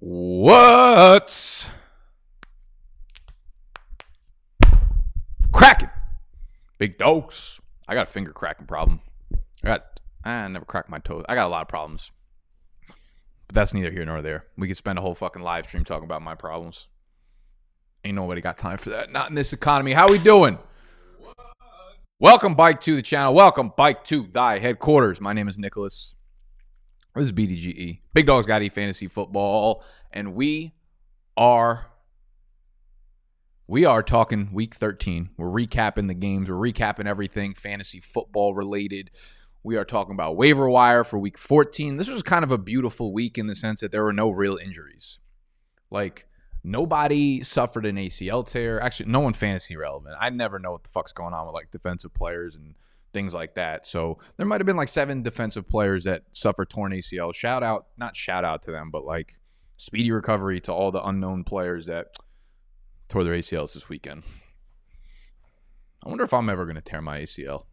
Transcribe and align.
What's 0.00 1.66
cracking? 5.50 5.90
Big 6.78 6.98
dogs. 6.98 7.60
I 7.88 7.94
got 7.94 8.08
a 8.08 8.10
finger 8.10 8.30
cracking 8.32 8.66
problem. 8.66 9.00
I 9.64 9.66
got 9.66 10.00
I 10.22 10.46
never 10.46 10.64
cracked 10.64 10.88
my 10.88 11.00
toes. 11.00 11.24
I 11.28 11.34
got 11.34 11.48
a 11.48 11.50
lot 11.50 11.62
of 11.62 11.68
problems. 11.68 12.12
But 12.86 13.54
that's 13.54 13.74
neither 13.74 13.90
here 13.90 14.04
nor 14.04 14.22
there. 14.22 14.44
We 14.56 14.68
could 14.68 14.76
spend 14.76 15.00
a 15.00 15.02
whole 15.02 15.16
fucking 15.16 15.42
live 15.42 15.66
stream 15.66 15.82
talking 15.82 16.04
about 16.04 16.22
my 16.22 16.36
problems. 16.36 16.86
Ain't 18.04 18.14
nobody 18.14 18.40
got 18.40 18.56
time 18.56 18.78
for 18.78 18.90
that. 18.90 19.10
Not 19.10 19.30
in 19.30 19.34
this 19.34 19.52
economy. 19.52 19.94
How 19.94 20.08
we 20.08 20.18
doing? 20.18 20.58
Welcome, 22.20 22.54
Bike 22.54 22.80
to 22.82 22.94
the 22.94 23.02
channel. 23.02 23.34
Welcome, 23.34 23.72
Bike 23.76 24.04
to 24.04 24.28
thy 24.28 24.60
headquarters. 24.60 25.20
My 25.20 25.32
name 25.32 25.48
is 25.48 25.58
Nicholas. 25.58 26.14
This 27.18 27.30
is 27.30 27.32
BDGE. 27.32 27.98
Big 28.14 28.26
Dogs 28.26 28.46
Got 28.46 28.62
E 28.62 28.68
Fantasy 28.68 29.08
Football. 29.08 29.82
And 30.12 30.34
we 30.34 30.74
are 31.36 31.90
we 33.66 33.84
are 33.84 34.04
talking 34.04 34.50
week 34.52 34.76
13. 34.76 35.30
We're 35.36 35.48
recapping 35.48 36.06
the 36.06 36.14
games. 36.14 36.48
We're 36.48 36.54
recapping 36.54 37.06
everything 37.06 37.54
fantasy 37.54 37.98
football 37.98 38.54
related. 38.54 39.10
We 39.64 39.76
are 39.76 39.84
talking 39.84 40.14
about 40.14 40.36
waiver 40.36 40.70
wire 40.70 41.02
for 41.02 41.18
week 41.18 41.36
14. 41.36 41.96
This 41.96 42.08
was 42.08 42.22
kind 42.22 42.44
of 42.44 42.52
a 42.52 42.58
beautiful 42.58 43.12
week 43.12 43.36
in 43.36 43.48
the 43.48 43.56
sense 43.56 43.80
that 43.80 43.90
there 43.90 44.04
were 44.04 44.12
no 44.12 44.30
real 44.30 44.56
injuries. 44.56 45.18
Like 45.90 46.28
nobody 46.62 47.42
suffered 47.42 47.84
an 47.84 47.96
ACL 47.96 48.46
tear. 48.46 48.80
Actually, 48.80 49.10
no 49.10 49.20
one 49.20 49.32
fantasy 49.32 49.76
relevant. 49.76 50.14
I 50.20 50.30
never 50.30 50.60
know 50.60 50.70
what 50.70 50.84
the 50.84 50.90
fuck's 50.90 51.12
going 51.12 51.34
on 51.34 51.46
with 51.46 51.54
like 51.54 51.72
defensive 51.72 52.14
players 52.14 52.54
and 52.54 52.76
things 53.12 53.34
like 53.34 53.54
that. 53.54 53.86
So 53.86 54.18
there 54.36 54.46
might 54.46 54.60
have 54.60 54.66
been 54.66 54.76
like 54.76 54.88
seven 54.88 55.22
defensive 55.22 55.68
players 55.68 56.04
that 56.04 56.24
suffered 56.32 56.70
torn 56.70 56.92
ACL. 56.92 57.34
Shout 57.34 57.62
out, 57.62 57.86
not 57.96 58.16
shout 58.16 58.44
out 58.44 58.62
to 58.62 58.70
them, 58.70 58.90
but 58.90 59.04
like 59.04 59.38
speedy 59.76 60.10
recovery 60.10 60.60
to 60.60 60.72
all 60.72 60.90
the 60.90 61.04
unknown 61.06 61.44
players 61.44 61.86
that 61.86 62.08
tore 63.08 63.24
their 63.24 63.34
ACLs 63.34 63.74
this 63.74 63.88
weekend. 63.88 64.22
I 66.04 66.08
wonder 66.08 66.24
if 66.24 66.34
I'm 66.34 66.48
ever 66.48 66.64
going 66.64 66.76
to 66.76 66.82
tear 66.82 67.02
my 67.02 67.20
ACL. 67.20 67.64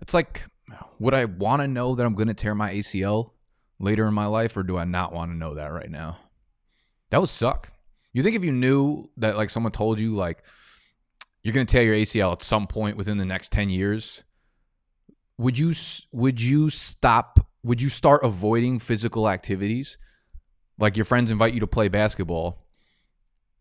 It's 0.00 0.14
like, 0.14 0.44
would 0.98 1.14
I 1.14 1.24
want 1.26 1.62
to 1.62 1.68
know 1.68 1.94
that 1.94 2.04
I'm 2.04 2.14
going 2.14 2.28
to 2.28 2.34
tear 2.34 2.54
my 2.54 2.72
ACL 2.72 3.30
later 3.78 4.06
in 4.06 4.14
my 4.14 4.26
life, 4.26 4.56
or 4.56 4.62
do 4.62 4.78
I 4.78 4.84
not 4.84 5.12
want 5.12 5.30
to 5.30 5.36
know 5.36 5.54
that 5.54 5.72
right 5.72 5.90
now? 5.90 6.18
That 7.10 7.20
would 7.20 7.28
suck. 7.28 7.70
You 8.12 8.22
think 8.22 8.36
if 8.36 8.44
you 8.44 8.52
knew 8.52 9.10
that, 9.18 9.36
like, 9.36 9.50
someone 9.50 9.72
told 9.72 9.98
you, 9.98 10.14
like, 10.14 10.42
you're 11.44 11.52
going 11.52 11.66
to 11.66 11.70
tear 11.70 11.82
your 11.82 11.94
ACL 11.94 12.32
at 12.32 12.42
some 12.42 12.66
point 12.66 12.96
within 12.96 13.18
the 13.18 13.24
next 13.24 13.52
10 13.52 13.68
years, 13.68 14.24
would 15.36 15.58
you 15.58 15.74
would 16.10 16.40
you 16.40 16.70
stop 16.70 17.46
would 17.62 17.80
you 17.80 17.88
start 17.88 18.24
avoiding 18.24 18.78
physical 18.78 19.28
activities? 19.28 19.98
Like 20.78 20.96
your 20.96 21.04
friends 21.04 21.30
invite 21.30 21.54
you 21.54 21.60
to 21.60 21.66
play 21.66 21.88
basketball, 21.88 22.64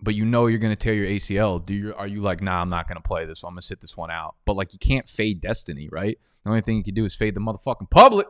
but 0.01 0.15
you 0.15 0.25
know 0.25 0.47
you're 0.47 0.59
going 0.59 0.73
to 0.73 0.79
tear 0.79 0.93
your 0.93 1.07
ACL. 1.07 1.63
Do 1.63 1.73
you 1.73 1.93
are 1.95 2.07
you 2.07 2.21
like, 2.21 2.41
"Nah, 2.41 2.61
I'm 2.61 2.69
not 2.69 2.87
going 2.87 2.97
to 2.97 3.03
play 3.03 3.25
this. 3.25 3.39
So 3.39 3.47
I'm 3.47 3.53
going 3.53 3.61
to 3.61 3.67
sit 3.67 3.81
this 3.81 3.97
one 3.97 4.11
out." 4.11 4.35
But 4.45 4.55
like 4.55 4.73
you 4.73 4.79
can't 4.79 5.07
fade 5.07 5.41
destiny, 5.41 5.89
right? 5.91 6.17
The 6.43 6.49
only 6.49 6.61
thing 6.61 6.77
you 6.77 6.83
can 6.83 6.93
do 6.93 7.05
is 7.05 7.15
fade 7.15 7.35
the 7.35 7.41
motherfucking 7.41 7.89
public. 7.89 8.27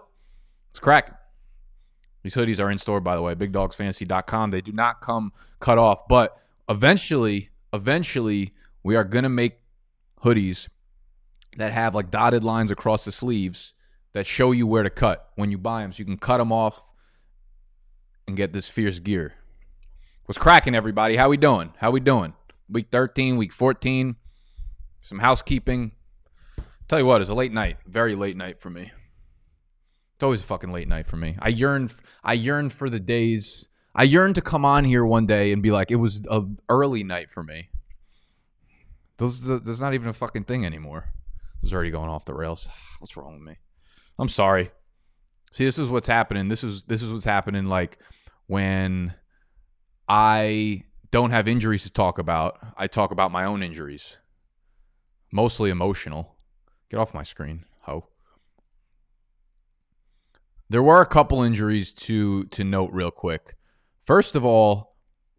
It's 0.71 0.79
cracking. 0.79 1.15
These 2.23 2.35
hoodies 2.35 2.59
are 2.59 2.71
in 2.71 2.77
store, 2.77 3.01
by 3.01 3.15
the 3.15 3.21
way, 3.21 3.35
bigdogsfantasy.com. 3.35 4.51
They 4.51 4.61
do 4.61 4.71
not 4.71 5.01
come 5.01 5.33
cut 5.59 5.77
off, 5.77 6.07
but 6.07 6.37
eventually, 6.69 7.49
eventually, 7.73 8.53
we 8.83 8.95
are 8.95 9.03
going 9.03 9.23
to 9.23 9.29
make 9.29 9.59
hoodies 10.23 10.67
that 11.57 11.71
have 11.71 11.95
like 11.95 12.11
dotted 12.11 12.43
lines 12.43 12.71
across 12.71 13.05
the 13.05 13.11
sleeves 13.11 13.73
that 14.13 14.25
show 14.25 14.51
you 14.51 14.67
where 14.67 14.83
to 14.83 14.89
cut 14.89 15.29
when 15.35 15.51
you 15.51 15.57
buy 15.57 15.81
them 15.81 15.91
so 15.91 15.99
you 15.99 16.05
can 16.05 16.17
cut 16.17 16.37
them 16.37 16.51
off 16.51 16.93
and 18.27 18.37
get 18.37 18.53
this 18.53 18.69
fierce 18.69 18.99
gear. 18.99 19.33
What's 20.25 20.37
cracking 20.37 20.75
everybody? 20.75 21.15
How 21.15 21.29
we 21.29 21.37
doing? 21.37 21.73
How 21.77 21.91
we 21.91 21.99
doing? 21.99 22.33
Week 22.69 22.87
13, 22.91 23.37
week 23.37 23.51
14. 23.51 24.15
Some 25.01 25.19
housekeeping. 25.19 25.91
Tell 26.87 26.99
you 26.99 27.05
what, 27.05 27.21
it's 27.21 27.29
a 27.29 27.33
late 27.33 27.51
night. 27.51 27.77
Very 27.85 28.15
late 28.15 28.37
night 28.37 28.59
for 28.59 28.69
me. 28.69 28.91
It's 30.15 30.23
always 30.23 30.41
a 30.41 30.45
fucking 30.45 30.71
late 30.71 30.87
night 30.87 31.07
for 31.07 31.17
me. 31.17 31.35
I 31.39 31.49
yearn 31.49 31.89
I 32.23 32.33
yearn 32.33 32.69
for 32.69 32.89
the 32.89 32.99
days 32.99 33.67
I 33.95 34.03
yearn 34.03 34.33
to 34.33 34.41
come 34.41 34.65
on 34.65 34.85
here 34.85 35.05
one 35.05 35.25
day 35.25 35.51
and 35.51 35.61
be 35.61 35.71
like 35.71 35.91
it 35.91 35.97
was 35.97 36.21
a 36.29 36.43
early 36.67 37.03
night 37.03 37.29
for 37.29 37.43
me. 37.43 37.69
Those 39.17 39.41
there's 39.41 39.81
not 39.81 39.93
even 39.93 40.09
a 40.09 40.13
fucking 40.13 40.45
thing 40.45 40.65
anymore. 40.65 41.13
This 41.61 41.69
is 41.69 41.73
already 41.73 41.91
going 41.91 42.09
off 42.09 42.25
the 42.25 42.33
rails. 42.33 42.67
What's 42.99 43.15
wrong 43.15 43.33
with 43.33 43.43
me? 43.43 43.57
I'm 44.19 44.29
sorry. 44.29 44.71
See, 45.51 45.65
this 45.65 45.77
is 45.77 45.89
what's 45.89 46.07
happening. 46.07 46.47
This 46.47 46.63
is 46.63 46.83
this 46.85 47.01
is 47.03 47.11
what's 47.11 47.25
happening 47.25 47.65
like 47.65 47.99
when 48.47 49.13
I 50.09 50.83
don't 51.11 51.29
have 51.29 51.47
injuries 51.47 51.83
to 51.83 51.91
talk 51.91 52.17
about. 52.17 52.57
I 52.75 52.87
talk 52.87 53.11
about 53.11 53.31
my 53.31 53.45
own 53.45 53.61
injuries. 53.61 54.17
Mostly 55.31 55.69
emotional. 55.69 56.35
Get 56.89 56.97
off 56.97 57.13
my 57.13 57.21
screen, 57.23 57.65
ho. 57.81 58.07
There 60.69 60.83
were 60.83 61.01
a 61.01 61.05
couple 61.05 61.43
injuries 61.43 61.93
to 61.93 62.45
to 62.45 62.63
note 62.63 62.89
real 62.91 63.11
quick. 63.11 63.55
First 63.99 64.35
of 64.35 64.43
all, 64.43 64.95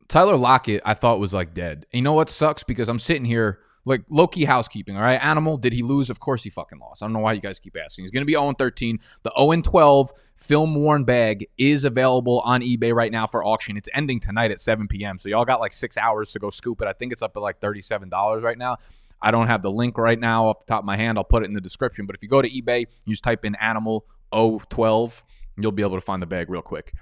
Tyler 0.06 0.36
Lockett 0.36 0.80
I 0.84 0.94
thought 0.94 1.18
was 1.18 1.34
like 1.34 1.54
dead. 1.54 1.86
You 1.92 2.02
know 2.02 2.12
what 2.12 2.30
sucks 2.30 2.62
because 2.62 2.88
I'm 2.88 3.00
sitting 3.00 3.24
here 3.24 3.58
like 3.84 4.02
low 4.08 4.26
key 4.26 4.44
housekeeping. 4.44 4.96
All 4.96 5.02
right, 5.02 5.22
Animal, 5.22 5.56
did 5.56 5.72
he 5.72 5.82
lose? 5.82 6.10
Of 6.10 6.20
course 6.20 6.42
he 6.42 6.50
fucking 6.50 6.78
lost. 6.78 7.02
I 7.02 7.06
don't 7.06 7.12
know 7.12 7.18
why 7.18 7.32
you 7.32 7.40
guys 7.40 7.58
keep 7.60 7.76
asking. 7.76 8.04
He's 8.04 8.10
going 8.10 8.22
to 8.22 8.26
be 8.26 8.32
0 8.32 8.52
13. 8.52 8.98
The 9.22 9.32
0 9.36 9.62
12 9.62 10.12
film 10.36 10.74
worn 10.74 11.04
bag 11.04 11.46
is 11.58 11.84
available 11.84 12.40
on 12.40 12.60
eBay 12.60 12.94
right 12.94 13.12
now 13.12 13.26
for 13.26 13.44
auction. 13.44 13.76
It's 13.76 13.88
ending 13.94 14.20
tonight 14.20 14.50
at 14.50 14.60
7 14.60 14.88
p.m. 14.88 15.18
So 15.18 15.28
y'all 15.28 15.44
got 15.44 15.60
like 15.60 15.72
six 15.72 15.96
hours 15.96 16.32
to 16.32 16.38
go 16.38 16.50
scoop 16.50 16.82
it. 16.82 16.88
I 16.88 16.92
think 16.92 17.12
it's 17.12 17.22
up 17.22 17.36
at 17.36 17.40
like 17.40 17.60
$37 17.60 18.42
right 18.42 18.58
now. 18.58 18.78
I 19.22 19.30
don't 19.30 19.46
have 19.46 19.62
the 19.62 19.70
link 19.70 19.96
right 19.96 20.18
now 20.18 20.48
off 20.48 20.60
the 20.60 20.66
top 20.66 20.80
of 20.80 20.84
my 20.84 20.96
hand. 20.96 21.16
I'll 21.16 21.24
put 21.24 21.42
it 21.42 21.46
in 21.46 21.54
the 21.54 21.60
description. 21.60 22.04
But 22.06 22.16
if 22.16 22.22
you 22.22 22.28
go 22.28 22.42
to 22.42 22.48
eBay, 22.48 22.86
you 23.04 23.12
just 23.12 23.24
type 23.24 23.44
in 23.44 23.54
Animal 23.54 24.06
012, 24.32 25.22
you'll 25.56 25.72
be 25.72 25.82
able 25.82 25.94
to 25.94 26.00
find 26.00 26.20
the 26.20 26.26
bag 26.26 26.50
real 26.50 26.62
quick. 26.62 26.92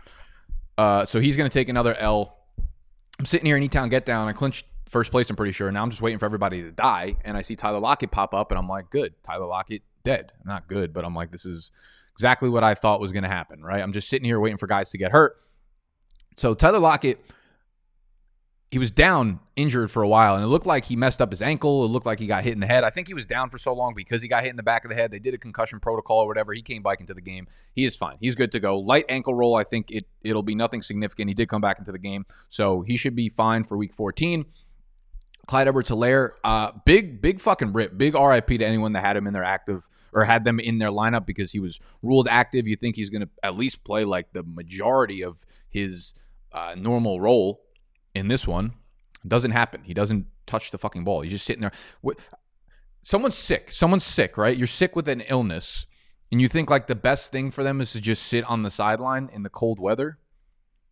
Uh, 0.78 1.04
so 1.04 1.20
he's 1.20 1.36
going 1.36 1.48
to 1.48 1.52
take 1.52 1.68
another 1.68 1.94
L. 1.94 2.38
I'm 3.18 3.26
sitting 3.26 3.46
here 3.46 3.56
in 3.56 3.62
E-Town 3.62 3.88
Get 3.88 4.06
Down. 4.06 4.28
I 4.28 4.32
clinched 4.32 4.66
first 4.92 5.10
place, 5.10 5.28
I'm 5.30 5.36
pretty 5.36 5.52
sure. 5.52 5.72
Now 5.72 5.82
I'm 5.82 5.90
just 5.90 6.02
waiting 6.02 6.18
for 6.18 6.26
everybody 6.26 6.62
to 6.62 6.70
die. 6.70 7.16
And 7.24 7.36
I 7.36 7.42
see 7.42 7.56
Tyler 7.56 7.80
Lockett 7.80 8.10
pop 8.10 8.34
up, 8.34 8.52
and 8.52 8.58
I'm 8.58 8.68
like, 8.68 8.90
good. 8.90 9.14
Tyler 9.24 9.46
Lockett 9.46 9.82
dead. 10.04 10.32
Not 10.44 10.68
good, 10.68 10.92
but 10.92 11.04
I'm 11.04 11.14
like, 11.14 11.32
this 11.32 11.46
is 11.46 11.72
exactly 12.14 12.48
what 12.48 12.62
I 12.62 12.74
thought 12.74 13.00
was 13.00 13.10
going 13.10 13.22
to 13.22 13.28
happen, 13.28 13.62
right? 13.62 13.82
I'm 13.82 13.92
just 13.92 14.08
sitting 14.08 14.26
here 14.26 14.38
waiting 14.38 14.58
for 14.58 14.66
guys 14.66 14.90
to 14.90 14.98
get 14.98 15.10
hurt. 15.10 15.36
So 16.36 16.54
Tyler 16.54 16.78
Lockett, 16.78 17.24
he 18.70 18.78
was 18.78 18.90
down 18.90 19.40
injured 19.56 19.90
for 19.90 20.02
a 20.02 20.08
while, 20.08 20.34
and 20.34 20.44
it 20.44 20.48
looked 20.48 20.66
like 20.66 20.86
he 20.86 20.96
messed 20.96 21.20
up 21.20 21.30
his 21.30 21.42
ankle. 21.42 21.84
It 21.84 21.88
looked 21.88 22.06
like 22.06 22.18
he 22.18 22.26
got 22.26 22.42
hit 22.44 22.52
in 22.52 22.60
the 22.60 22.66
head. 22.66 22.84
I 22.84 22.90
think 22.90 23.06
he 23.06 23.14
was 23.14 23.26
down 23.26 23.50
for 23.50 23.58
so 23.58 23.74
long 23.74 23.94
because 23.94 24.22
he 24.22 24.28
got 24.28 24.42
hit 24.42 24.50
in 24.50 24.56
the 24.56 24.62
back 24.62 24.84
of 24.84 24.90
the 24.90 24.94
head. 24.94 25.10
They 25.10 25.18
did 25.18 25.34
a 25.34 25.38
concussion 25.38 25.80
protocol 25.80 26.20
or 26.20 26.26
whatever. 26.26 26.52
He 26.52 26.62
came 26.62 26.82
back 26.82 27.00
into 27.00 27.12
the 27.14 27.20
game. 27.20 27.48
He 27.74 27.84
is 27.84 27.96
fine. 27.96 28.16
He's 28.20 28.34
good 28.34 28.52
to 28.52 28.60
go. 28.60 28.78
Light 28.78 29.04
ankle 29.08 29.34
roll. 29.34 29.56
I 29.56 29.64
think 29.64 29.90
it 29.90 30.06
it'll 30.22 30.42
be 30.42 30.54
nothing 30.54 30.80
significant. 30.80 31.28
He 31.28 31.34
did 31.34 31.48
come 31.48 31.60
back 31.60 31.78
into 31.78 31.92
the 31.92 31.98
game, 31.98 32.24
so 32.48 32.82
he 32.82 32.96
should 32.96 33.14
be 33.14 33.28
fine 33.28 33.64
for 33.64 33.76
week 33.76 33.94
14. 33.94 34.46
Clyde 35.46 35.68
Edwards 35.68 35.90
Helaire, 35.90 36.30
uh, 36.44 36.72
big, 36.84 37.20
big 37.20 37.40
fucking 37.40 37.72
rip. 37.72 37.98
Big 37.98 38.14
RIP 38.14 38.46
to 38.46 38.64
anyone 38.64 38.92
that 38.92 39.04
had 39.04 39.16
him 39.16 39.26
in 39.26 39.32
their 39.32 39.44
active 39.44 39.88
or 40.12 40.24
had 40.24 40.44
them 40.44 40.60
in 40.60 40.78
their 40.78 40.90
lineup 40.90 41.26
because 41.26 41.50
he 41.50 41.58
was 41.58 41.80
ruled 42.00 42.28
active. 42.28 42.68
You 42.68 42.76
think 42.76 42.94
he's 42.94 43.10
going 43.10 43.22
to 43.22 43.28
at 43.42 43.56
least 43.56 43.82
play 43.82 44.04
like 44.04 44.32
the 44.32 44.44
majority 44.44 45.24
of 45.24 45.44
his 45.68 46.14
uh, 46.52 46.74
normal 46.78 47.20
role 47.20 47.60
in 48.14 48.28
this 48.28 48.46
one. 48.46 48.74
Doesn't 49.26 49.50
happen. 49.50 49.82
He 49.84 49.94
doesn't 49.94 50.26
touch 50.46 50.70
the 50.70 50.78
fucking 50.78 51.04
ball. 51.04 51.22
He's 51.22 51.32
just 51.32 51.44
sitting 51.44 51.62
there. 51.62 51.72
Someone's 53.02 53.36
sick. 53.36 53.72
Someone's 53.72 54.04
sick, 54.04 54.36
right? 54.36 54.56
You're 54.56 54.66
sick 54.68 54.94
with 54.94 55.08
an 55.08 55.22
illness, 55.22 55.86
and 56.30 56.40
you 56.40 56.48
think 56.48 56.70
like 56.70 56.86
the 56.86 56.94
best 56.94 57.32
thing 57.32 57.50
for 57.50 57.64
them 57.64 57.80
is 57.80 57.92
to 57.92 58.00
just 58.00 58.24
sit 58.24 58.44
on 58.44 58.62
the 58.62 58.70
sideline 58.70 59.28
in 59.32 59.42
the 59.42 59.50
cold 59.50 59.80
weather. 59.80 60.18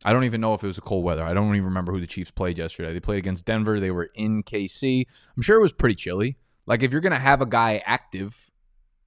I 0.04 0.12
don't 0.12 0.24
even 0.24 0.40
know 0.40 0.54
if 0.54 0.64
it 0.64 0.66
was 0.66 0.78
a 0.78 0.82
cold 0.82 1.04
weather. 1.04 1.22
I 1.22 1.34
don't 1.34 1.54
even 1.54 1.66
remember 1.66 1.92
who 1.92 2.00
the 2.00 2.06
Chiefs 2.06 2.30
played 2.30 2.56
yesterday. 2.56 2.92
They 2.92 3.00
played 3.00 3.18
against 3.18 3.44
Denver. 3.44 3.78
They 3.78 3.90
were 3.90 4.10
in 4.14 4.42
KC. 4.42 5.04
I'm 5.36 5.42
sure 5.42 5.58
it 5.58 5.62
was 5.62 5.72
pretty 5.72 5.94
chilly. 5.94 6.36
Like 6.66 6.82
if 6.82 6.92
you're 6.92 7.00
gonna 7.00 7.18
have 7.18 7.42
a 7.42 7.46
guy 7.46 7.82
active, 7.84 8.50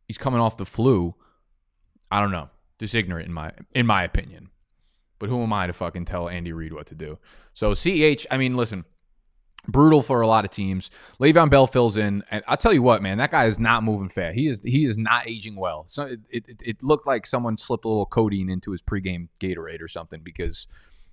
he's 0.07 0.17
coming 0.17 0.39
off 0.39 0.57
the 0.57 0.65
flu. 0.65 1.15
I 2.11 2.19
don't 2.19 2.31
know. 2.31 2.49
Just 2.79 2.93
ignorant 2.93 3.27
in 3.27 3.33
my 3.33 3.51
in 3.73 3.87
my 3.87 4.03
opinion. 4.03 4.49
But 5.19 5.29
who 5.29 5.41
am 5.41 5.53
I 5.53 5.67
to 5.67 5.73
fucking 5.73 6.05
tell 6.05 6.27
Andy 6.27 6.51
Reid 6.51 6.73
what 6.73 6.87
to 6.87 6.95
do? 6.95 7.17
So 7.53 7.73
CH, 7.73 8.27
I 8.29 8.37
mean, 8.37 8.57
listen, 8.57 8.83
brutal 9.67 10.01
for 10.01 10.21
a 10.21 10.27
lot 10.27 10.45
of 10.45 10.51
teams. 10.51 10.91
Le'Veon 11.19 11.49
Bell 11.49 11.67
fills 11.67 11.97
in, 11.97 12.23
and 12.29 12.43
I'll 12.47 12.57
tell 12.57 12.73
you 12.73 12.81
what, 12.81 13.01
man, 13.01 13.17
that 13.17 13.31
guy 13.31 13.45
is 13.47 13.59
not 13.59 13.83
moving 13.83 14.09
fast. 14.09 14.35
He 14.35 14.47
is 14.47 14.61
he 14.63 14.85
is 14.85 14.97
not 14.97 15.27
aging 15.27 15.55
well. 15.55 15.85
So 15.87 16.03
it, 16.29 16.45
it, 16.47 16.61
it 16.65 16.83
looked 16.83 17.07
like 17.07 17.25
someone 17.25 17.57
slipped 17.57 17.85
a 17.85 17.87
little 17.87 18.05
codeine 18.05 18.49
into 18.49 18.71
his 18.71 18.81
pregame 18.81 19.29
Gatorade 19.39 19.81
or 19.81 19.87
something 19.87 20.21
because 20.21 20.67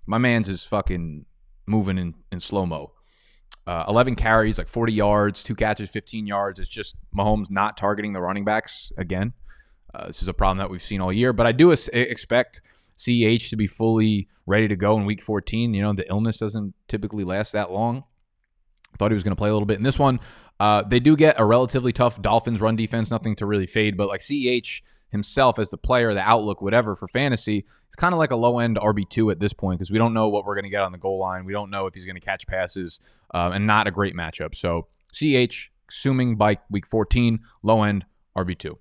my 0.07 0.19
man's 0.19 0.49
is 0.49 0.65
fucking 0.65 1.27
moving 1.67 1.99
in, 1.99 2.15
in 2.33 2.41
slow 2.41 2.67
mo. 2.67 2.93
Uh, 3.67 3.85
11 3.87 4.17
carries, 4.17 4.59
like 4.59 4.69
40 4.69 4.93
yards, 4.93 5.45
two 5.45 5.55
catches, 5.55 5.91
15 5.91 6.27
yards. 6.27 6.59
It's 6.59 6.69
just 6.69 6.97
Mahomes 7.17 7.51
not 7.51 7.77
targeting 7.77 8.13
the 8.13 8.21
running 8.21 8.45
backs 8.45 8.93
again. 8.97 9.33
Uh, 9.95 10.07
this 10.07 10.23
is 10.23 10.29
a 10.29 10.35
problem 10.35 10.59
that 10.59 10.71
we've 10.71 10.83
seen 10.83 11.01
all 11.01 11.13
year, 11.13 11.33
but 11.33 11.47
I 11.47 11.53
do 11.53 11.71
expect 11.71 12.63
CH 12.97 13.51
to 13.51 13.57
be 13.57 13.67
fully 13.67 14.29
ready 14.47 14.69
to 14.69 14.77
go 14.77 14.97
in 14.97 15.05
week 15.05 15.23
14. 15.23 15.75
You 15.75 15.83
know, 15.83 15.93
the 15.93 16.09
illness 16.09 16.39
doesn't 16.39 16.75
typically 16.89 17.25
last 17.25 17.53
that 17.53 17.71
long. 17.71 18.05
Thought 18.99 19.11
he 19.11 19.15
was 19.15 19.23
going 19.23 19.33
to 19.33 19.37
play 19.37 19.49
a 19.49 19.53
little 19.53 19.67
bit 19.67 19.79
in 19.79 19.83
this 19.83 19.99
one. 19.99 20.21
Uh, 20.59 20.83
they 20.83 21.01
do 21.01 21.17
get 21.17 21.37
a 21.39 21.45
relatively 21.45 21.93
tough 21.93 22.21
Dolphins 22.21 22.61
run 22.61 22.77
defense, 22.77 23.11
nothing 23.11 23.35
to 23.37 23.47
really 23.47 23.67
fade, 23.67 23.97
but 23.97 24.09
like 24.09 24.21
CH 24.21 24.83
himself 25.11 25.59
as 25.59 25.71
the 25.71 25.79
player, 25.79 26.13
the 26.13 26.21
outlook, 26.21 26.61
whatever 26.61 26.95
for 26.95 27.09
fantasy, 27.09 27.65
it's 27.87 27.97
kind 27.97 28.15
of 28.15 28.19
like 28.19 28.31
a 28.31 28.37
low 28.37 28.59
end 28.59 28.77
RB2 28.77 29.33
at 29.33 29.41
this 29.41 29.53
point 29.53 29.79
because 29.79 29.91
we 29.91 29.99
don't 29.99 30.15
know 30.15 30.29
what 30.29 30.45
we're 30.45 30.55
going 30.55 30.65
to 30.65 30.71
get 30.71 30.83
on 30.83 30.93
the 30.93 30.99
goal 30.99 31.19
line. 31.19 31.45
We 31.45 31.53
don't 31.53 31.71
know 31.71 31.87
if 31.87 31.95
he's 31.95 32.05
going 32.05 32.17
to 32.17 32.21
catch 32.21 32.47
passes 32.47 33.01
uh, 33.35 33.51
and 33.53 33.67
not 33.67 33.89
a 33.89 33.91
great 33.91 34.15
matchup. 34.15 34.55
So 34.55 34.87
CH, 35.13 35.71
assuming 35.89 36.37
by 36.37 36.59
week 36.71 36.87
14, 36.87 37.41
low 37.63 37.83
end 37.83 38.05
RB2. 38.37 38.77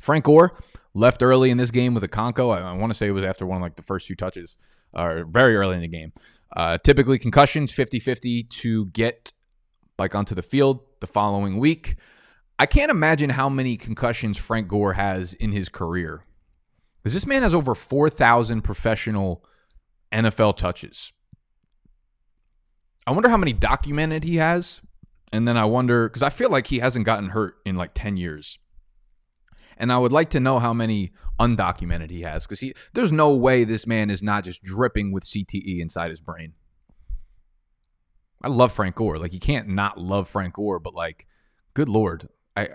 Frank 0.00 0.24
Gore 0.24 0.56
left 0.94 1.22
early 1.22 1.50
in 1.50 1.58
this 1.58 1.70
game 1.70 1.92
with 1.92 2.04
a 2.04 2.08
conco. 2.08 2.56
I, 2.56 2.60
I 2.60 2.72
want 2.72 2.90
to 2.90 2.94
say 2.94 3.08
it 3.08 3.12
was 3.12 3.24
after 3.24 3.44
one 3.44 3.56
of 3.56 3.62
like 3.62 3.76
the 3.76 3.82
first 3.82 4.06
few 4.06 4.16
touches 4.16 4.56
or 4.94 5.24
very 5.28 5.56
early 5.56 5.74
in 5.74 5.82
the 5.82 5.88
game. 5.88 6.12
Uh, 6.56 6.78
typically 6.78 7.18
concussions 7.18 7.72
50-50 7.72 8.48
to 8.48 8.86
get 8.86 9.32
like 9.98 10.14
onto 10.14 10.34
the 10.34 10.42
field 10.42 10.80
the 11.00 11.06
following 11.06 11.58
week. 11.58 11.96
I 12.58 12.66
can't 12.66 12.90
imagine 12.90 13.30
how 13.30 13.48
many 13.48 13.76
concussions 13.76 14.36
Frank 14.36 14.68
Gore 14.68 14.94
has 14.94 15.34
in 15.34 15.52
his 15.52 15.68
career. 15.68 16.24
Because 17.02 17.14
this 17.14 17.26
man 17.26 17.42
has 17.42 17.54
over 17.54 17.74
4,000 17.74 18.62
professional 18.62 19.44
NFL 20.12 20.56
touches. 20.56 21.12
I 23.06 23.12
wonder 23.12 23.28
how 23.28 23.36
many 23.36 23.52
documented 23.52 24.24
he 24.24 24.36
has. 24.36 24.80
And 25.32 25.46
then 25.46 25.56
I 25.56 25.64
wonder, 25.66 26.08
because 26.08 26.22
I 26.22 26.30
feel 26.30 26.50
like 26.50 26.66
he 26.68 26.80
hasn't 26.80 27.06
gotten 27.06 27.30
hurt 27.30 27.56
in 27.64 27.76
like 27.76 27.92
10 27.94 28.16
years. 28.16 28.58
And 29.78 29.92
I 29.92 29.98
would 29.98 30.12
like 30.12 30.30
to 30.30 30.40
know 30.40 30.58
how 30.58 30.74
many 30.74 31.12
undocumented 31.40 32.10
he 32.10 32.22
has 32.22 32.44
because 32.44 32.60
he 32.60 32.74
there's 32.92 33.12
no 33.12 33.32
way 33.32 33.62
this 33.64 33.86
man 33.86 34.10
is 34.10 34.22
not 34.22 34.44
just 34.44 34.62
dripping 34.62 35.12
with 35.12 35.24
CTE 35.24 35.80
inside 35.80 36.10
his 36.10 36.20
brain. 36.20 36.52
I 38.42 38.48
love 38.48 38.72
Frank 38.72 38.96
Gore. 38.96 39.18
Like 39.18 39.32
you 39.32 39.40
can't 39.40 39.68
not 39.68 39.98
love 39.98 40.28
Frank 40.28 40.54
Gore, 40.54 40.80
but 40.80 40.94
like, 40.94 41.26
good 41.74 41.88
lord, 41.88 42.28
I, 42.56 42.62
I 42.62 42.68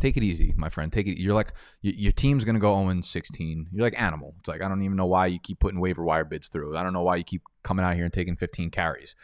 take 0.00 0.16
it 0.16 0.22
easy, 0.22 0.52
my 0.56 0.68
friend. 0.68 0.92
Take 0.92 1.06
it. 1.06 1.20
You're 1.20 1.34
like 1.34 1.52
y- 1.82 1.94
your 1.96 2.12
team's 2.12 2.44
gonna 2.44 2.58
go 2.58 2.74
0 2.86 3.00
16. 3.00 3.68
You're 3.72 3.84
like 3.84 3.98
animal. 3.98 4.34
It's 4.40 4.48
like 4.48 4.62
I 4.62 4.68
don't 4.68 4.82
even 4.82 4.96
know 4.96 5.06
why 5.06 5.26
you 5.26 5.38
keep 5.38 5.60
putting 5.60 5.80
waiver 5.80 6.04
wire 6.04 6.26
bids 6.26 6.48
through. 6.48 6.76
I 6.76 6.82
don't 6.82 6.92
know 6.92 7.02
why 7.02 7.16
you 7.16 7.24
keep 7.24 7.42
coming 7.62 7.84
out 7.84 7.94
here 7.94 8.04
and 8.04 8.12
taking 8.12 8.36
15 8.36 8.70
carries. 8.70 9.16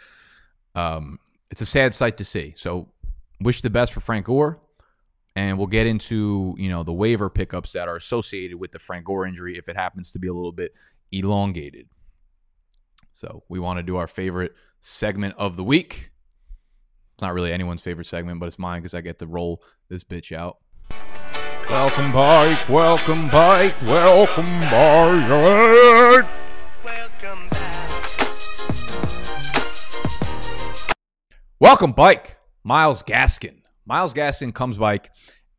Um, 0.75 1.19
it's 1.51 1.61
a 1.61 1.67
sad 1.67 1.93
sight 1.93 2.17
to 2.19 2.25
see. 2.25 2.55
So, 2.57 2.89
wish 3.41 3.61
the 3.61 3.71
best 3.71 3.93
for 3.93 4.01
Frank 4.01 4.27
Gore 4.27 4.61
and 5.39 5.57
we'll 5.57 5.69
get 5.69 5.87
into 5.87 6.57
you 6.59 6.69
know 6.69 6.83
the 6.83 6.93
waiver 6.93 7.31
pickups 7.31 7.73
that 7.73 7.87
are 7.87 7.95
associated 7.95 8.59
with 8.59 8.73
the 8.73 8.79
Frank 8.81 9.05
Gore 9.05 9.25
injury 9.25 9.57
if 9.57 9.69
it 9.69 9.77
happens 9.77 10.11
to 10.13 10.19
be 10.19 10.27
a 10.27 10.35
little 10.35 10.51
bit 10.51 10.75
elongated. 11.13 11.89
So 13.13 13.45
we 13.49 13.61
want 13.61 13.79
to 13.79 13.85
do 13.85 13.97
our 13.99 14.09
favorite 14.09 14.53
segment 14.81 15.37
of 15.39 15.57
the 15.57 15.63
week. 15.63 16.11
It's 17.15 17.23
not 17.23 17.35
really 17.35 17.53
anyone's 17.53 17.83
favorite 17.83 18.09
segment, 18.09 18.41
but 18.41 18.47
it's 18.47 18.59
mine 18.59 18.81
because 18.81 18.95
I 18.95 19.01
get 19.01 19.21
to 19.21 19.29
roll 19.29 19.63
this 19.89 20.03
bitch 20.03 20.37
out. 20.37 20.59
Welcome, 21.71 22.11
Pike. 22.11 22.69
Welcome, 22.69 23.29
Pike. 23.29 23.75
Welcome, 23.83 24.61
Pike. 24.63 26.25
Welcome 26.85 27.49
back. 27.51 28.29
Welcome, 31.61 31.93
Bike. 31.93 32.39
Myles 32.65 33.05
Gaskin. 33.05 33.58
Myles 33.89 34.13
Gaskin 34.13 34.55
comes 34.55 34.77
bike, 34.77 35.11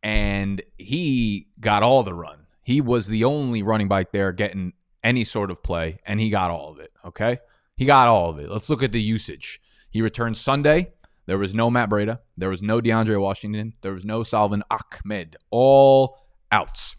and 0.04 0.62
he 0.78 1.48
got 1.60 1.82
all 1.82 2.04
the 2.04 2.14
run. 2.14 2.46
He 2.62 2.80
was 2.80 3.08
the 3.08 3.24
only 3.24 3.64
running 3.64 3.88
back 3.88 4.12
there 4.12 4.32
getting 4.32 4.74
any 5.04 5.24
sort 5.24 5.50
of 5.50 5.64
play, 5.64 6.00
and 6.06 6.20
he 6.20 6.30
got 6.30 6.52
all 6.52 6.70
of 6.70 6.80
it. 6.80 6.92
Okay. 7.04 7.40
He 7.76 7.86
got 7.86 8.08
all 8.08 8.30
of 8.30 8.38
it. 8.38 8.50
Let's 8.52 8.70
look 8.70 8.84
at 8.84 8.92
the 8.92 9.02
usage. 9.02 9.60
He 9.90 10.02
returned 10.02 10.38
Sunday. 10.38 10.92
There 11.26 11.40
was 11.40 11.56
no 11.56 11.72
Matt 11.72 11.90
Breida. 11.90 12.20
There 12.38 12.50
was 12.50 12.62
no 12.62 12.80
DeAndre 12.80 13.20
Washington. 13.20 13.74
There 13.82 13.94
was 13.94 14.06
no 14.06 14.22
Salvon 14.22 14.64
Ahmed. 14.70 15.38
All 15.50 16.20
outs. 16.52 16.96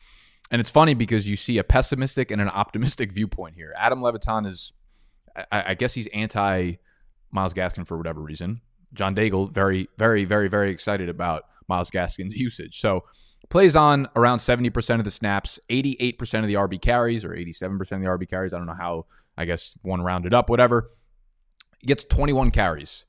And 0.50 0.60
it's 0.60 0.70
funny 0.70 0.94
because 0.94 1.28
you 1.28 1.36
see 1.36 1.58
a 1.58 1.64
pessimistic 1.64 2.32
and 2.32 2.40
an 2.40 2.48
optimistic 2.48 3.12
viewpoint 3.14 3.54
here. 3.54 3.72
Adam 3.76 4.02
Levitan 4.02 4.46
is, 4.46 4.72
I, 5.52 5.70
I 5.70 5.74
guess 5.74 5.94
he's 5.94 6.08
anti 6.08 6.74
Myles 7.30 7.54
Gaskin 7.54 7.86
for 7.86 7.96
whatever 7.96 8.20
reason. 8.20 8.62
John 8.94 9.14
Daigle 9.14 9.52
very, 9.52 9.88
very, 9.98 10.24
very, 10.24 10.48
very 10.48 10.70
excited 10.70 11.08
about 11.08 11.44
Myles 11.68 11.90
Gaskin's 11.90 12.36
usage. 12.40 12.80
So 12.80 13.04
plays 13.48 13.76
on 13.76 14.08
around 14.16 14.38
70% 14.38 14.98
of 14.98 15.04
the 15.04 15.10
snaps, 15.10 15.58
88% 15.68 16.40
of 16.40 16.46
the 16.46 16.54
RB 16.54 16.80
carries, 16.80 17.24
or 17.24 17.30
87% 17.30 17.80
of 17.80 17.88
the 17.88 18.06
RB 18.06 18.28
carries. 18.28 18.54
I 18.54 18.58
don't 18.58 18.66
know 18.66 18.74
how, 18.78 19.06
I 19.36 19.44
guess 19.44 19.74
one 19.82 20.02
rounded 20.02 20.34
up, 20.34 20.50
whatever. 20.50 20.90
He 21.80 21.86
gets 21.86 22.04
21 22.04 22.50
carries, 22.50 23.06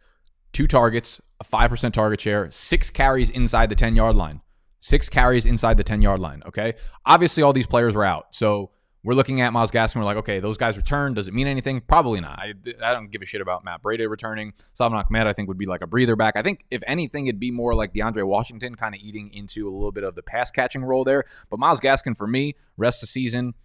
two 0.54 0.68
targets, 0.68 1.20
a 1.40 1.44
5% 1.44 1.92
target 1.94 2.22
share, 2.22 2.50
six 2.52 2.90
carries 2.90 3.30
inside 3.30 3.70
the 3.70 3.76
10 3.76 3.96
yard 3.96 4.16
line. 4.16 4.42
Six 4.84 5.10
carries 5.10 5.46
inside 5.46 5.78
the 5.78 5.84
10 5.84 6.02
yard 6.02 6.20
line. 6.20 6.42
Okay. 6.48 6.74
Obviously, 7.06 7.44
all 7.44 7.54
these 7.54 7.68
players 7.68 7.94
were 7.94 8.04
out. 8.04 8.34
So 8.36 8.72
we're 9.04 9.16
looking 9.16 9.42
at 9.42 9.52
Myles 9.52 9.72
Gaskin. 9.72 9.96
We're 9.96 10.04
like, 10.04 10.18
okay, 10.18 10.40
those 10.40 10.58
guys 10.58 10.78
return. 10.78 11.16
Does 11.16 11.28
it 11.28 11.34
mean 11.34 11.48
anything? 11.48 11.82
Probably 11.82 12.22
not. 12.22 12.38
I, 12.38 12.54
I 12.84 12.94
don't 12.94 13.10
give 13.10 13.22
a 13.22 13.26
shit 13.26 13.42
about 13.42 13.64
Matt 13.64 13.82
Breida 13.82 14.08
returning. 14.08 14.54
Salvon 14.74 15.04
Ahmed, 15.04 15.26
I 15.26 15.34
think, 15.34 15.48
would 15.48 15.58
be 15.58 15.66
like 15.66 15.82
a 15.82 15.88
breather 15.88 16.16
back. 16.16 16.36
I 16.36 16.44
think, 16.44 16.66
if 16.70 16.84
anything, 16.86 17.26
it'd 17.26 17.40
be 17.40 17.50
more 17.50 17.74
like 17.74 17.94
DeAndre 17.94 18.26
Washington 18.26 18.76
kind 18.76 18.94
of 18.94 19.02
eating 19.02 19.34
into 19.34 19.68
a 19.68 19.72
little 19.72 19.92
bit 19.92 20.04
of 20.04 20.14
the 20.14 20.22
pass 20.22 20.52
catching 20.52 20.84
role 20.84 21.04
there. 21.04 21.24
But 21.50 21.60
Myles 21.60 21.80
Gaskin, 21.80 22.16
for 22.16 22.28
me, 22.28 22.56
rest 22.78 22.98
of 22.98 23.08
the 23.08 23.12
season, 23.12 23.56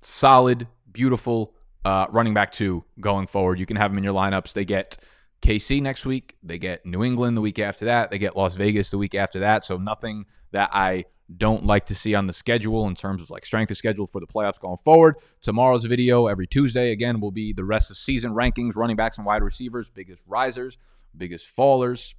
solid, 0.00 0.68
beautiful 0.90 1.54
uh, 1.84 2.06
running 2.10 2.32
back 2.32 2.50
two 2.50 2.84
going 3.00 3.26
forward. 3.26 3.58
You 3.58 3.66
can 3.66 3.76
have 3.76 3.90
him 3.90 3.98
in 3.98 4.04
your 4.04 4.14
lineups. 4.14 4.54
They 4.54 4.64
get 4.64 4.96
KC 5.42 5.82
next 5.82 6.06
week. 6.06 6.36
They 6.42 6.58
get 6.58 6.86
New 6.86 7.04
England 7.04 7.36
the 7.36 7.42
week 7.42 7.58
after 7.58 7.84
that. 7.84 8.10
They 8.10 8.18
get 8.18 8.36
Las 8.36 8.54
Vegas 8.54 8.88
the 8.88 8.96
week 8.96 9.14
after 9.14 9.40
that. 9.40 9.64
So 9.64 9.76
nothing 9.76 10.24
that 10.52 10.70
I 10.72 11.04
don't 11.34 11.64
like 11.64 11.86
to 11.86 11.94
see 11.94 12.14
on 12.14 12.26
the 12.26 12.32
schedule 12.32 12.86
in 12.86 12.94
terms 12.94 13.22
of 13.22 13.30
like 13.30 13.46
strength 13.46 13.70
of 13.70 13.76
schedule 13.76 14.06
for 14.06 14.20
the 14.20 14.26
playoffs 14.26 14.60
going 14.60 14.76
forward. 14.78 15.16
Tomorrow's 15.40 15.84
video 15.84 16.26
every 16.26 16.46
Tuesday 16.46 16.92
again 16.92 17.20
will 17.20 17.30
be 17.30 17.52
the 17.52 17.64
rest 17.64 17.90
of 17.90 17.96
season 17.96 18.32
rankings, 18.32 18.76
running 18.76 18.96
backs 18.96 19.16
and 19.16 19.26
wide 19.26 19.42
receivers, 19.42 19.88
biggest 19.88 20.22
risers, 20.26 20.76
biggest 21.16 21.48
fallers. 21.56 22.14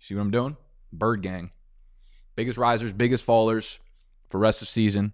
See 0.00 0.14
what 0.14 0.22
I'm 0.22 0.30
doing? 0.30 0.56
Bird 0.92 1.22
gang. 1.22 1.50
Biggest 2.36 2.58
risers, 2.58 2.92
biggest 2.92 3.24
fallers 3.24 3.78
for 4.28 4.38
rest 4.38 4.60
of 4.60 4.68
season, 4.68 5.12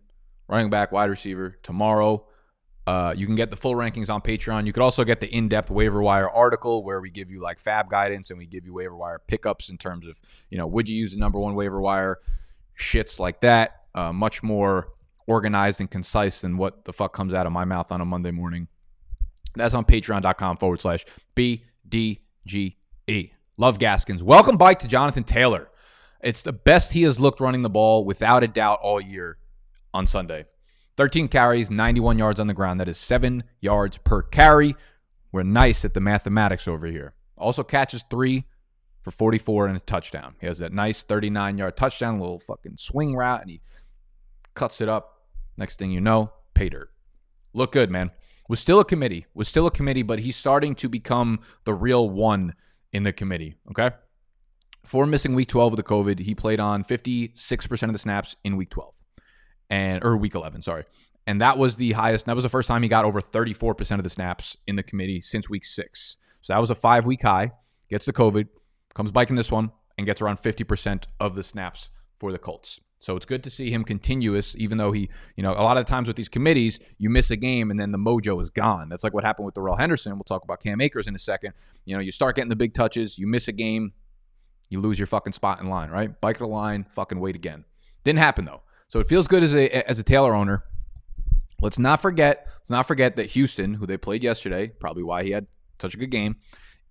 running 0.49 0.71
back, 0.71 0.91
wide 0.93 1.11
receiver. 1.11 1.59
Tomorrow, 1.63 2.25
uh, 2.91 3.15
you 3.17 3.25
can 3.25 3.37
get 3.37 3.51
the 3.51 3.57
full 3.57 3.75
rankings 3.77 4.11
on 4.11 4.21
Patreon. 4.21 4.67
You 4.67 4.73
could 4.73 4.83
also 4.83 5.05
get 5.05 5.21
the 5.21 5.29
in-depth 5.29 5.71
waiver 5.71 6.03
wire 6.03 6.29
article 6.29 6.83
where 6.83 7.01
we 7.01 7.09
give 7.09 7.31
you 7.31 7.41
like 7.41 7.61
fab 7.61 7.89
guidance 7.89 8.31
and 8.31 8.39
we 8.39 8.47
give 8.47 8.67
you 8.67 8.75
waiver 8.75 8.97
wire 8.97 9.21
pickups 9.25 9.69
in 9.69 9.79
terms 9.79 10.09
of 10.09 10.19
you 10.51 10.59
know 10.59 10.67
would 10.67 10.89
you 10.89 10.97
use 10.97 11.13
the 11.13 11.19
number 11.19 11.39
one 11.39 11.55
waiver 11.55 11.81
wire 11.81 12.19
shits 12.77 13.21
like 13.21 13.43
that. 13.43 13.83
Uh, 13.95 14.13
much 14.13 14.43
more 14.43 14.89
organized 15.29 15.79
and 15.79 15.89
concise 15.89 16.41
than 16.41 16.57
what 16.57 16.85
the 16.85 16.93
fuck 16.93 17.13
comes 17.13 17.33
out 17.33 17.47
of 17.47 17.53
my 17.53 17.65
mouth 17.65 17.93
on 17.93 18.01
a 18.01 18.05
Monday 18.05 18.33
morning. 18.33 18.67
That's 19.55 19.75
on 19.75 19.85
patreon.com 19.85 20.57
forward 20.57 20.81
slash 20.81 21.05
BDGE. 21.37 22.75
Love 23.57 23.79
Gaskins. 23.79 24.21
Welcome 24.21 24.57
back 24.57 24.81
to 24.81 24.89
Jonathan 24.89 25.23
Taylor. 25.23 25.69
It's 26.23 26.43
the 26.43 26.53
best 26.53 26.93
he 26.93 27.03
has 27.03 27.21
looked 27.21 27.39
running 27.39 27.63
the 27.63 27.71
ball 27.71 28.05
without 28.05 28.43
a 28.43 28.49
doubt 28.49 28.81
all 28.83 29.01
year 29.01 29.39
on 29.95 30.07
Sunday. 30.07 30.47
13 30.97 31.29
carries, 31.29 31.71
91 31.71 32.19
yards 32.19 32.41
on 32.41 32.47
the 32.47 32.55
ground. 32.55 32.81
That 32.81 32.89
is 32.89 32.99
seven 32.99 33.45
yards 33.61 33.99
per 33.99 34.23
carry. 34.23 34.77
We're 35.33 35.43
nice 35.43 35.85
at 35.85 35.95
the 35.95 36.01
mathematics 36.01 36.67
over 36.67 36.87
here. 36.87 37.15
Also 37.37 37.63
catches 37.63 38.05
three 38.11 38.45
for 39.03 39.11
44 39.11 39.69
and 39.69 39.77
a 39.77 39.81
touchdown. 39.81 40.35
He 40.41 40.47
has 40.47 40.59
that 40.59 40.73
nice 40.73 41.03
39 41.03 41.59
yard 41.59 41.77
touchdown, 41.77 42.19
little 42.19 42.41
fucking 42.41 42.77
swing 42.77 43.15
route, 43.15 43.41
and 43.41 43.51
he 43.51 43.61
cuts 44.55 44.81
it 44.81 44.89
up. 44.89 45.23
Next 45.57 45.79
thing 45.79 45.91
you 45.91 46.01
know, 46.01 46.33
pay 46.55 46.69
dirt. 46.69 46.91
Look 47.53 47.73
good, 47.73 47.91
man. 47.91 48.11
Was 48.49 48.61
still 48.61 48.81
a 48.81 48.85
committee. 48.85 49.27
Was 49.33 49.49
still 49.49 49.67
a 49.67 49.71
committee, 49.71 50.03
but 50.03 50.21
he's 50.21 50.37
starting 50.37 50.75
to 50.77 50.89
become 50.89 51.41
the 51.65 51.75
real 51.75 52.09
one 52.11 52.55
in 52.93 53.05
the 53.05 53.13
committee. 53.13 53.55
Okay. 53.71 53.95
For 54.85 55.07
missing 55.07 55.35
week 55.35 55.49
12 55.49 55.75
of 55.75 55.77
the 55.77 55.83
COVID, 55.83 56.21
he 56.21 56.35
played 56.35 56.59
on 56.59 56.83
56% 56.83 57.83
of 57.85 57.93
the 57.93 57.99
snaps 57.99 58.37
in 58.43 58.57
week 58.57 58.71
12 58.71 58.95
and 59.71 60.05
or 60.05 60.17
week 60.17 60.35
11, 60.35 60.63
sorry. 60.63 60.85
And 61.27 61.41
that 61.41 61.57
was 61.57 61.77
the 61.77 61.93
highest. 61.93 62.27
That 62.27 62.35
was 62.35 62.43
the 62.43 62.51
first 62.51 62.69
time 62.69 62.83
he 62.83 62.89
got 62.89 63.05
over 63.05 63.21
34% 63.21 63.99
of 63.99 64.03
the 64.03 64.11
snaps 64.11 64.57
in 64.67 64.77
the 64.77 64.83
committee 64.83 65.21
since 65.21 65.49
week 65.49 65.65
six. 65.65 66.19
So 66.43 66.53
that 66.53 66.61
was 66.61 66.71
a 66.71 66.75
five 66.75 67.07
week 67.07 67.23
high. 67.23 67.53
Gets 67.89 68.07
the 68.07 68.13
COVID, 68.13 68.49
comes 68.95 69.11
biking 69.11 69.37
this 69.37 69.51
one, 69.51 69.73
and 69.97 70.07
gets 70.07 70.21
around 70.21 70.41
50% 70.43 71.05
of 71.19 71.35
the 71.35 71.43
snaps 71.43 71.91
for 72.19 72.33
the 72.33 72.39
Colts. 72.39 72.81
So 73.01 73.17
it's 73.17 73.27
good 73.27 73.43
to 73.45 73.51
see 73.51 73.71
him 73.71 73.83
continuous, 73.83 74.55
even 74.59 74.77
though 74.77 74.93
he, 74.93 75.09
you 75.35 75.43
know, 75.43 75.53
a 75.53 75.63
lot 75.63 75.79
of 75.79 75.87
times 75.87 76.07
with 76.07 76.17
these 76.17 76.29
committees, 76.29 76.79
you 76.99 77.09
miss 77.09 77.31
a 77.31 77.37
game 77.37 77.71
and 77.71 77.81
then 77.81 77.93
the 77.93 77.99
mojo 77.99 78.41
is 78.41 78.51
gone. 78.51 78.91
That's 78.91 79.03
like 79.03 79.15
what 79.15 79.25
happened 79.25 79.47
with 79.47 79.55
Darrell 79.55 79.77
Henderson. 79.77 80.13
We'll 80.13 80.25
talk 80.25 80.45
about 80.45 80.61
Cam 80.61 80.83
Akers 80.83 81.09
in 81.09 81.15
a 81.15 81.19
second. 81.19 81.55
You 81.87 81.97
know, 81.97 82.03
you 82.03 82.13
start 82.13 82.37
getting 82.37 82.51
the 82.51 82.57
big 82.57 82.75
touches, 82.75 83.19
you 83.19 83.27
miss 83.27 83.49
a 83.49 83.53
game, 83.53 83.93
you 84.69 84.81
lose 84.81 84.99
your 84.99 85.07
fucking 85.07 85.33
spot 85.33 85.61
in 85.61 85.69
line, 85.69 85.91
right? 85.91 86.21
Bike 86.21 86.39
the 86.39 86.47
line, 86.47 86.85
fucking 86.91 87.19
wait 87.19 87.37
again. 87.37 87.65
Didn't 88.05 88.19
happen 88.19 88.45
though. 88.45 88.63
So 88.91 88.99
it 88.99 89.09
feels 89.09 89.29
good 89.29 89.45
as 89.45 89.55
a 89.55 89.89
as 89.89 90.01
a 90.01 90.03
Taylor 90.03 90.35
owner. 90.35 90.65
Let's 91.63 91.79
not 91.79 92.03
forget, 92.03 92.47
let's 92.59 92.71
not 92.71 92.89
forget 92.89 93.15
that 93.17 93.27
Houston, 93.27 93.75
who 93.75 93.87
they 93.87 93.97
played 93.97 94.25
yesterday, 94.25 94.67
probably 94.67 95.05
why 95.05 95.23
he 95.23 95.31
had 95.31 95.47
such 95.81 95.95
a 95.95 95.97
good 95.97 96.11
game, 96.11 96.37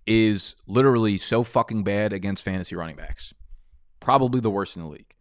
is 0.08 0.56
literally 0.66 1.18
so 1.18 1.44
fucking 1.44 1.84
bad 1.84 2.14
against 2.14 2.42
fantasy 2.42 2.76
running 2.76 2.96
backs. 2.96 3.34
Probably 4.00 4.40
the 4.40 4.50
worst 4.50 4.78
in 4.78 4.84
the 4.84 4.88
league. 4.88 5.14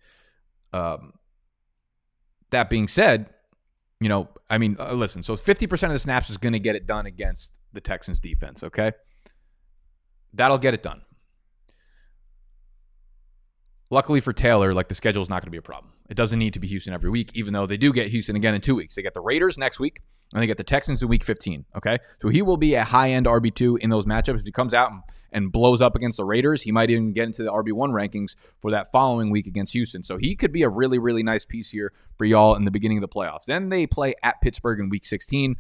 Um, 0.73 1.15
that 2.51 2.71
being 2.71 2.87
said, 2.87 3.31
you 4.01 4.09
know, 4.09 4.29
I 4.49 4.59
mean, 4.59 4.77
uh, 4.79 4.93
listen, 4.93 5.25
so 5.25 5.35
50% 5.35 5.83
of 5.85 5.93
the 5.93 5.99
snaps 5.99 6.31
is 6.31 6.37
going 6.37 6.53
to 6.53 6.61
get 6.61 6.77
it 6.77 6.87
done 6.87 7.07
against 7.07 7.59
the 7.73 7.81
Texans 7.81 8.21
defense, 8.21 8.63
okay? 8.63 8.93
That'll 10.33 10.59
get 10.59 10.75
it 10.75 10.85
done. 10.85 11.03
Luckily 13.91 14.21
for 14.21 14.33
Taylor, 14.33 14.75
like 14.75 14.89
the 14.89 14.95
schedule 14.95 15.23
is 15.23 15.31
not 15.31 15.37
going 15.37 15.47
to 15.47 15.51
be 15.51 15.59
a 15.59 15.63
problem. 15.63 15.93
It 16.11 16.15
doesn't 16.15 16.39
need 16.39 16.53
to 16.55 16.61
be 16.61 16.69
Houston 16.69 16.93
every 16.93 17.11
week, 17.11 17.31
even 17.35 17.53
though 17.53 17.67
they 17.67 17.77
do 17.77 17.93
get 17.93 18.09
Houston 18.09 18.37
again 18.37 18.55
in 18.55 18.61
two 18.61 18.75
weeks. 18.75 18.95
They 18.95 19.03
get 19.03 19.15
the 19.15 19.21
Raiders 19.21 19.57
next 19.57 19.81
week, 19.81 20.01
and 20.33 20.43
they 20.43 20.47
get 20.47 20.59
the 20.59 20.65
Texans 20.65 21.03
in 21.03 21.09
week 21.09 21.25
15. 21.25 21.65
Okay. 21.77 21.99
So 22.21 22.29
he 22.29 22.43
will 22.43 22.57
be 22.57 22.75
a 22.75 22.85
high 22.85 23.11
end 23.11 23.27
RB2 23.27 23.79
in 23.79 23.91
those 23.91 24.05
matchups. 24.05 24.41
If 24.41 24.45
he 24.45 24.53
comes 24.53 24.75
out 24.75 24.91
and, 24.91 25.03
and 25.33 25.53
blows 25.53 25.81
up 25.81 25.97
against 25.97 26.19
the 26.19 26.25
Raiders, 26.25 26.63
he 26.63 26.73
might 26.73 26.91
even 26.91 27.13
get 27.13 27.25
into 27.25 27.43
the 27.43 27.51
RB1 27.51 27.91
rankings 27.91 28.37
for 28.61 28.71
that 28.71 28.93
following 28.93 29.31
week 29.31 29.47
against 29.47 29.73
Houston. 29.73 30.03
So 30.03 30.19
he 30.19 30.37
could 30.37 30.53
be 30.53 30.63
a 30.63 30.69
really, 30.69 30.99
really 30.99 31.23
nice 31.23 31.47
piece 31.47 31.71
here 31.71 31.93
for 32.19 32.27
y'all 32.27 32.57
in 32.57 32.65
the 32.65 32.71
beginning 32.71 32.99
of 32.99 33.03
the 33.03 33.09
playoffs. 33.09 33.45
Then 33.47 33.71
they 33.71 33.87
play 33.87 34.15
at 34.23 34.41
Pittsburgh 34.43 34.81
in 34.81 34.91
week 34.91 35.05
16. 35.07 35.57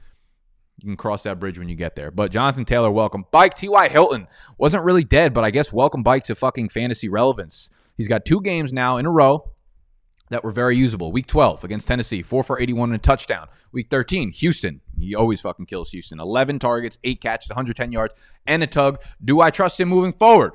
You 0.80 0.86
can 0.86 0.96
cross 0.96 1.24
that 1.24 1.40
bridge 1.40 1.58
when 1.58 1.68
you 1.68 1.74
get 1.74 1.96
there. 1.96 2.10
But 2.10 2.30
Jonathan 2.30 2.64
Taylor, 2.64 2.90
welcome. 2.90 3.24
Bike 3.32 3.54
T.Y. 3.54 3.88
Hilton 3.88 4.28
wasn't 4.58 4.84
really 4.84 5.02
dead, 5.02 5.34
but 5.34 5.44
I 5.44 5.50
guess 5.50 5.72
welcome 5.72 6.02
Bike 6.02 6.24
to 6.24 6.34
fucking 6.34 6.68
fantasy 6.68 7.08
relevance. 7.08 7.70
He's 7.98 8.08
got 8.08 8.24
two 8.24 8.40
games 8.40 8.72
now 8.72 8.96
in 8.96 9.04
a 9.04 9.10
row 9.10 9.50
that 10.30 10.44
were 10.44 10.52
very 10.52 10.76
usable. 10.76 11.12
Week 11.12 11.26
12 11.26 11.64
against 11.64 11.88
Tennessee, 11.88 12.22
4 12.22 12.42
for 12.42 12.60
81 12.60 12.90
and 12.90 12.96
a 12.96 12.98
touchdown. 12.98 13.48
Week 13.72 13.88
13, 13.90 14.32
Houston. 14.32 14.80
He 14.98 15.14
always 15.14 15.40
fucking 15.40 15.66
kills 15.66 15.90
Houston. 15.90 16.20
11 16.20 16.58
targets, 16.58 16.98
8 17.04 17.20
catches, 17.20 17.50
110 17.50 17.92
yards, 17.92 18.14
and 18.46 18.62
a 18.62 18.66
tug. 18.66 19.00
Do 19.22 19.40
I 19.40 19.50
trust 19.50 19.80
him 19.80 19.88
moving 19.88 20.12
forward? 20.12 20.52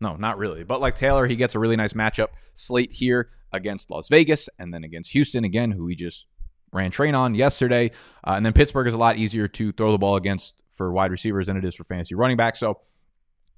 No, 0.00 0.16
not 0.16 0.38
really. 0.38 0.64
But 0.64 0.80
like 0.80 0.94
Taylor, 0.94 1.26
he 1.26 1.36
gets 1.36 1.54
a 1.54 1.58
really 1.58 1.76
nice 1.76 1.94
matchup 1.94 2.28
slate 2.52 2.92
here 2.92 3.30
against 3.52 3.90
Las 3.90 4.08
Vegas 4.08 4.48
and 4.58 4.72
then 4.72 4.84
against 4.84 5.12
Houston 5.12 5.44
again, 5.44 5.70
who 5.70 5.86
he 5.86 5.94
just 5.94 6.26
ran 6.72 6.90
train 6.90 7.14
on 7.14 7.34
yesterday. 7.34 7.90
Uh, 8.22 8.32
and 8.32 8.44
then 8.44 8.52
Pittsburgh 8.52 8.86
is 8.86 8.94
a 8.94 8.98
lot 8.98 9.16
easier 9.16 9.48
to 9.48 9.72
throw 9.72 9.92
the 9.92 9.98
ball 9.98 10.16
against 10.16 10.56
for 10.72 10.92
wide 10.92 11.10
receivers 11.10 11.46
than 11.46 11.56
it 11.56 11.64
is 11.64 11.74
for 11.74 11.84
fantasy 11.84 12.14
running 12.14 12.36
backs. 12.36 12.60
So 12.60 12.80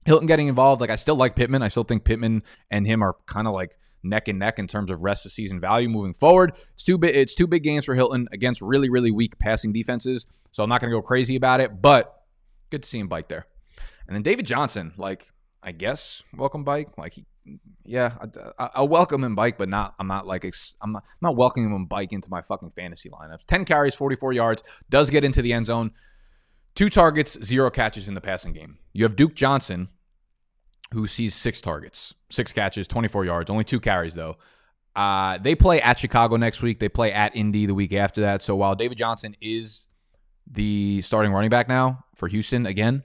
Hilton 0.05 0.27
getting 0.27 0.49
involved, 0.49 0.81
like 0.81 0.91
I 0.91 0.97
still 0.97 1.17
like 1.17 1.37
Pittman. 1.37 1.63
I 1.63 1.69
still 1.69 1.85
think 1.85 2.05
Pittman 2.05 2.43
and 2.71 2.87
him 2.87 3.03
are 3.03 3.17
kind 3.27 3.47
of 3.47 3.55
like 3.55 3.79
neck 4.03 4.29
and 4.29 4.39
neck 4.39 4.59
in 4.59 4.67
terms 4.67 4.91
of 4.91 5.03
rest 5.03 5.27
of 5.27 5.33
season 5.33 5.61
value 5.61 5.89
moving 5.89 6.15
forward. 6.15 6.53
It's 6.75 6.85
two 6.85 6.99
big, 6.99 7.15
it's 7.15 7.35
two 7.35 7.47
big 7.47 7.63
games 7.63 7.85
for 7.85 7.95
Hilton 7.95 8.29
against 8.33 8.61
really 8.61 8.91
really 8.91 9.11
weak 9.11 9.39
passing 9.39 9.73
defenses. 9.73 10.27
So 10.53 10.63
I'm 10.63 10.69
not 10.69 10.81
going 10.81 10.91
to 10.91 10.97
go 10.97 11.03
crazy 11.03 11.37
about 11.37 11.61
it, 11.61 11.83
but 11.83 12.23
good 12.71 12.83
to 12.83 12.89
see 12.89 12.99
him 12.99 13.09
bike 13.09 13.29
there. 13.29 13.47
And 14.07 14.15
then 14.15 14.23
David 14.23 14.47
Johnson, 14.47 14.93
like 14.97 15.33
I 15.63 15.73
guess 15.73 16.23
welcome 16.35 16.65
bike, 16.65 16.97
like 16.97 17.15
he, 17.15 17.27
yeah, 17.85 18.15
I, 18.59 18.71
I, 18.77 18.83
welcome 18.83 19.25
him 19.25 19.35
bike, 19.35 19.59
but 19.59 19.69
not 19.69 19.95
I'm 19.99 20.07
not 20.07 20.27
like 20.27 20.45
I'm 20.45 20.93
not, 20.93 21.03
I'm 21.05 21.19
not 21.23 21.37
welcoming 21.37 21.75
him 21.75 21.87
bike 21.87 22.13
into 22.13 22.31
my 22.31 22.43
fucking 22.43 22.71
fantasy 22.71 23.11
lineup. 23.11 23.39
Ten 23.47 23.65
carries, 23.65 23.95
44 23.95 24.33
yards, 24.33 24.63
does 24.91 25.11
get 25.11 25.25
into 25.25 25.43
the 25.43 25.53
end 25.53 25.67
zone. 25.67 25.93
Two 26.79 26.89
targets, 26.89 27.37
zero 27.43 27.73
catches 27.73 28.07
in 28.07 28.15
the 28.15 28.21
passing 28.21 28.53
game. 28.53 28.79
You 28.93 29.03
have 29.03 29.17
Duke 29.17 29.35
Johnson, 29.35 29.89
who 30.95 31.09
sees 31.09 31.35
six 31.35 31.61
targets, 31.61 32.15
six 32.31 32.53
catches, 32.53 32.87
24 32.87 33.25
yards, 33.25 33.51
only 33.51 33.65
two 33.65 33.81
carries 33.81 34.15
though. 34.15 34.37
Uh, 34.95 35.39
they 35.39 35.57
play 35.57 35.81
at 35.81 35.99
Chicago 35.99 36.37
next 36.37 36.63
week. 36.63 36.79
They 36.79 36.89
play 36.89 37.13
at 37.13 37.35
Indy 37.35 37.67
the 37.67 37.75
week 37.75 37.93
after 37.93 38.21
that. 38.21 38.43
So 38.43 38.55
while 38.55 38.77
David 38.77 38.97
Johnson 38.97 39.35
is 39.41 39.89
the 40.49 41.03
starting 41.03 41.33
running 41.33 41.51
back 41.51 41.69
now 41.69 42.05
for 42.15 42.29
Houston 42.29 42.65
again, 42.65 43.03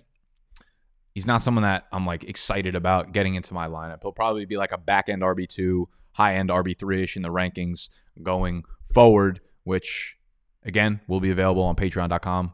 he's 1.16 1.26
not 1.26 1.42
someone 1.42 1.64
that 1.64 1.88
I'm 1.92 2.06
like 2.06 2.26
excited 2.26 2.76
about 2.76 3.12
getting 3.12 3.34
into 3.34 3.56
my 3.56 3.68
lineup. 3.68 4.04
He'll 4.04 4.12
probably 4.12 4.46
be 4.46 4.58
like 4.58 4.72
a 4.72 4.78
back 4.78 5.10
end 5.10 5.24
RB2, 5.24 5.88
high 6.12 6.36
end 6.36 6.50
RB3 6.50 7.02
ish 7.02 7.16
in 7.16 7.24
the 7.24 7.30
rankings 7.30 7.90
going 8.22 8.66
forward, 8.94 9.42
which 9.64 10.16
again 10.64 11.02
will 11.08 11.20
be 11.20 11.32
available 11.32 11.64
on 11.64 11.76
patreon.com 11.76 12.54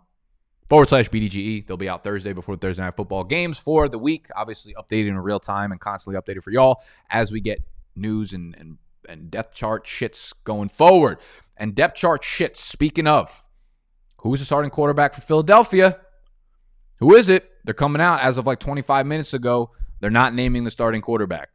forward 0.70 0.88
slash 0.88 1.10
BDGE. 1.10 1.66
They'll 1.66 1.78
be 1.78 1.90
out 1.90 2.04
Thursday 2.04 2.32
before 2.32 2.56
Thursday 2.56 2.84
Night 2.84 2.96
Football 2.96 3.24
games 3.24 3.58
for 3.58 3.90
the 3.90 3.98
week. 3.98 4.28
Obviously, 4.36 4.76
updated 4.76 5.10
in 5.10 5.18
real 5.18 5.40
time 5.40 5.72
and 5.72 5.82
constantly 5.82 6.22
updated 6.22 6.44
for 6.44 6.52
y'all 6.52 6.82
as 7.10 7.32
we 7.32 7.42
get 7.42 7.60
news 7.96 8.32
and, 8.32 8.56
and, 8.58 8.78
and 9.10 9.32
depth 9.32 9.56
chart 9.56 9.86
shits 9.86 10.32
going 10.44 10.70
forward. 10.70 11.18
And 11.58 11.76
depth 11.76 11.98
chart 11.98 12.22
shits, 12.22 12.58
speaking 12.58 13.08
of, 13.08 13.48
who's 14.20 14.40
the 14.40 14.46
starting 14.46 14.72
quarterback 14.72 15.16
for 15.16 15.22
Philadelphia? 15.22 16.00
Who 17.00 17.16
is 17.16 17.28
it? 17.28 17.50
They're 17.66 17.74
coming 17.74 18.02
out 18.02 18.22
as 18.22 18.38
of 18.38 18.46
like 18.46 18.60
25 18.60 19.06
minutes 19.06 19.34
ago. 19.34 19.72
They're 20.00 20.10
not 20.10 20.34
naming 20.34 20.64
the 20.64 20.72
starting 20.72 21.02
quarterback. 21.02 21.50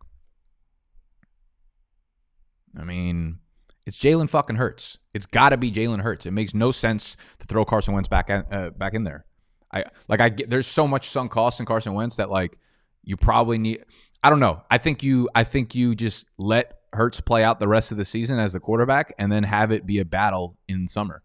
I 2.76 2.84
mean, 2.84 3.38
it's 3.86 3.98
Jalen 3.98 4.30
fucking 4.30 4.56
Hurts. 4.56 4.98
It's 5.12 5.26
got 5.26 5.50
to 5.50 5.56
be 5.56 5.70
Jalen 5.70 6.00
Hurts. 6.00 6.26
It 6.26 6.32
makes 6.32 6.54
no 6.54 6.72
sense 6.72 7.16
to 7.40 7.46
throw 7.46 7.64
Carson 7.64 7.94
Wentz 7.94 8.08
back 8.08 8.30
uh, 8.30 8.70
back 8.70 8.94
in 8.94 9.04
there. 9.04 9.26
I 9.72 9.84
like 10.08 10.20
I 10.20 10.28
get 10.30 10.50
there's 10.50 10.66
so 10.66 10.88
much 10.88 11.08
sunk 11.08 11.32
cost 11.32 11.60
in 11.60 11.66
Carson 11.66 11.94
Wentz 11.94 12.16
that 12.16 12.30
like 12.30 12.56
you 13.02 13.16
probably 13.16 13.58
need. 13.58 13.84
I 14.22 14.30
don't 14.30 14.40
know. 14.40 14.62
I 14.70 14.78
think 14.78 15.02
you 15.02 15.28
I 15.34 15.44
think 15.44 15.74
you 15.74 15.94
just 15.94 16.26
let 16.38 16.78
Hurts 16.92 17.20
play 17.20 17.44
out 17.44 17.60
the 17.60 17.68
rest 17.68 17.90
of 17.92 17.98
the 17.98 18.04
season 18.04 18.38
as 18.38 18.52
the 18.52 18.60
quarterback 18.60 19.12
and 19.18 19.30
then 19.30 19.42
have 19.42 19.72
it 19.72 19.84
be 19.84 19.98
a 19.98 20.04
battle 20.04 20.56
in 20.68 20.88
summer. 20.88 21.22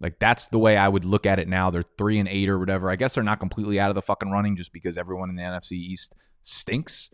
Like 0.00 0.18
that's 0.18 0.48
the 0.48 0.58
way 0.58 0.76
I 0.76 0.88
would 0.88 1.04
look 1.04 1.24
at 1.24 1.38
it 1.38 1.48
now. 1.48 1.70
They're 1.70 1.82
three 1.82 2.18
and 2.18 2.28
eight 2.28 2.48
or 2.48 2.58
whatever. 2.58 2.90
I 2.90 2.96
guess 2.96 3.14
they're 3.14 3.24
not 3.24 3.40
completely 3.40 3.80
out 3.80 3.88
of 3.88 3.94
the 3.94 4.02
fucking 4.02 4.30
running 4.30 4.56
just 4.56 4.72
because 4.72 4.98
everyone 4.98 5.30
in 5.30 5.36
the 5.36 5.42
NFC 5.42 5.72
East 5.72 6.14
stinks. 6.42 7.10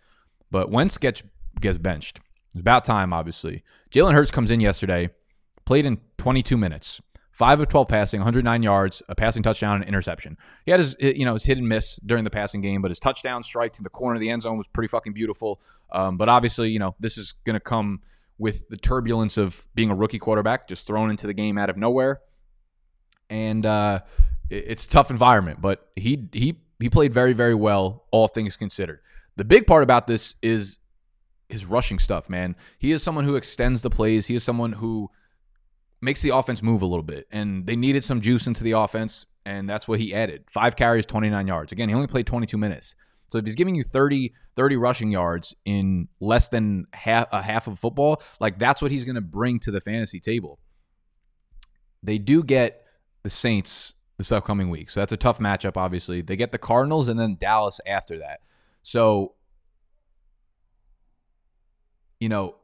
But 0.50 0.71
Wentz 0.71 0.99
gets 0.99 1.23
gets 1.61 1.78
benched. 1.78 2.21
It's 2.54 2.61
about 2.61 2.84
time, 2.84 3.12
obviously. 3.12 3.64
Jalen 3.90 4.14
Hurts 4.14 4.30
comes 4.30 4.50
in 4.50 4.61
yesterday, 4.61 5.11
played 5.64 5.84
in 5.84 6.00
22 6.18 6.56
minutes, 6.56 7.00
five 7.32 7.61
of 7.61 7.68
12 7.68 7.88
passing, 7.88 8.20
109 8.20 8.62
yards, 8.62 9.02
a 9.08 9.14
passing 9.16 9.42
touchdown, 9.42 9.76
and 9.76 9.84
interception. 9.84 10.38
He 10.64 10.70
had 10.70 10.78
his, 10.78 10.96
you 11.00 11.25
know, 11.25 11.34
his 11.34 11.44
hit 11.44 11.58
and 11.58 11.68
miss 11.68 11.96
during 12.06 12.23
the 12.23 12.30
passing 12.30 12.61
game, 12.61 12.80
but 12.80 12.92
his 12.92 13.00
touchdown 13.00 13.42
strike 13.42 13.73
to 13.75 13.82
the 13.82 13.90
corner 13.90 14.14
of 14.14 14.20
the 14.20 14.30
end 14.30 14.42
zone 14.42 14.56
was 14.56 14.68
pretty 14.68 14.88
fucking 14.88 15.14
beautiful. 15.14 15.61
Um, 15.90 16.16
but 16.16 16.28
obviously, 16.28 16.70
you 16.70 16.78
know, 16.78 16.94
this 17.00 17.18
is 17.18 17.32
going 17.44 17.54
to 17.54 17.61
come 17.61 18.00
with 18.38 18.68
the 18.68 18.76
turbulence 18.76 19.37
of 19.37 19.66
being 19.75 19.90
a 19.90 19.94
rookie 19.94 20.18
quarterback, 20.20 20.68
just 20.68 20.87
thrown 20.87 21.11
into 21.11 21.26
the 21.26 21.34
game 21.34 21.58
out 21.58 21.70
of 21.70 21.76
nowhere, 21.76 22.20
and 23.30 23.66
uh, 23.66 24.00
it's 24.49 24.87
a 24.87 24.88
tough 24.88 25.11
environment. 25.11 25.61
But 25.61 25.88
he 25.96 26.28
he 26.32 26.61
he 26.78 26.88
played 26.88 27.12
very 27.12 27.32
very 27.32 27.54
well, 27.54 28.04
all 28.12 28.28
things 28.28 28.56
considered. 28.56 29.00
The 29.37 29.44
big 29.44 29.66
part 29.66 29.82
about 29.82 30.06
this 30.06 30.37
is 30.42 30.78
his 31.48 31.64
rushing 31.64 31.98
stuff, 31.98 32.28
man. 32.28 32.56
He 32.78 32.92
is 32.92 33.02
someone 33.02 33.24
who 33.24 33.36
extends 33.36 33.82
the 33.82 33.90
plays. 33.90 34.26
He 34.26 34.34
is 34.34 34.42
someone 34.42 34.72
who 34.72 35.10
makes 36.00 36.22
the 36.22 36.30
offense 36.30 36.62
move 36.62 36.82
a 36.82 36.86
little 36.86 37.02
bit. 37.02 37.26
And 37.30 37.66
they 37.66 37.76
needed 37.76 38.04
some 38.04 38.20
juice 38.20 38.46
into 38.46 38.64
the 38.64 38.72
offense, 38.72 39.26
and 39.46 39.68
that's 39.68 39.88
what 39.88 40.00
he 40.00 40.14
added. 40.14 40.44
Five 40.50 40.76
carries, 40.76 41.06
29 41.06 41.46
yards. 41.46 41.72
Again, 41.72 41.88
he 41.88 41.94
only 41.94 42.06
played 42.06 42.26
22 42.26 42.58
minutes. 42.58 42.94
So 43.28 43.38
if 43.38 43.44
he's 43.44 43.54
giving 43.54 43.74
you 43.74 43.84
30, 43.84 44.32
30 44.54 44.76
rushing 44.76 45.10
yards 45.10 45.54
in 45.64 46.08
less 46.20 46.48
than 46.48 46.86
half 46.92 47.26
a 47.32 47.42
half 47.42 47.66
of 47.66 47.78
football, 47.78 48.22
like 48.38 48.58
that's 48.58 48.82
what 48.82 48.90
he's 48.90 49.04
going 49.04 49.16
to 49.16 49.20
bring 49.20 49.58
to 49.60 49.70
the 49.70 49.80
fantasy 49.80 50.20
table. 50.20 50.58
They 52.02 52.18
do 52.18 52.44
get 52.44 52.84
the 53.22 53.30
Saints 53.30 53.94
this 54.18 54.30
upcoming 54.30 54.70
week. 54.70 54.90
So 54.90 55.00
that's 55.00 55.12
a 55.12 55.16
tough 55.16 55.38
matchup, 55.38 55.76
obviously. 55.76 56.20
They 56.20 56.36
get 56.36 56.52
the 56.52 56.58
Cardinals 56.58 57.08
and 57.08 57.18
then 57.18 57.36
Dallas 57.40 57.80
after 57.86 58.18
that. 58.18 58.40
So 58.82 59.32
you 62.25 62.31
know, 62.31 62.54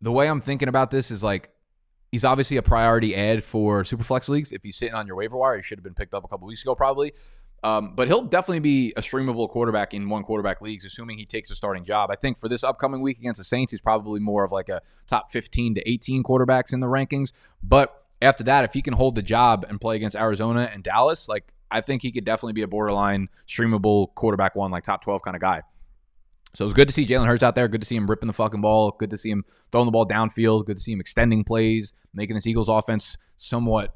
the 0.00 0.10
way 0.10 0.28
I'm 0.28 0.40
thinking 0.40 0.66
about 0.66 0.90
this 0.90 1.12
is 1.12 1.22
like 1.22 1.50
he's 2.10 2.24
obviously 2.24 2.56
a 2.56 2.62
priority 2.62 3.14
ad 3.14 3.44
for 3.44 3.84
Superflex 3.84 4.28
leagues. 4.28 4.50
If 4.50 4.64
he's 4.64 4.76
sitting 4.76 4.96
on 4.96 5.06
your 5.06 5.14
waiver 5.14 5.36
wire, 5.36 5.56
he 5.56 5.62
should 5.62 5.78
have 5.78 5.84
been 5.84 5.94
picked 5.94 6.14
up 6.14 6.24
a 6.24 6.28
couple 6.28 6.48
weeks 6.48 6.62
ago, 6.62 6.74
probably. 6.74 7.12
Um, 7.62 7.94
but 7.94 8.08
he'll 8.08 8.24
definitely 8.24 8.58
be 8.58 8.92
a 8.96 9.02
streamable 9.02 9.48
quarterback 9.48 9.94
in 9.94 10.08
one 10.08 10.24
quarterback 10.24 10.60
leagues, 10.60 10.84
assuming 10.84 11.16
he 11.16 11.24
takes 11.24 11.48
a 11.52 11.54
starting 11.54 11.84
job. 11.84 12.10
I 12.10 12.16
think 12.16 12.38
for 12.38 12.48
this 12.48 12.64
upcoming 12.64 13.02
week 13.02 13.18
against 13.20 13.38
the 13.38 13.44
Saints, 13.44 13.70
he's 13.70 13.80
probably 13.80 14.18
more 14.18 14.42
of 14.42 14.50
like 14.50 14.68
a 14.68 14.82
top 15.06 15.30
15 15.30 15.76
to 15.76 15.88
18 15.88 16.24
quarterbacks 16.24 16.72
in 16.72 16.80
the 16.80 16.88
rankings. 16.88 17.30
But 17.62 18.02
after 18.20 18.42
that, 18.42 18.64
if 18.64 18.72
he 18.72 18.82
can 18.82 18.94
hold 18.94 19.14
the 19.14 19.22
job 19.22 19.64
and 19.68 19.80
play 19.80 19.94
against 19.94 20.16
Arizona 20.16 20.68
and 20.72 20.82
Dallas, 20.82 21.28
like 21.28 21.52
I 21.70 21.82
think 21.82 22.02
he 22.02 22.10
could 22.10 22.24
definitely 22.24 22.54
be 22.54 22.62
a 22.62 22.68
borderline 22.68 23.28
streamable 23.46 24.12
quarterback 24.16 24.56
one, 24.56 24.72
like 24.72 24.82
top 24.82 25.04
12 25.04 25.22
kind 25.22 25.36
of 25.36 25.40
guy. 25.40 25.62
So 26.54 26.64
it 26.64 26.66
was 26.66 26.74
good 26.74 26.88
to 26.88 26.94
see 26.94 27.04
Jalen 27.04 27.26
Hurts 27.26 27.42
out 27.42 27.56
there. 27.56 27.66
Good 27.66 27.80
to 27.80 27.86
see 27.86 27.96
him 27.96 28.06
ripping 28.06 28.28
the 28.28 28.32
fucking 28.32 28.60
ball. 28.60 28.92
Good 28.98 29.10
to 29.10 29.16
see 29.16 29.30
him 29.30 29.44
throwing 29.72 29.86
the 29.86 29.92
ball 29.92 30.06
downfield. 30.06 30.66
Good 30.66 30.76
to 30.76 30.82
see 30.82 30.92
him 30.92 31.00
extending 31.00 31.42
plays, 31.42 31.94
making 32.12 32.36
this 32.36 32.46
Eagles 32.46 32.68
offense 32.68 33.16
somewhat 33.36 33.92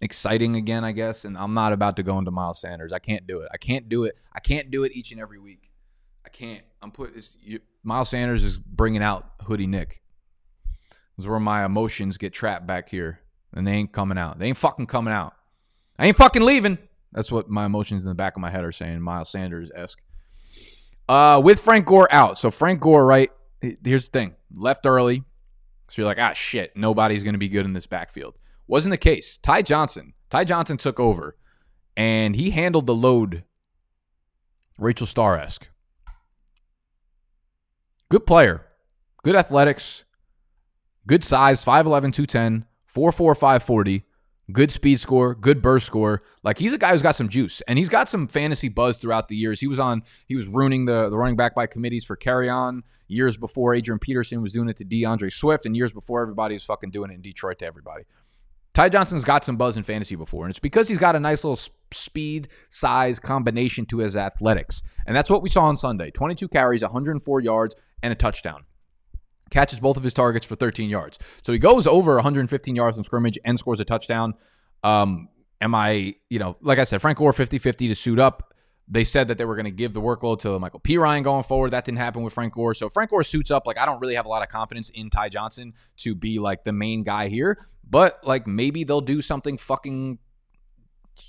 exciting 0.00 0.54
again, 0.54 0.84
I 0.84 0.92
guess. 0.92 1.24
And 1.24 1.36
I'm 1.36 1.52
not 1.52 1.72
about 1.72 1.96
to 1.96 2.04
go 2.04 2.18
into 2.18 2.30
Miles 2.30 2.60
Sanders. 2.60 2.92
I 2.92 3.00
can't 3.00 3.26
do 3.26 3.40
it. 3.40 3.48
I 3.52 3.56
can't 3.56 3.88
do 3.88 4.04
it. 4.04 4.14
I 4.32 4.38
can't 4.38 4.70
do 4.70 4.84
it 4.84 4.92
each 4.92 5.10
and 5.10 5.20
every 5.20 5.40
week. 5.40 5.70
I 6.24 6.28
can't. 6.28 6.62
I'm 6.80 6.92
put. 6.92 7.12
Miles 7.82 8.08
Sanders 8.08 8.44
is 8.44 8.56
bringing 8.56 9.02
out 9.02 9.26
Hoodie 9.42 9.66
Nick. 9.66 10.00
This 11.16 11.24
is 11.24 11.28
where 11.28 11.40
my 11.40 11.64
emotions 11.64 12.18
get 12.18 12.32
trapped 12.32 12.68
back 12.68 12.88
here, 12.88 13.20
and 13.52 13.66
they 13.66 13.72
ain't 13.72 13.92
coming 13.92 14.18
out. 14.18 14.38
They 14.38 14.46
ain't 14.46 14.58
fucking 14.58 14.86
coming 14.86 15.14
out. 15.14 15.34
I 15.98 16.06
ain't 16.06 16.16
fucking 16.16 16.42
leaving. 16.42 16.78
That's 17.12 17.32
what 17.32 17.48
my 17.48 17.64
emotions 17.64 18.02
in 18.02 18.08
the 18.08 18.14
back 18.14 18.36
of 18.36 18.42
my 18.42 18.50
head 18.50 18.64
are 18.64 18.72
saying. 18.72 19.00
Miles 19.00 19.30
Sanders 19.30 19.70
esque. 19.74 20.00
Uh, 21.08 21.40
with 21.42 21.60
Frank 21.60 21.86
Gore 21.86 22.12
out, 22.12 22.38
so 22.38 22.50
Frank 22.50 22.80
Gore, 22.80 23.04
right? 23.04 23.30
Here's 23.60 24.08
the 24.08 24.10
thing: 24.10 24.34
left 24.54 24.86
early, 24.86 25.22
so 25.88 26.02
you're 26.02 26.06
like, 26.06 26.18
ah, 26.18 26.32
shit, 26.32 26.76
nobody's 26.76 27.22
going 27.22 27.34
to 27.34 27.38
be 27.38 27.48
good 27.48 27.64
in 27.64 27.72
this 27.72 27.86
backfield. 27.86 28.34
Wasn't 28.66 28.90
the 28.90 28.98
case. 28.98 29.38
Ty 29.38 29.62
Johnson, 29.62 30.14
Ty 30.30 30.44
Johnson 30.44 30.76
took 30.76 30.98
over, 30.98 31.36
and 31.96 32.34
he 32.34 32.50
handled 32.50 32.86
the 32.86 32.94
load. 32.94 33.44
Rachel 34.78 35.06
Starr 35.06 35.38
esque. 35.38 35.68
Good 38.08 38.26
player, 38.26 38.66
good 39.22 39.34
athletics, 39.34 40.04
good 41.06 41.24
size, 41.24 41.64
5'11, 41.64 42.12
210, 42.12 42.66
4'4, 42.94 43.36
540 43.36 44.05
good 44.52 44.70
speed 44.70 45.00
score, 45.00 45.34
good 45.34 45.60
burst 45.60 45.86
score. 45.86 46.22
Like 46.42 46.58
he's 46.58 46.72
a 46.72 46.78
guy 46.78 46.92
who's 46.92 47.02
got 47.02 47.16
some 47.16 47.28
juice 47.28 47.62
and 47.62 47.78
he's 47.78 47.88
got 47.88 48.08
some 48.08 48.28
fantasy 48.28 48.68
buzz 48.68 48.98
throughout 48.98 49.28
the 49.28 49.36
years. 49.36 49.60
He 49.60 49.66
was 49.66 49.78
on, 49.78 50.02
he 50.26 50.36
was 50.36 50.46
ruining 50.46 50.84
the, 50.84 51.08
the 51.08 51.16
running 51.16 51.36
back 51.36 51.54
by 51.54 51.66
committees 51.66 52.04
for 52.04 52.16
carry 52.16 52.48
on 52.48 52.82
years 53.08 53.36
before 53.36 53.74
Adrian 53.74 53.98
Peterson 53.98 54.42
was 54.42 54.52
doing 54.52 54.68
it 54.68 54.76
to 54.78 54.84
D'Andre 54.84 55.30
Swift 55.30 55.66
and 55.66 55.76
years 55.76 55.92
before 55.92 56.22
everybody 56.22 56.54
was 56.54 56.64
fucking 56.64 56.90
doing 56.90 57.10
it 57.10 57.14
in 57.14 57.22
Detroit 57.22 57.58
to 57.60 57.66
everybody. 57.66 58.04
Ty 58.74 58.90
Johnson's 58.90 59.24
got 59.24 59.42
some 59.42 59.56
buzz 59.56 59.78
in 59.78 59.84
fantasy 59.84 60.16
before, 60.16 60.44
and 60.44 60.50
it's 60.50 60.58
because 60.58 60.86
he's 60.86 60.98
got 60.98 61.16
a 61.16 61.20
nice 61.20 61.44
little 61.44 61.58
speed, 61.94 62.48
size 62.68 63.18
combination 63.18 63.86
to 63.86 63.98
his 63.98 64.18
athletics. 64.18 64.82
And 65.06 65.16
that's 65.16 65.30
what 65.30 65.40
we 65.40 65.48
saw 65.48 65.64
on 65.64 65.76
Sunday 65.76 66.10
22 66.10 66.48
carries, 66.48 66.82
104 66.82 67.40
yards, 67.40 67.74
and 68.02 68.12
a 68.12 68.16
touchdown 68.16 68.64
catches 69.50 69.80
both 69.80 69.96
of 69.96 70.02
his 70.02 70.14
targets 70.14 70.44
for 70.44 70.56
13 70.56 70.90
yards. 70.90 71.18
So 71.42 71.52
he 71.52 71.58
goes 71.58 71.86
over 71.86 72.14
115 72.14 72.76
yards 72.76 72.96
from 72.96 73.04
scrimmage 73.04 73.38
and 73.44 73.58
scores 73.58 73.80
a 73.80 73.84
touchdown. 73.84 74.34
Um, 74.82 75.28
am 75.60 75.74
I, 75.74 76.14
you 76.28 76.38
know, 76.38 76.56
like 76.60 76.78
I 76.78 76.84
said, 76.84 77.00
Frank 77.00 77.18
Gore 77.18 77.32
50 77.32 77.58
50 77.58 77.88
to 77.88 77.94
suit 77.94 78.18
up. 78.18 78.52
They 78.88 79.02
said 79.02 79.28
that 79.28 79.38
they 79.38 79.44
were 79.44 79.56
going 79.56 79.64
to 79.64 79.72
give 79.72 79.94
the 79.94 80.00
workload 80.00 80.40
to 80.40 80.48
La'Mical 80.48 80.80
Perine 80.80 81.24
going 81.24 81.42
forward. 81.42 81.72
That 81.72 81.84
didn't 81.84 81.98
happen 81.98 82.22
with 82.22 82.32
Frank 82.32 82.54
Gore. 82.54 82.72
So 82.72 82.88
Frank 82.88 83.10
Gore 83.10 83.24
suits 83.24 83.50
up. 83.50 83.66
Like, 83.66 83.78
I 83.78 83.84
don't 83.84 83.98
really 84.00 84.14
have 84.14 84.26
a 84.26 84.28
lot 84.28 84.42
of 84.42 84.48
confidence 84.48 84.90
in 84.90 85.10
Ty 85.10 85.30
Johnson 85.30 85.74
to 85.98 86.14
be 86.14 86.38
like 86.38 86.62
the 86.62 86.70
main 86.70 87.02
guy 87.02 87.26
here, 87.26 87.66
but 87.88 88.20
like 88.22 88.46
maybe 88.46 88.84
they'll 88.84 89.00
do 89.00 89.22
something 89.22 89.58
fucking 89.58 90.20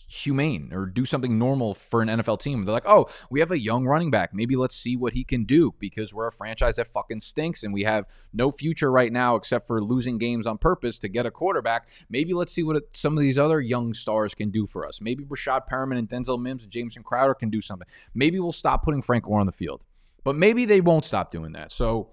humane 0.08 0.72
or 0.74 0.86
do 0.86 1.06
something 1.06 1.38
normal 1.38 1.74
for 1.74 2.02
an 2.02 2.08
NFL 2.08 2.40
team. 2.40 2.66
They're 2.66 2.74
like, 2.74 2.88
oh, 2.88 3.08
we 3.30 3.40
have 3.40 3.52
a 3.52 3.60
young 3.60 3.86
running 3.86 4.12
back. 4.12 4.34
Maybe 4.34 4.56
let's 4.56 4.76
see 4.76 4.96
what 4.96 5.14
he 5.14 5.24
can 5.24 5.46
do 5.46 5.74
because 5.80 6.14
we're 6.14 6.28
a 6.28 6.32
franchise 6.32 6.78
that 6.78 6.88
fucking 6.88 7.20
stinks 7.20 7.64
and 7.64 7.74
we 7.74 7.84
have 7.84 8.06
no 8.34 8.52
future 8.52 8.92
right 8.92 9.12
now 9.12 9.36
except 9.36 9.68
for 9.68 9.84
losing 9.84 10.18
games 10.18 10.48
on 10.48 10.58
purpose 10.58 11.00
to 11.00 11.08
get 11.08 11.26
a 11.26 11.32
quarterback. 11.32 11.90
Maybe 12.10 12.34
let's 12.34 12.52
see 12.52 12.64
what 12.64 12.82
some 12.94 13.18
of 13.18 13.22
these 13.22 13.38
other 13.38 13.62
young 13.62 13.94
stars 13.94 14.34
can 14.34 14.50
do 14.50 14.68
for 14.68 14.86
us. 14.86 15.02
Maybe 15.02 15.24
Breshad 15.24 15.68
Perriman 15.68 15.98
and 15.98 16.10
Denzel 16.10 16.42
Mims 16.42 16.64
and 16.64 16.72
Jamison 16.72 17.04
Crowder 17.04 17.34
can 17.34 17.50
do 17.50 17.62
something. 17.62 17.88
Maybe 18.14 18.40
we'll 18.40 18.52
stop 18.52 18.84
putting 18.84 19.02
Frank 19.02 19.26
Gore 19.26 19.40
on 19.40 19.46
the 19.46 19.52
field. 19.52 19.84
But 20.24 20.36
maybe 20.36 20.66
they 20.66 20.82
won't 20.82 21.06
stop 21.06 21.32
doing 21.32 21.54
that. 21.54 21.72
So 21.72 22.10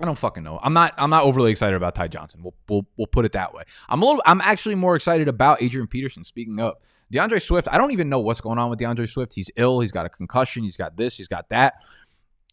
I 0.00 0.06
don't 0.06 0.16
fucking 0.16 0.42
know. 0.42 0.58
I'm 0.62 0.72
not. 0.72 0.94
I'm 0.96 1.10
not 1.10 1.24
overly 1.24 1.50
excited 1.50 1.76
about 1.76 1.94
Ty 1.94 2.08
Johnson. 2.08 2.42
We'll, 2.42 2.54
we'll 2.68 2.86
we'll 2.96 3.06
put 3.06 3.26
it 3.26 3.32
that 3.32 3.52
way. 3.52 3.64
I'm 3.88 4.00
a 4.00 4.06
little. 4.06 4.22
I'm 4.24 4.40
actually 4.40 4.74
more 4.74 4.96
excited 4.96 5.28
about 5.28 5.62
Adrian 5.62 5.86
Peterson. 5.86 6.24
Speaking 6.24 6.58
up, 6.58 6.82
D'Andre 7.12 7.38
Swift, 7.38 7.68
I 7.70 7.76
don't 7.76 7.92
even 7.92 8.08
know 8.08 8.20
what's 8.20 8.40
going 8.40 8.58
on 8.58 8.70
with 8.70 8.78
D'Andre 8.78 9.04
Swift. 9.04 9.34
He's 9.34 9.50
ill. 9.56 9.80
He's 9.80 9.92
got 9.92 10.06
a 10.06 10.08
concussion. 10.08 10.62
He's 10.62 10.78
got 10.78 10.96
this. 10.96 11.18
He's 11.18 11.28
got 11.28 11.50
that. 11.50 11.74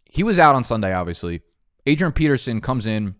He 0.04 0.24
was 0.24 0.40
out 0.40 0.56
on 0.56 0.66
Sunday. 0.66 0.94
Obviously, 0.94 1.42
Adrian 1.86 2.12
Peterson 2.12 2.60
comes 2.60 2.86
in. 2.86 3.16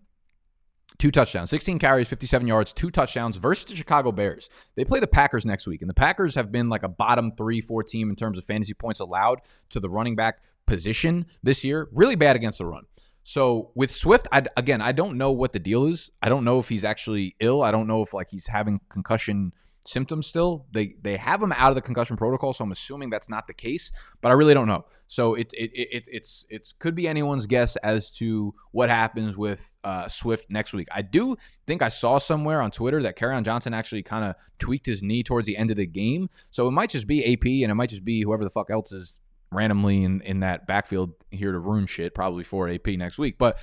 Two 0.98 1.12
touchdowns, 1.12 1.48
16 1.50 1.78
carries, 1.78 2.08
57 2.08 2.48
yards, 2.48 2.72
two 2.72 2.90
touchdowns 2.90 3.36
versus 3.36 3.66
the 3.66 3.76
Chicago 3.76 4.10
Bears. 4.10 4.50
They 4.74 4.84
play 4.84 4.98
the 4.98 5.06
Packers 5.06 5.46
next 5.46 5.68
week, 5.68 5.80
and 5.80 5.88
the 5.88 5.94
Packers 5.94 6.34
have 6.34 6.50
been 6.50 6.68
like 6.68 6.82
a 6.82 6.88
bottom 6.88 7.30
three, 7.30 7.60
four 7.60 7.84
team 7.84 8.10
in 8.10 8.16
terms 8.16 8.36
of 8.36 8.44
fantasy 8.44 8.74
points 8.74 8.98
allowed 8.98 9.40
to 9.70 9.78
the 9.78 9.88
running 9.88 10.16
back 10.16 10.40
position 10.66 11.26
this 11.40 11.62
year. 11.62 11.88
Really 11.92 12.16
bad 12.16 12.34
against 12.34 12.58
the 12.58 12.66
run. 12.66 12.86
So 13.28 13.72
with 13.74 13.92
Swift, 13.92 14.26
I, 14.32 14.44
again, 14.56 14.80
I 14.80 14.92
don't 14.92 15.18
know 15.18 15.32
what 15.32 15.52
the 15.52 15.58
deal 15.58 15.84
is. 15.84 16.10
I 16.22 16.30
don't 16.30 16.44
know 16.44 16.60
if 16.60 16.70
he's 16.70 16.82
actually 16.82 17.36
ill. 17.40 17.60
I 17.60 17.70
don't 17.70 17.86
know 17.86 18.00
if 18.00 18.14
like 18.14 18.30
he's 18.30 18.46
having 18.46 18.80
concussion 18.88 19.52
symptoms 19.86 20.26
still. 20.26 20.64
They 20.72 20.94
they 21.02 21.18
have 21.18 21.42
him 21.42 21.52
out 21.52 21.68
of 21.68 21.74
the 21.74 21.82
concussion 21.82 22.16
protocol, 22.16 22.54
so 22.54 22.64
I'm 22.64 22.72
assuming 22.72 23.10
that's 23.10 23.28
not 23.28 23.46
the 23.46 23.52
case. 23.52 23.92
But 24.22 24.30
I 24.30 24.32
really 24.32 24.54
don't 24.54 24.66
know. 24.66 24.86
So 25.08 25.34
it 25.34 25.52
it, 25.52 25.70
it 25.74 26.08
it's 26.10 26.46
it's 26.48 26.72
could 26.72 26.94
be 26.94 27.06
anyone's 27.06 27.44
guess 27.44 27.76
as 27.76 28.08
to 28.12 28.54
what 28.70 28.88
happens 28.88 29.36
with 29.36 29.74
uh, 29.84 30.08
Swift 30.08 30.46
next 30.50 30.72
week. 30.72 30.88
I 30.90 31.02
do 31.02 31.36
think 31.66 31.82
I 31.82 31.90
saw 31.90 32.16
somewhere 32.16 32.62
on 32.62 32.70
Twitter 32.70 33.02
that 33.02 33.18
Kerryon 33.18 33.44
Johnson 33.44 33.74
actually 33.74 34.04
kind 34.04 34.24
of 34.24 34.36
tweaked 34.58 34.86
his 34.86 35.02
knee 35.02 35.22
towards 35.22 35.46
the 35.46 35.58
end 35.58 35.70
of 35.70 35.76
the 35.76 35.86
game. 35.86 36.30
So 36.48 36.66
it 36.66 36.70
might 36.70 36.88
just 36.88 37.06
be 37.06 37.30
AP 37.30 37.44
and 37.44 37.70
it 37.70 37.74
might 37.74 37.90
just 37.90 38.06
be 38.06 38.22
whoever 38.22 38.42
the 38.42 38.48
fuck 38.48 38.70
else 38.70 38.90
is 38.90 39.20
randomly 39.50 40.04
in, 40.04 40.20
in 40.22 40.40
that 40.40 40.66
backfield 40.66 41.12
here 41.30 41.52
to 41.52 41.58
ruin 41.58 41.86
shit, 41.86 42.14
probably 42.14 42.44
for 42.44 42.68
AP 42.68 42.86
next 42.88 43.18
week. 43.18 43.38
But 43.38 43.58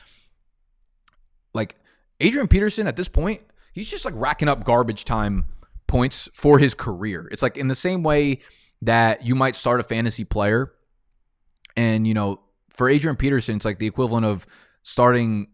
like 1.53 1.75
Adrian 2.19 2.47
Peterson 2.47 2.87
at 2.87 2.95
this 2.95 3.07
point, 3.07 3.41
he's 3.73 3.89
just 3.89 4.05
like 4.05 4.13
racking 4.17 4.47
up 4.47 4.63
garbage 4.63 5.05
time 5.05 5.45
points 5.87 6.27
for 6.33 6.59
his 6.59 6.73
career. 6.73 7.27
It's 7.31 7.41
like 7.41 7.57
in 7.57 7.67
the 7.67 7.75
same 7.75 8.03
way 8.03 8.41
that 8.81 9.25
you 9.25 9.35
might 9.35 9.55
start 9.55 9.79
a 9.79 9.83
fantasy 9.83 10.23
player 10.23 10.71
and, 11.75 12.07
you 12.07 12.13
know, 12.13 12.39
for 12.69 12.89
Adrian 12.89 13.15
Peterson, 13.15 13.55
it's 13.55 13.65
like 13.65 13.79
the 13.79 13.87
equivalent 13.87 14.25
of 14.25 14.45
starting 14.83 15.47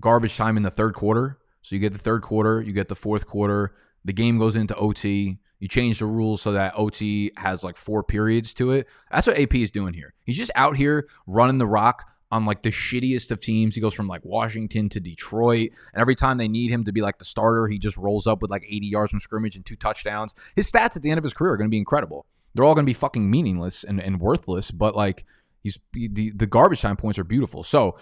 garbage 0.00 0.36
time 0.36 0.56
in 0.56 0.62
the 0.62 0.70
third 0.70 0.94
quarter. 0.94 1.38
So 1.62 1.74
you 1.74 1.80
get 1.80 1.92
the 1.92 1.98
third 1.98 2.22
quarter, 2.22 2.60
you 2.60 2.72
get 2.72 2.88
the 2.88 2.94
fourth 2.94 3.26
quarter, 3.26 3.74
the 4.04 4.12
game 4.12 4.38
goes 4.38 4.56
into 4.56 4.74
OT, 4.76 5.38
you 5.58 5.68
change 5.68 5.98
the 5.98 6.06
rules 6.06 6.42
so 6.42 6.52
that 6.52 6.74
OT 6.76 7.32
has 7.36 7.64
like 7.64 7.76
four 7.76 8.02
periods 8.02 8.52
to 8.54 8.72
it. 8.72 8.86
That's 9.10 9.26
what 9.26 9.38
AP 9.38 9.54
is 9.54 9.70
doing 9.70 9.94
here. 9.94 10.14
He's 10.24 10.36
just 10.36 10.50
out 10.54 10.76
here 10.76 11.08
running 11.26 11.58
the 11.58 11.66
rock 11.66 12.04
on 12.30 12.44
like 12.44 12.62
the 12.62 12.70
shittiest 12.70 13.30
of 13.30 13.40
teams. 13.40 13.74
He 13.74 13.80
goes 13.80 13.94
from 13.94 14.08
like 14.08 14.24
Washington 14.24 14.88
to 14.90 15.00
Detroit. 15.00 15.70
And 15.92 16.00
every 16.00 16.14
time 16.14 16.38
they 16.38 16.48
need 16.48 16.70
him 16.70 16.84
to 16.84 16.92
be 16.92 17.00
like 17.00 17.18
the 17.18 17.24
starter, 17.24 17.68
he 17.68 17.78
just 17.78 17.96
rolls 17.96 18.26
up 18.26 18.42
with 18.42 18.50
like 18.50 18.64
80 18.64 18.86
yards 18.86 19.10
from 19.10 19.20
scrimmage 19.20 19.56
and 19.56 19.64
two 19.64 19.76
touchdowns. 19.76 20.34
His 20.54 20.70
stats 20.70 20.96
at 20.96 21.02
the 21.02 21.10
end 21.10 21.18
of 21.18 21.24
his 21.24 21.32
career 21.32 21.52
are 21.52 21.56
going 21.56 21.68
to 21.68 21.74
be 21.74 21.78
incredible. 21.78 22.26
They're 22.54 22.64
all 22.64 22.74
going 22.74 22.84
to 22.84 22.90
be 22.90 22.94
fucking 22.94 23.30
meaningless 23.30 23.84
and, 23.84 24.00
and 24.00 24.20
worthless, 24.20 24.70
but 24.70 24.96
like 24.96 25.24
he's 25.62 25.78
the, 25.92 26.30
the 26.30 26.46
garbage 26.46 26.80
time 26.80 26.96
points 26.96 27.18
are 27.18 27.24
beautiful. 27.24 27.62
So 27.62 27.98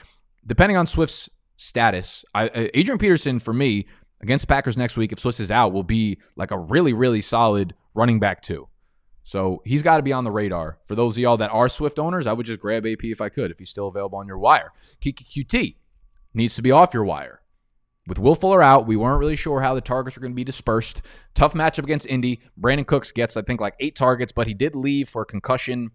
depending 0.47 0.77
on 0.77 0.87
Swift's 0.87 1.29
status, 1.57 2.25
I, 2.35 2.49
uh, 2.49 2.69
Adrian 2.73 2.99
Peterson 2.99 3.40
for 3.40 3.53
me 3.53 3.87
against 4.24 4.48
Packers 4.48 4.76
next 4.76 4.96
week, 4.96 5.12
if 5.12 5.20
Swift 5.20 5.38
is 5.38 5.50
out, 5.50 5.72
will 5.72 5.84
be 5.84 6.18
like 6.34 6.50
a 6.50 6.58
really, 6.58 6.92
really 6.92 7.20
solid 7.20 7.74
running 7.94 8.18
back 8.18 8.42
too. 8.42 8.68
So 9.22 9.62
he's 9.64 9.82
got 9.82 9.98
to 9.98 10.02
be 10.02 10.12
on 10.12 10.24
the 10.24 10.30
radar. 10.30 10.78
For 10.87 10.94
those 10.94 11.14
of 11.14 11.18
y'all 11.18 11.37
that 11.37 11.50
are 11.50 11.68
Swift 11.68 11.98
owners, 11.98 12.26
I 12.26 12.32
would 12.32 12.46
just 12.46 12.60
grab 12.60 12.87
AP 12.87 13.04
if 13.04 13.20
I 13.20 13.28
could, 13.28 13.50
if 13.50 13.58
he's 13.58 13.70
still 13.70 13.88
available 13.88 14.18
on 14.18 14.26
your 14.26 14.38
wire. 14.38 14.72
Keke 15.00 15.24
Coutee 15.24 15.76
needs 16.32 16.54
to 16.56 16.62
be 16.62 16.70
off 16.70 16.92
your 16.92 17.04
wire. 17.04 17.40
With 18.06 18.18
Will 18.18 18.34
Fuller 18.34 18.62
out, 18.62 18.87
we 18.87 18.96
weren't 18.96 19.20
really 19.20 19.37
sure 19.37 19.62
how 19.62 19.74
the 19.74 19.80
targets 19.80 20.16
were 20.16 20.20
going 20.20 20.32
to 20.32 20.37
be 20.37 20.44
dispersed. 20.44 21.00
Tough 21.34 21.54
matchup 21.54 21.84
against 21.84 22.06
Indy. 22.06 22.40
Brandin 22.60 22.87
Cooks 22.87 23.12
gets, 23.12 23.37
I 23.37 23.42
think, 23.42 23.62
like 23.62 23.76
eight 23.80 23.96
targets, 23.96 24.32
but 24.32 24.46
he 24.46 24.52
did 24.52 24.74
leave 24.74 25.08
for 25.08 25.24
concussion 25.24 25.90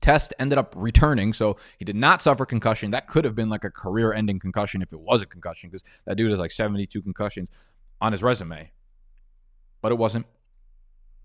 Test 0.00 0.34
ended 0.38 0.58
up 0.58 0.74
returning, 0.76 1.32
so 1.32 1.56
he 1.78 1.84
did 1.84 1.96
not 1.96 2.22
suffer 2.22 2.44
concussion. 2.44 2.90
That 2.90 3.08
could 3.08 3.24
have 3.24 3.34
been 3.34 3.48
like 3.48 3.64
a 3.64 3.70
career 3.70 4.12
ending 4.12 4.38
concussion 4.38 4.82
if 4.82 4.92
it 4.92 5.00
was 5.00 5.22
a 5.22 5.26
concussion, 5.26 5.70
because 5.70 5.84
that 6.06 6.16
dude 6.16 6.30
has 6.30 6.38
like 6.38 6.50
72 6.50 7.02
concussions 7.02 7.48
on 8.00 8.12
his 8.12 8.22
resume. 8.22 8.70
But 9.80 9.92
it 9.92 9.96
wasn't. 9.96 10.26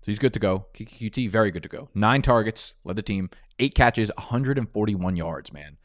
So 0.02 0.10
he's 0.10 0.18
good 0.18 0.34
to 0.34 0.38
go. 0.38 0.66
Keke 0.74 1.30
very 1.30 1.50
good 1.50 1.62
to 1.62 1.68
go. 1.68 1.88
Nine 1.94 2.22
targets, 2.22 2.74
led 2.84 2.96
the 2.96 3.02
team, 3.02 3.30
eight 3.58 3.74
catches, 3.74 4.10
141 4.16 5.16
yards, 5.16 5.52
man 5.52 5.78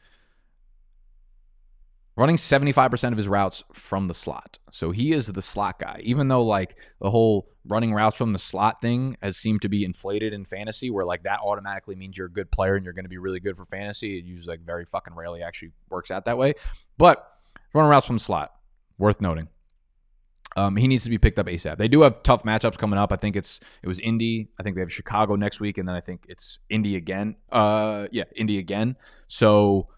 running 2.20 2.36
75% 2.36 3.12
of 3.12 3.16
his 3.16 3.26
routes 3.26 3.64
from 3.72 4.04
the 4.04 4.12
slot. 4.12 4.58
So 4.70 4.90
he 4.90 5.12
is 5.12 5.28
the 5.28 5.40
slot 5.40 5.78
guy. 5.78 6.02
Even 6.04 6.28
though 6.28 6.44
like 6.44 6.76
the 7.00 7.10
whole 7.10 7.48
running 7.66 7.94
routes 7.94 8.18
from 8.18 8.34
the 8.34 8.38
slot 8.38 8.82
thing 8.82 9.16
has 9.22 9.38
seemed 9.38 9.62
to 9.62 9.70
be 9.70 9.84
inflated 9.84 10.34
in 10.34 10.44
fantasy 10.44 10.90
where 10.90 11.06
like 11.06 11.22
that 11.22 11.40
automatically 11.42 11.94
means 11.94 12.18
you're 12.18 12.26
a 12.26 12.30
good 12.30 12.50
player 12.50 12.74
and 12.74 12.84
you're 12.84 12.92
going 12.92 13.06
to 13.06 13.08
be 13.08 13.16
really 13.16 13.40
good 13.40 13.56
for 13.56 13.64
fantasy. 13.64 14.18
It 14.18 14.26
usually 14.26 14.52
like 14.52 14.66
very 14.66 14.84
fucking 14.84 15.14
rarely 15.14 15.42
actually 15.42 15.70
works 15.88 16.10
out 16.10 16.26
that 16.26 16.36
way. 16.36 16.52
But 16.98 17.26
running 17.72 17.88
routes 17.88 18.06
from 18.06 18.16
the 18.16 18.22
slot, 18.22 18.52
worth 18.98 19.22
noting. 19.22 19.48
Um, 20.56 20.76
he 20.76 20.88
needs 20.88 21.04
to 21.04 21.10
be 21.10 21.16
picked 21.16 21.38
up 21.38 21.46
ASAP. 21.46 21.78
They 21.78 21.88
do 21.88 22.02
have 22.02 22.22
tough 22.22 22.42
matchups 22.42 22.76
coming 22.76 22.98
up. 22.98 23.12
I 23.12 23.16
think 23.16 23.34
it's 23.34 23.60
it 23.82 23.88
was 23.88 23.98
Indy. 23.98 24.50
I 24.58 24.62
think 24.62 24.76
they 24.76 24.82
have 24.82 24.92
Chicago 24.92 25.36
next 25.36 25.58
week, 25.58 25.78
and 25.78 25.88
then 25.88 25.96
I 25.96 26.00
think 26.00 26.26
it's 26.28 26.58
Indy 26.68 26.96
again. 26.96 27.36
Uh, 27.50 28.08
yeah, 28.10 28.24
Indy 28.36 28.58
again. 28.58 28.96
So, 29.26 29.88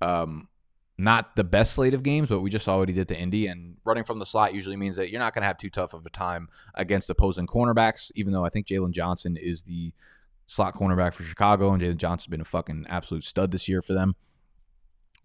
um, 0.00 0.48
not 1.00 1.34
the 1.34 1.44
best 1.44 1.72
slate 1.72 1.94
of 1.94 2.02
games, 2.02 2.28
but 2.28 2.40
we 2.40 2.50
just 2.50 2.64
saw 2.64 2.78
what 2.78 2.88
he 2.88 2.94
did 2.94 3.08
to 3.08 3.18
Indy. 3.18 3.46
And 3.46 3.76
running 3.84 4.04
from 4.04 4.18
the 4.18 4.26
slot 4.26 4.54
usually 4.54 4.76
means 4.76 4.96
that 4.96 5.10
you're 5.10 5.20
not 5.20 5.34
going 5.34 5.42
to 5.42 5.46
have 5.46 5.56
too 5.56 5.70
tough 5.70 5.94
of 5.94 6.04
a 6.04 6.10
time 6.10 6.48
against 6.74 7.08
opposing 7.10 7.46
cornerbacks, 7.46 8.12
even 8.14 8.32
though 8.32 8.44
I 8.44 8.50
think 8.50 8.66
Jaylon 8.66 8.90
Johnson 8.92 9.36
is 9.36 9.62
the 9.62 9.92
slot 10.46 10.74
cornerback 10.74 11.14
for 11.14 11.22
Chicago, 11.22 11.72
and 11.72 11.82
Jaylon 11.82 11.96
Johnson's 11.96 12.30
been 12.30 12.40
a 12.40 12.44
fucking 12.44 12.86
absolute 12.88 13.24
stud 13.24 13.50
this 13.50 13.68
year 13.68 13.80
for 13.80 13.94
them. 13.94 14.14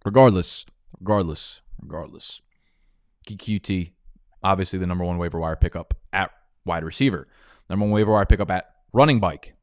Regardless, 0.05 0.65
regardless, 0.99 1.61
regardless. 1.81 2.41
QT, 3.27 3.91
obviously 4.43 4.79
the 4.79 4.85
number 4.85 5.03
one 5.03 5.17
waiver 5.17 5.39
wire 5.39 5.55
pickup 5.55 5.93
at 6.13 6.31
wide 6.63 6.83
receiver. 6.83 7.27
Number 7.69 7.85
one 7.85 7.91
waiver 7.91 8.13
wire 8.13 8.25
pickup 8.25 8.51
at 8.51 8.69
running 8.93 9.19
bike. 9.19 9.55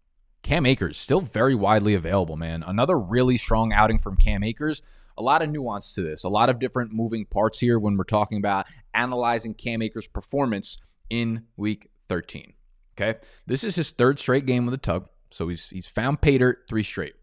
Cam 0.42 0.66
Akers, 0.66 0.98
still 0.98 1.20
very 1.20 1.54
widely 1.54 1.94
available, 1.94 2.36
man. 2.36 2.64
Another 2.64 2.98
really 2.98 3.38
strong 3.38 3.72
outing 3.72 3.98
from 3.98 4.16
Cam 4.16 4.42
Akers. 4.42 4.82
A 5.18 5.22
lot 5.22 5.42
of 5.42 5.50
nuance 5.50 5.94
to 5.94 6.02
this, 6.02 6.24
a 6.24 6.28
lot 6.28 6.48
of 6.48 6.58
different 6.58 6.92
moving 6.92 7.24
parts 7.26 7.58
here 7.58 7.78
when 7.78 7.96
we're 7.96 8.04
talking 8.04 8.38
about 8.38 8.66
analyzing 8.94 9.54
Cam 9.54 9.82
Akers' 9.82 10.08
performance 10.08 10.78
in 11.10 11.44
week 11.56 11.90
13. 12.08 12.54
Okay. 12.96 13.18
This 13.46 13.64
is 13.64 13.74
his 13.74 13.90
third 13.90 14.18
straight 14.18 14.46
game 14.46 14.64
with 14.64 14.74
a 14.74 14.78
tug. 14.78 15.08
So 15.30 15.48
he's 15.48 15.68
he's 15.68 15.86
found 15.86 16.20
pay 16.20 16.38
dirt 16.38 16.64
three 16.68 16.82
straight. 16.82 17.14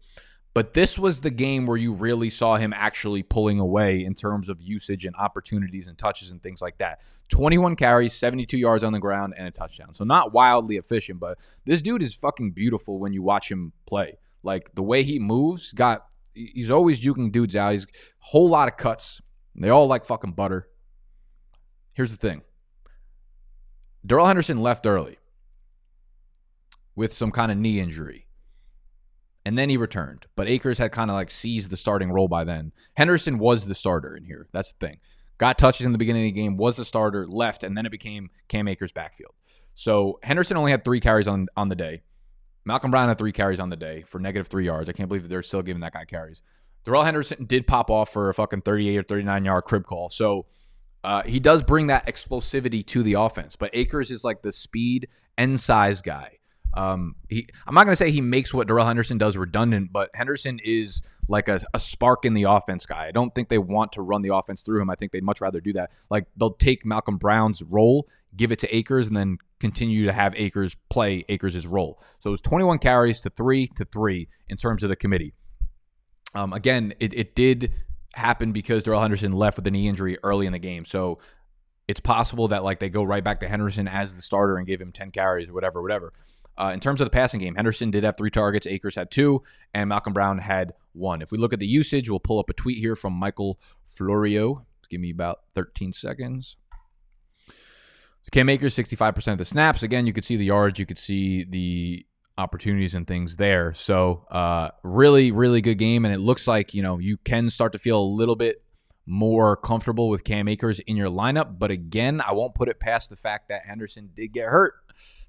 But 0.52 0.74
this 0.74 0.98
was 0.98 1.20
the 1.20 1.30
game 1.30 1.64
where 1.66 1.76
you 1.76 1.92
really 1.92 2.28
saw 2.28 2.56
him 2.56 2.72
actually 2.74 3.22
pulling 3.22 3.60
away 3.60 4.04
in 4.04 4.14
terms 4.14 4.48
of 4.48 4.60
usage 4.60 5.04
and 5.04 5.14
opportunities 5.14 5.86
and 5.86 5.96
touches 5.96 6.32
and 6.32 6.42
things 6.42 6.60
like 6.60 6.78
that. 6.78 7.02
21 7.28 7.76
carries, 7.76 8.14
72 8.14 8.58
yards 8.58 8.82
on 8.82 8.92
the 8.92 8.98
ground, 8.98 9.34
and 9.36 9.46
a 9.46 9.52
touchdown. 9.52 9.94
So 9.94 10.02
not 10.02 10.32
wildly 10.32 10.76
efficient, 10.76 11.20
but 11.20 11.38
this 11.66 11.80
dude 11.80 12.02
is 12.02 12.14
fucking 12.14 12.50
beautiful 12.50 12.98
when 12.98 13.12
you 13.12 13.22
watch 13.22 13.48
him 13.48 13.72
play. 13.86 14.18
Like 14.42 14.74
the 14.74 14.82
way 14.82 15.04
he 15.04 15.20
moves, 15.20 15.72
got 15.72 16.06
he's 16.34 16.70
always 16.70 17.00
juking 17.00 17.32
dudes 17.32 17.56
out. 17.56 17.72
He's 17.72 17.84
a 17.84 17.88
whole 18.18 18.48
lot 18.48 18.68
of 18.68 18.76
cuts. 18.76 19.20
They 19.54 19.68
all 19.68 19.86
like 19.86 20.04
fucking 20.04 20.32
butter. 20.32 20.68
Here's 21.92 22.10
the 22.10 22.16
thing. 22.16 22.42
Darrell 24.06 24.26
Henderson 24.26 24.62
left 24.62 24.86
early 24.86 25.18
with 26.94 27.12
some 27.12 27.30
kind 27.30 27.52
of 27.52 27.58
knee 27.58 27.80
injury 27.80 28.26
and 29.44 29.58
then 29.58 29.68
he 29.70 29.76
returned. 29.76 30.26
But 30.36 30.48
Akers 30.48 30.78
had 30.78 30.92
kind 30.92 31.10
of 31.10 31.14
like 31.14 31.30
seized 31.30 31.70
the 31.70 31.76
starting 31.76 32.10
role 32.10 32.28
by 32.28 32.44
then. 32.44 32.72
Henderson 32.96 33.38
was 33.38 33.64
the 33.64 33.74
starter 33.74 34.16
in 34.16 34.24
here. 34.24 34.48
That's 34.52 34.72
the 34.72 34.86
thing. 34.86 34.98
Got 35.38 35.58
touches 35.58 35.86
in 35.86 35.92
the 35.92 35.98
beginning 35.98 36.28
of 36.28 36.34
the 36.34 36.40
game, 36.40 36.56
was 36.56 36.76
the 36.76 36.84
starter, 36.84 37.26
left, 37.26 37.64
and 37.64 37.76
then 37.76 37.86
it 37.86 37.90
became 37.90 38.30
Cam 38.48 38.68
Akers' 38.68 38.92
backfield. 38.92 39.32
So 39.74 40.18
Henderson 40.22 40.58
only 40.58 40.70
had 40.70 40.84
three 40.84 41.00
carries 41.00 41.26
on, 41.26 41.48
on 41.56 41.70
the 41.70 41.74
day. 41.74 42.02
Malcolm 42.70 42.92
Brown 42.92 43.08
had 43.08 43.18
three 43.18 43.32
carries 43.32 43.58
on 43.58 43.68
the 43.68 43.74
day 43.74 44.02
for 44.02 44.20
negative 44.20 44.46
three 44.46 44.64
yards. 44.64 44.88
I 44.88 44.92
can't 44.92 45.08
believe 45.08 45.28
they're 45.28 45.42
still 45.42 45.60
giving 45.60 45.80
that 45.80 45.92
guy 45.92 46.04
carries. 46.04 46.40
Darrell 46.84 47.02
Henderson 47.02 47.44
did 47.44 47.66
pop 47.66 47.90
off 47.90 48.12
for 48.12 48.30
a 48.30 48.34
fucking 48.34 48.60
38 48.60 48.96
or 48.96 49.02
39 49.02 49.44
yard 49.44 49.64
crib 49.64 49.84
call. 49.84 50.08
So 50.08 50.46
uh, 51.02 51.24
he 51.24 51.40
does 51.40 51.64
bring 51.64 51.88
that 51.88 52.06
explosivity 52.06 52.86
to 52.86 53.02
the 53.02 53.14
offense. 53.14 53.56
But 53.56 53.70
Akers 53.72 54.12
is 54.12 54.22
like 54.22 54.42
the 54.42 54.52
speed 54.52 55.08
and 55.36 55.58
size 55.58 56.00
guy. 56.00 56.38
Um, 56.72 57.16
he, 57.28 57.48
I'm 57.66 57.74
not 57.74 57.86
going 57.86 57.92
to 57.92 57.96
say 57.96 58.12
he 58.12 58.20
makes 58.20 58.54
what 58.54 58.68
Darrell 58.68 58.86
Henderson 58.86 59.18
does 59.18 59.36
redundant, 59.36 59.92
but 59.92 60.10
Henderson 60.14 60.60
is 60.62 61.02
like 61.26 61.48
a, 61.48 61.60
a, 61.74 61.80
spark 61.80 62.24
in 62.24 62.34
the 62.34 62.44
offense 62.44 62.86
guy. 62.86 63.08
I 63.08 63.10
don't 63.10 63.34
think 63.34 63.48
they 63.48 63.58
want 63.58 63.90
to 63.94 64.02
run 64.02 64.22
the 64.22 64.32
offense 64.32 64.62
through 64.62 64.80
him. 64.80 64.90
I 64.90 64.94
think 64.94 65.10
they'd 65.10 65.24
much 65.24 65.40
rather 65.40 65.60
do 65.60 65.72
that. 65.72 65.90
Like 66.08 66.28
they'll 66.36 66.52
take 66.52 66.86
Malcolm 66.86 67.18
Brown's 67.18 67.64
role, 67.64 68.06
give 68.36 68.52
it 68.52 68.58
to 68.60 68.74
Akers, 68.74 69.06
and 69.06 69.16
then 69.16 69.38
continue 69.58 70.06
to 70.06 70.12
have 70.12 70.34
Akers 70.36 70.76
play 70.88 71.24
Akers' 71.28 71.66
role. 71.66 72.02
So 72.18 72.30
it 72.30 72.32
was 72.32 72.40
21 72.40 72.78
carries 72.78 73.20
to 73.20 73.30
three 73.30 73.68
to 73.76 73.84
three 73.84 74.28
in 74.48 74.56
terms 74.56 74.82
of 74.82 74.88
the 74.88 74.96
committee. 74.96 75.34
Um, 76.34 76.52
again, 76.52 76.94
it, 77.00 77.12
it 77.14 77.34
did 77.34 77.72
happen 78.14 78.52
because 78.52 78.84
Darrell 78.84 79.00
Henderson 79.00 79.32
left 79.32 79.56
with 79.56 79.66
a 79.66 79.70
knee 79.70 79.88
injury 79.88 80.18
early 80.22 80.46
in 80.46 80.52
the 80.52 80.58
game. 80.58 80.84
So 80.84 81.18
it's 81.88 82.00
possible 82.00 82.48
that 82.48 82.64
like 82.64 82.78
they 82.78 82.88
go 82.88 83.02
right 83.02 83.22
back 83.22 83.40
to 83.40 83.48
Henderson 83.48 83.88
as 83.88 84.14
the 84.14 84.22
starter 84.22 84.56
and 84.56 84.66
give 84.66 84.80
him 84.80 84.92
10 84.92 85.10
carries 85.10 85.48
or 85.48 85.52
whatever, 85.52 85.82
whatever. 85.82 86.12
Uh, 86.56 86.72
in 86.74 86.80
terms 86.80 87.00
of 87.00 87.06
the 87.06 87.10
passing 87.10 87.40
game, 87.40 87.54
Henderson 87.54 87.90
did 87.90 88.04
have 88.04 88.16
three 88.16 88.30
targets, 88.30 88.66
Akers 88.66 88.94
had 88.94 89.10
two, 89.10 89.42
and 89.72 89.88
Malcolm 89.88 90.12
Brown 90.12 90.38
had 90.38 90.72
one. 90.92 91.22
If 91.22 91.32
we 91.32 91.38
look 91.38 91.52
at 91.52 91.58
the 91.58 91.66
usage, 91.66 92.10
we'll 92.10 92.20
pull 92.20 92.38
up 92.38 92.50
a 92.50 92.52
tweet 92.52 92.78
here 92.78 92.94
from 92.94 93.12
Michael 93.14 93.58
Florio. 93.84 94.66
Give 94.88 95.00
me 95.00 95.10
about 95.10 95.40
13 95.54 95.92
seconds. 95.92 96.56
So 98.22 98.28
Cam 98.32 98.48
Akers, 98.48 98.74
65% 98.76 99.32
of 99.32 99.38
the 99.38 99.44
snaps. 99.44 99.82
Again, 99.82 100.06
you 100.06 100.12
could 100.12 100.24
see 100.24 100.36
the 100.36 100.44
yards, 100.44 100.78
you 100.78 100.86
could 100.86 100.98
see 100.98 101.44
the 101.44 102.06
opportunities 102.38 102.94
and 102.94 103.06
things 103.06 103.36
there. 103.36 103.74
So, 103.74 104.26
uh, 104.30 104.70
really, 104.82 105.30
really 105.32 105.60
good 105.60 105.78
game. 105.78 106.04
And 106.04 106.14
it 106.14 106.20
looks 106.20 106.46
like, 106.46 106.74
you 106.74 106.82
know, 106.82 106.98
you 106.98 107.16
can 107.18 107.50
start 107.50 107.72
to 107.72 107.78
feel 107.78 108.00
a 108.00 108.02
little 108.02 108.36
bit 108.36 108.62
more 109.06 109.56
comfortable 109.56 110.08
with 110.08 110.24
Cam 110.24 110.48
Akers 110.48 110.80
in 110.80 110.96
your 110.96 111.08
lineup. 111.08 111.58
But 111.58 111.70
again, 111.70 112.20
I 112.20 112.32
won't 112.32 112.54
put 112.54 112.68
it 112.68 112.78
past 112.80 113.10
the 113.10 113.16
fact 113.16 113.48
that 113.48 113.66
Henderson 113.66 114.10
did 114.14 114.28
get 114.28 114.46
hurt 114.46 114.74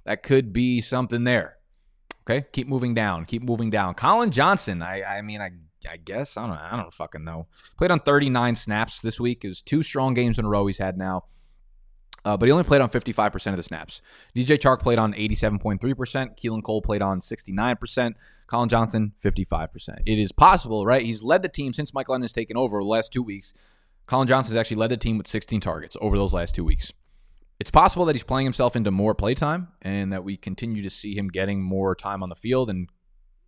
that 0.06 0.24
could 0.24 0.54
be 0.54 0.82
something 0.82 1.24
there. 1.24 1.58
Okay, 2.24 2.46
keep 2.52 2.68
moving 2.68 2.94
down, 2.94 3.26
keep 3.26 3.42
moving 3.42 3.70
down. 3.70 3.96
Collin 3.96 4.32
Johnson, 4.32 4.82
I, 4.82 5.04
I 5.04 5.22
mean, 5.22 5.42
I, 5.42 5.52
I 5.90 5.98
guess 5.98 6.38
I 6.38 6.46
don't, 6.46 6.56
I 6.56 6.78
don't 6.78 6.94
fucking 6.94 7.24
know. 7.24 7.48
Played 7.78 7.92
on 7.92 8.00
39 8.00 8.56
snaps 8.56 9.02
this 9.02 9.20
week. 9.20 9.44
Was 9.44 9.62
two 9.62 9.82
strong 9.82 10.14
games 10.14 10.38
in 10.38 10.46
a 10.46 10.50
row 10.50 10.68
he's 10.68 10.78
had 10.78 10.98
now. 10.98 11.26
Uh, 12.24 12.38
but 12.38 12.46
he 12.46 12.52
only 12.52 12.64
played 12.64 12.82
on 12.82 12.90
55% 12.90 13.48
of 13.48 13.58
the 13.58 13.64
snaps. 13.64 14.02
DJ 14.36 14.58
Chark 14.58 14.80
played 14.80 15.00
on 15.00 15.14
87.3%. 15.14 15.80
Keelan 16.38 16.64
Cole 16.64 16.82
played 16.82 17.02
on 17.02 17.20
69%. 17.20 18.14
Collin 18.48 18.70
Johnson, 18.70 19.14
55%. 19.24 20.00
It 20.06 20.20
is 20.20 20.32
possible, 20.32 20.86
right? 20.86 21.04
He's 21.04 21.24
led 21.24 21.42
the 21.42 21.50
team 21.50 21.74
since 21.74 21.94
Mike 21.94 22.08
Glennon 22.08 22.22
has 22.22 22.34
taken 22.34 22.58
over 22.58 22.80
the 22.80 22.86
last 22.86 23.12
two 23.12 23.24
weeks. 23.24 23.54
Collin 24.06 24.28
Johnson 24.28 24.54
has 24.54 24.60
actually 24.60 24.78
led 24.78 24.92
the 24.92 24.98
team 24.98 25.18
with 25.18 25.28
16 25.28 25.62
targets 25.62 25.98
over 26.00 26.18
those 26.18 26.34
last 26.34 26.54
two 26.54 26.66
weeks 26.66 26.92
it's 27.62 27.70
possible 27.70 28.06
that 28.06 28.16
he's 28.16 28.24
playing 28.24 28.48
himself 28.48 28.76
into 28.76 28.90
more 28.90 29.14
playtime 29.14 29.68
and 29.84 30.12
that 30.12 30.24
we 30.24 30.36
continue 30.36 30.82
to 30.82 30.90
see 30.90 31.16
him 31.16 31.28
getting 31.28 31.62
more 31.62 31.94
time 31.94 32.24
on 32.24 32.30
the 32.30 32.36
field 32.36 32.72
and 32.72 32.90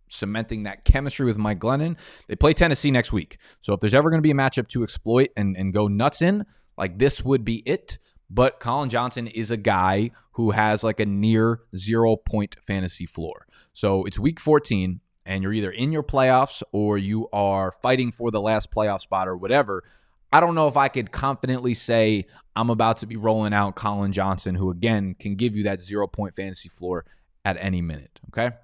cementing 0.08 0.62
that 0.62 0.84
chemistry 0.84 1.26
with 1.26 1.36
Mike 1.36 1.58
Glennon. 1.58 1.96
They 2.28 2.36
play 2.36 2.54
Tennessee 2.54 2.92
next 2.92 3.12
week. 3.12 3.38
So 3.60 3.72
if 3.72 3.80
there's 3.80 3.92
ever 3.92 4.10
going 4.10 4.18
to 4.18 4.22
be 4.22 4.30
a 4.30 4.34
matchup 4.34 4.68
to 4.68 4.84
exploit 4.84 5.30
and, 5.36 5.56
and 5.56 5.72
go 5.72 5.88
nuts 5.88 6.22
in, 6.22 6.46
like 6.78 6.96
this 6.96 7.24
would 7.24 7.44
be 7.44 7.64
it. 7.66 7.98
But 8.30 8.60
Collin 8.60 8.90
Johnson 8.90 9.26
is 9.26 9.50
a 9.50 9.56
guy 9.56 10.10
who 10.32 10.50
has 10.50 10.82
like 10.82 11.00
a 11.00 11.06
near 11.06 11.62
zero 11.76 12.16
point 12.16 12.56
fantasy 12.66 13.06
floor. 13.06 13.46
So 13.72 14.04
it's 14.04 14.18
week 14.18 14.40
14, 14.40 15.00
and 15.26 15.42
you're 15.42 15.52
either 15.52 15.70
in 15.70 15.92
your 15.92 16.02
playoffs 16.02 16.62
or 16.72 16.98
you 16.98 17.28
are 17.32 17.70
fighting 17.70 18.12
for 18.12 18.30
the 18.30 18.40
last 18.40 18.70
playoff 18.70 19.00
spot 19.00 19.28
or 19.28 19.36
whatever. 19.36 19.84
I 20.32 20.40
don't 20.40 20.54
know 20.54 20.66
if 20.66 20.76
I 20.76 20.88
could 20.88 21.12
confidently 21.12 21.74
say 21.74 22.26
I'm 22.56 22.70
about 22.70 22.98
to 22.98 23.06
be 23.06 23.16
rolling 23.16 23.52
out 23.52 23.76
Collin 23.76 24.12
Johnson, 24.12 24.56
who 24.56 24.70
again 24.70 25.14
can 25.14 25.36
give 25.36 25.54
you 25.54 25.62
that 25.64 25.80
zero 25.80 26.06
point 26.06 26.34
fantasy 26.34 26.68
floor 26.68 27.04
at 27.44 27.56
any 27.60 27.82
minute. 27.82 28.18
Okay. 28.28 28.56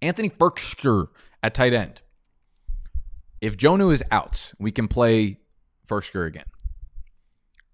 Anthony 0.00 0.30
Firkser 0.30 1.08
at 1.42 1.54
tight 1.54 1.72
end. 1.72 2.00
If 3.40 3.56
Jonnu 3.56 3.92
is 3.92 4.02
out, 4.10 4.52
we 4.58 4.70
can 4.70 4.88
play 4.88 5.40
Firkser 5.88 6.26
again. 6.26 6.44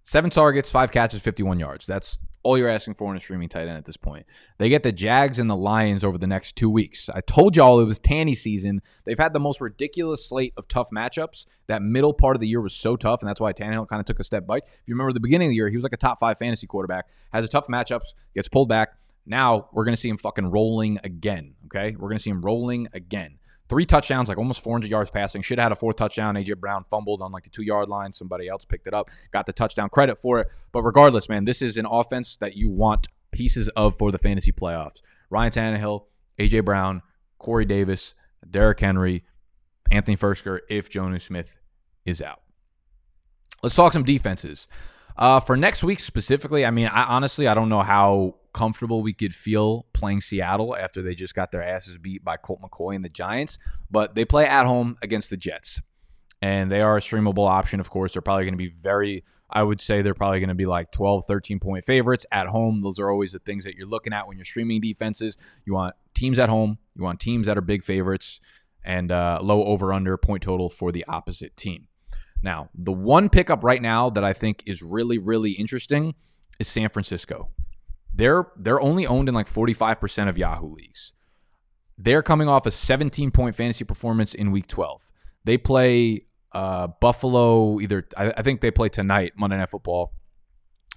Seven 0.08 0.30
targets, 0.30 0.70
five 0.70 0.90
catches, 0.90 1.20
51 1.20 1.60
yards. 1.60 1.84
That's 1.84 2.18
all 2.42 2.56
you're 2.56 2.70
asking 2.70 2.94
for 2.94 3.10
in 3.10 3.18
a 3.18 3.20
streaming 3.20 3.50
tight 3.50 3.68
end 3.68 3.76
at 3.76 3.84
this 3.84 3.98
point. 3.98 4.24
They 4.56 4.70
get 4.70 4.82
the 4.82 4.90
Jags 4.90 5.38
and 5.38 5.50
the 5.50 5.54
Lions 5.54 6.02
over 6.02 6.16
the 6.16 6.26
next 6.26 6.56
two 6.56 6.70
weeks. 6.70 7.10
I 7.14 7.20
told 7.20 7.56
y'all 7.56 7.78
it 7.78 7.84
was 7.84 7.98
Tanny 7.98 8.34
season. 8.34 8.80
They've 9.04 9.18
had 9.18 9.34
the 9.34 9.38
most 9.38 9.60
ridiculous 9.60 10.26
slate 10.26 10.54
of 10.56 10.66
tough 10.66 10.88
matchups. 10.88 11.44
That 11.66 11.82
middle 11.82 12.14
part 12.14 12.36
of 12.36 12.40
the 12.40 12.48
year 12.48 12.62
was 12.62 12.72
so 12.72 12.96
tough, 12.96 13.20
and 13.20 13.28
that's 13.28 13.38
why 13.38 13.52
Tannehill 13.52 13.86
kind 13.86 14.00
of 14.00 14.06
took 14.06 14.18
a 14.18 14.24
step 14.24 14.46
back. 14.46 14.62
If 14.64 14.78
you 14.86 14.94
remember 14.94 15.12
the 15.12 15.20
beginning 15.20 15.48
of 15.48 15.50
the 15.50 15.56
year, 15.56 15.68
he 15.68 15.76
was 15.76 15.82
like 15.82 15.92
a 15.92 15.98
top 15.98 16.20
five 16.20 16.38
fantasy 16.38 16.66
quarterback, 16.66 17.08
has 17.34 17.44
a 17.44 17.48
tough 17.48 17.66
matchups, 17.66 18.14
gets 18.34 18.48
pulled 18.48 18.70
back. 18.70 18.94
Now 19.26 19.68
we're 19.74 19.84
going 19.84 19.94
to 19.94 20.00
see 20.00 20.08
him 20.08 20.16
fucking 20.16 20.50
rolling 20.50 21.00
again. 21.04 21.52
Okay. 21.66 21.96
We're 21.96 22.08
going 22.08 22.16
to 22.16 22.22
see 22.22 22.30
him 22.30 22.40
rolling 22.40 22.88
again. 22.94 23.40
Three 23.68 23.84
touchdowns, 23.84 24.28
like 24.28 24.38
almost 24.38 24.62
400 24.62 24.90
yards 24.90 25.10
passing. 25.10 25.42
Should 25.42 25.58
have 25.58 25.66
had 25.66 25.72
a 25.72 25.76
fourth 25.76 25.96
touchdown. 25.96 26.36
AJ 26.36 26.58
Brown 26.58 26.84
fumbled 26.90 27.20
on 27.20 27.32
like 27.32 27.44
the 27.44 27.50
two 27.50 27.62
yard 27.62 27.88
line. 27.88 28.12
Somebody 28.12 28.48
else 28.48 28.64
picked 28.64 28.86
it 28.86 28.94
up, 28.94 29.10
got 29.32 29.46
the 29.46 29.52
touchdown 29.52 29.90
credit 29.90 30.18
for 30.18 30.38
it. 30.40 30.48
But 30.72 30.82
regardless, 30.82 31.28
man, 31.28 31.44
this 31.44 31.60
is 31.60 31.76
an 31.76 31.86
offense 31.86 32.36
that 32.38 32.56
you 32.56 32.70
want 32.70 33.08
pieces 33.30 33.68
of 33.70 33.98
for 33.98 34.10
the 34.10 34.18
fantasy 34.18 34.52
playoffs. 34.52 35.02
Ryan 35.30 35.52
Tannehill, 35.52 36.04
AJ 36.38 36.64
Brown, 36.64 37.02
Corey 37.38 37.66
Davis, 37.66 38.14
Derrick 38.48 38.80
Henry, 38.80 39.24
Anthony 39.90 40.16
Firkser, 40.16 40.60
if 40.70 40.90
Jonnu 40.90 41.20
Smith 41.20 41.58
is 42.04 42.22
out. 42.22 42.40
Let's 43.62 43.74
talk 43.74 43.92
some 43.92 44.04
defenses. 44.04 44.68
Uh, 45.16 45.40
for 45.40 45.56
next 45.56 45.82
week 45.82 46.00
specifically, 46.00 46.64
I 46.64 46.70
mean, 46.70 46.86
I 46.86 47.04
honestly 47.04 47.48
I 47.48 47.54
don't 47.54 47.68
know 47.68 47.82
how 47.82 48.36
comfortable 48.58 49.02
we 49.02 49.12
could 49.12 49.32
feel 49.32 49.86
playing 49.92 50.20
Seattle 50.20 50.76
after 50.76 51.00
they 51.00 51.14
just 51.14 51.32
got 51.32 51.52
their 51.52 51.62
asses 51.62 51.96
beat 51.96 52.24
by 52.24 52.36
Colt 52.36 52.60
McCoy 52.60 52.96
and 52.96 53.04
the 53.04 53.08
Giants, 53.08 53.56
but 53.88 54.16
they 54.16 54.24
play 54.24 54.46
at 54.46 54.66
home 54.66 54.96
against 55.00 55.30
the 55.30 55.36
Jets. 55.36 55.80
And 56.42 56.68
they 56.68 56.80
are 56.80 56.96
a 56.96 57.00
streamable 57.00 57.48
option, 57.48 57.78
of 57.78 57.88
course. 57.88 58.12
They're 58.12 58.22
probably 58.22 58.46
going 58.46 58.54
to 58.54 58.58
be 58.58 58.74
very, 58.82 59.22
I 59.48 59.62
would 59.62 59.80
say 59.80 60.02
they're 60.02 60.12
probably 60.12 60.40
going 60.40 60.48
to 60.48 60.56
be 60.56 60.66
like 60.66 60.90
12, 60.90 61.24
13 61.26 61.60
point 61.60 61.84
favorites 61.84 62.26
at 62.32 62.48
home. 62.48 62.82
Those 62.82 62.98
are 62.98 63.10
always 63.12 63.30
the 63.30 63.38
things 63.38 63.62
that 63.62 63.76
you're 63.76 63.86
looking 63.86 64.12
at 64.12 64.26
when 64.26 64.36
you're 64.36 64.44
streaming 64.44 64.80
defenses. 64.80 65.38
You 65.64 65.74
want 65.74 65.94
teams 66.14 66.40
at 66.40 66.48
home, 66.48 66.78
you 66.96 67.04
want 67.04 67.20
teams 67.20 67.46
that 67.46 67.56
are 67.56 67.62
big 67.62 67.84
favorites, 67.84 68.40
and 68.84 69.12
uh, 69.12 69.38
low 69.40 69.64
over 69.66 69.92
under 69.92 70.16
point 70.16 70.42
total 70.42 70.68
for 70.68 70.90
the 70.90 71.04
opposite 71.06 71.56
team. 71.56 71.86
Now, 72.42 72.70
the 72.74 72.92
one 72.92 73.28
pickup 73.28 73.62
right 73.62 73.82
now 73.82 74.10
that 74.10 74.24
I 74.24 74.32
think 74.32 74.64
is 74.66 74.82
really, 74.82 75.18
really 75.18 75.52
interesting 75.52 76.16
is 76.58 76.66
San 76.66 76.88
Francisco. 76.88 77.50
They're 78.14 78.48
they're 78.56 78.80
only 78.80 79.06
owned 79.06 79.28
in 79.28 79.34
like 79.34 79.50
45% 79.50 80.28
of 80.28 80.38
Yahoo 80.38 80.74
leagues. 80.74 81.12
They're 81.96 82.22
coming 82.22 82.48
off 82.48 82.66
a 82.66 82.70
17 82.70 83.30
point 83.30 83.56
fantasy 83.56 83.84
performance 83.84 84.34
in 84.34 84.50
week 84.50 84.66
12. 84.68 85.12
They 85.44 85.58
play 85.58 86.26
uh, 86.52 86.88
Buffalo 87.00 87.80
either 87.80 88.06
I, 88.16 88.32
I 88.36 88.42
think 88.42 88.60
they 88.60 88.70
play 88.70 88.88
tonight, 88.88 89.32
Monday 89.36 89.56
Night 89.56 89.70
Football. 89.70 90.12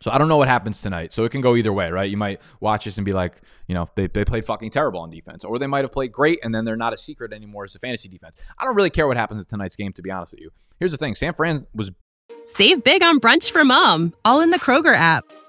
So 0.02 0.10
I 0.10 0.18
don't 0.18 0.28
know 0.28 0.38
what 0.38 0.48
happens 0.48 0.82
tonight. 0.82 1.14
So 1.14 1.26
it 1.26 1.30
can 1.30 1.42
go 1.42 1.56
either 1.56 1.72
way, 1.72 1.92
right? 1.92 2.10
You 2.10 2.18
might 2.18 2.42
watch 2.60 2.86
this 2.86 2.98
and 2.98 3.06
be 3.06 3.12
like, 3.12 3.40
you 3.68 3.76
know, 3.76 3.88
they, 3.96 4.08
they 4.08 4.26
played 4.26 4.46
fucking 4.46 4.72
terrible 4.72 5.00
on 5.00 5.12
defense. 5.12 5.44
Or 5.44 5.60
they 5.60 5.68
might 5.68 5.84
have 5.84 5.92
played 5.92 6.12
great 6.12 6.40
and 6.44 6.54
then 6.56 6.66
they're 6.66 6.76
not 6.76 6.92
a 6.92 6.98
secret 6.98 7.32
anymore 7.32 7.66
as 7.66 7.76
a 7.76 7.80
fantasy 7.80 8.10
defense. 8.10 8.36
I 8.58 8.66
don't 8.66 8.76
really 8.76 8.90
care 8.90 9.08
what 9.08 9.18
happens 9.18 9.44
in 9.44 9.46
tonight's 9.48 9.76
game, 9.76 9.94
to 9.94 10.02
be 10.02 10.10
honest 10.10 10.32
with 10.32 10.42
you. 10.42 10.50
Here's 10.80 10.92
the 10.92 10.98
thing 10.98 11.14
San 11.14 11.36
Fran 11.36 11.68
was. 11.76 11.92
Save 12.46 12.84
big 12.84 13.04
on 13.04 13.20
brunch 13.20 13.52
for 13.52 13.64
mom, 13.64 14.16
all 14.26 14.42
in 14.42 14.50
the 14.50 14.58
Kroger 14.58 14.96
app. 14.96 15.26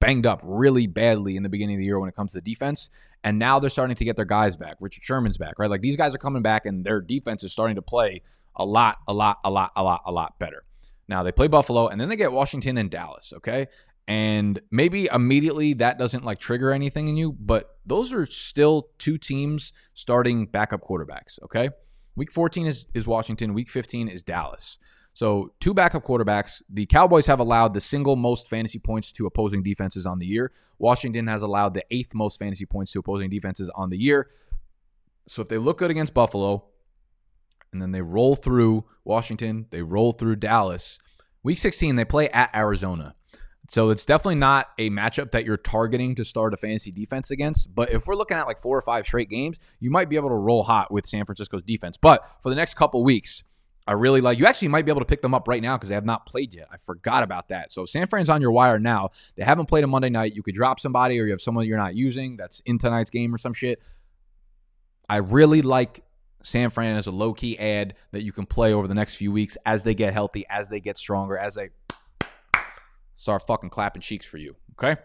Banged 0.00 0.26
up 0.26 0.40
really 0.44 0.86
badly 0.86 1.36
in 1.36 1.42
the 1.42 1.48
beginning 1.48 1.76
of 1.76 1.78
the 1.78 1.84
year 1.84 1.98
when 1.98 2.08
it 2.08 2.14
comes 2.14 2.32
to 2.32 2.40
defense. 2.40 2.90
And 3.24 3.38
now 3.38 3.58
they're 3.58 3.70
starting 3.70 3.96
to 3.96 4.04
get 4.04 4.16
their 4.16 4.24
guys 4.24 4.56
back. 4.56 4.76
Richard 4.80 5.02
Sherman's 5.02 5.38
back, 5.38 5.58
right? 5.58 5.68
Like 5.68 5.80
these 5.80 5.96
guys 5.96 6.14
are 6.14 6.18
coming 6.18 6.42
back 6.42 6.66
and 6.66 6.84
their 6.84 7.00
defense 7.00 7.42
is 7.42 7.52
starting 7.52 7.76
to 7.76 7.82
play 7.82 8.22
a 8.54 8.64
lot, 8.64 8.98
a 9.08 9.12
lot, 9.12 9.38
a 9.44 9.50
lot, 9.50 9.72
a 9.76 9.82
lot, 9.82 10.02
a 10.06 10.12
lot 10.12 10.38
better. 10.38 10.64
Now 11.08 11.22
they 11.22 11.32
play 11.32 11.48
Buffalo 11.48 11.88
and 11.88 12.00
then 12.00 12.08
they 12.08 12.16
get 12.16 12.32
Washington 12.32 12.76
and 12.78 12.90
Dallas, 12.90 13.32
okay? 13.36 13.66
And 14.06 14.60
maybe 14.70 15.06
immediately 15.12 15.74
that 15.74 15.98
doesn't 15.98 16.24
like 16.24 16.38
trigger 16.38 16.72
anything 16.72 17.08
in 17.08 17.16
you, 17.16 17.32
but 17.32 17.76
those 17.84 18.12
are 18.12 18.24
still 18.24 18.88
two 18.98 19.18
teams 19.18 19.72
starting 19.94 20.46
backup 20.46 20.82
quarterbacks. 20.82 21.38
Okay. 21.42 21.70
Week 22.16 22.32
14 22.32 22.66
is, 22.66 22.86
is 22.94 23.06
Washington, 23.06 23.54
week 23.54 23.70
15 23.70 24.08
is 24.08 24.22
Dallas. 24.22 24.78
So, 25.18 25.52
two 25.58 25.74
backup 25.74 26.04
quarterbacks. 26.04 26.62
The 26.72 26.86
Cowboys 26.86 27.26
have 27.26 27.40
allowed 27.40 27.74
the 27.74 27.80
single 27.80 28.14
most 28.14 28.48
fantasy 28.48 28.78
points 28.78 29.10
to 29.10 29.26
opposing 29.26 29.64
defenses 29.64 30.06
on 30.06 30.20
the 30.20 30.26
year. 30.26 30.52
Washington 30.78 31.26
has 31.26 31.42
allowed 31.42 31.74
the 31.74 31.82
eighth 31.90 32.14
most 32.14 32.38
fantasy 32.38 32.66
points 32.66 32.92
to 32.92 33.00
opposing 33.00 33.28
defenses 33.28 33.68
on 33.74 33.90
the 33.90 33.98
year. 33.98 34.30
So, 35.26 35.42
if 35.42 35.48
they 35.48 35.58
look 35.58 35.78
good 35.78 35.90
against 35.90 36.14
Buffalo 36.14 36.66
and 37.72 37.82
then 37.82 37.90
they 37.90 38.00
roll 38.00 38.36
through 38.36 38.84
Washington, 39.02 39.66
they 39.70 39.82
roll 39.82 40.12
through 40.12 40.36
Dallas, 40.36 41.00
week 41.42 41.58
16, 41.58 41.96
they 41.96 42.04
play 42.04 42.28
at 42.28 42.54
Arizona. 42.54 43.16
So 43.70 43.90
it's 43.90 44.06
definitely 44.06 44.36
not 44.36 44.68
a 44.78 44.88
matchup 44.88 45.32
that 45.32 45.44
you're 45.44 45.58
targeting 45.58 46.14
to 46.14 46.24
start 46.24 46.54
a 46.54 46.56
fantasy 46.56 46.92
defense 46.92 47.30
against. 47.32 47.74
But 47.74 47.90
if 47.92 48.06
we're 48.06 48.14
looking 48.14 48.36
at 48.36 48.46
like 48.46 48.60
four 48.60 48.78
or 48.78 48.82
five 48.82 49.04
straight 49.04 49.28
games, 49.28 49.58
you 49.78 49.90
might 49.90 50.08
be 50.08 50.16
able 50.16 50.30
to 50.30 50.36
roll 50.36 50.62
hot 50.62 50.90
with 50.90 51.06
San 51.06 51.26
Francisco's 51.26 51.64
defense. 51.64 51.98
But 51.98 52.26
for 52.42 52.48
the 52.48 52.54
next 52.54 52.74
couple 52.74 53.04
weeks, 53.04 53.44
I 53.88 53.92
really 53.92 54.20
like 54.20 54.38
you 54.38 54.44
actually 54.44 54.68
might 54.68 54.84
be 54.84 54.90
able 54.90 55.00
to 55.00 55.06
pick 55.06 55.22
them 55.22 55.32
up 55.32 55.48
right 55.48 55.62
now 55.62 55.78
because 55.78 55.88
they 55.88 55.94
have 55.94 56.04
not 56.04 56.26
played 56.26 56.52
yet. 56.52 56.68
I 56.70 56.76
forgot 56.76 57.22
about 57.22 57.48
that. 57.48 57.72
So 57.72 57.86
San 57.86 58.06
Fran's 58.06 58.28
on 58.28 58.42
your 58.42 58.52
wire 58.52 58.78
now. 58.78 59.12
They 59.34 59.42
haven't 59.42 59.64
played 59.64 59.82
a 59.82 59.86
Monday 59.86 60.10
night. 60.10 60.34
You 60.36 60.42
could 60.42 60.54
drop 60.54 60.78
somebody 60.78 61.18
or 61.18 61.24
you 61.24 61.30
have 61.30 61.40
someone 61.40 61.64
you're 61.64 61.78
not 61.78 61.94
using 61.94 62.36
that's 62.36 62.60
in 62.66 62.78
tonight's 62.78 63.08
game 63.08 63.34
or 63.34 63.38
some 63.38 63.54
shit. 63.54 63.80
I 65.08 65.16
really 65.16 65.62
like 65.62 66.04
San 66.42 66.68
Fran 66.68 66.96
as 66.96 67.06
a 67.06 67.10
low 67.10 67.32
key 67.32 67.58
ad 67.58 67.94
that 68.12 68.22
you 68.22 68.30
can 68.30 68.44
play 68.44 68.74
over 68.74 68.86
the 68.86 68.94
next 68.94 69.14
few 69.14 69.32
weeks 69.32 69.56
as 69.64 69.84
they 69.84 69.94
get 69.94 70.12
healthy, 70.12 70.44
as 70.50 70.68
they 70.68 70.80
get 70.80 70.98
stronger, 70.98 71.38
as 71.38 71.54
they 71.54 71.70
start 73.16 73.46
fucking 73.46 73.70
clapping 73.70 74.02
cheeks 74.02 74.26
for 74.26 74.36
you. 74.36 74.54
Okay. 74.78 75.00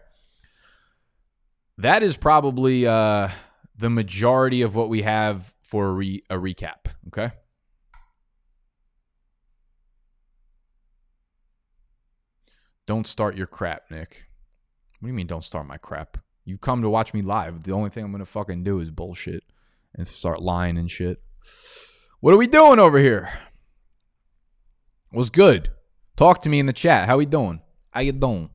That 1.78 2.02
is 2.02 2.18
probably 2.18 2.86
uh, 2.86 3.30
the 3.78 3.88
majority 3.88 4.60
of 4.60 4.74
what 4.74 4.90
we 4.90 5.00
have 5.00 5.54
for 5.62 5.88
a, 5.88 5.92
re- 5.92 6.22
a 6.28 6.36
recap. 6.36 6.88
Okay. 7.06 7.32
Don't 12.86 13.06
start 13.06 13.36
your 13.36 13.46
crap, 13.46 13.90
Nick. 13.90 14.24
What 15.00 15.06
do 15.06 15.08
you 15.08 15.14
mean, 15.14 15.26
don't 15.26 15.44
start 15.44 15.66
my 15.66 15.78
crap? 15.78 16.18
You 16.44 16.58
come 16.58 16.82
to 16.82 16.90
watch 16.90 17.14
me 17.14 17.22
live. 17.22 17.64
The 17.64 17.72
only 17.72 17.90
thing 17.90 18.04
I'm 18.04 18.10
going 18.10 18.20
to 18.20 18.26
fucking 18.30 18.64
do 18.64 18.80
is 18.80 18.90
bullshit 18.90 19.42
and 19.94 20.06
start 20.06 20.42
lying 20.42 20.76
and 20.76 20.90
shit. 20.90 21.22
What 22.20 22.34
are 22.34 22.38
we 22.38 22.46
doing 22.46 22.78
over 22.78 22.98
here? 22.98 23.32
What's 25.10 25.30
good? 25.30 25.70
Talk 26.16 26.42
to 26.42 26.48
me 26.48 26.58
in 26.58 26.66
the 26.66 26.72
chat. 26.72 27.06
How 27.06 27.16
we 27.16 27.26
doing? 27.26 27.60
How 27.90 28.00
you 28.00 28.12
doing? 28.12 28.50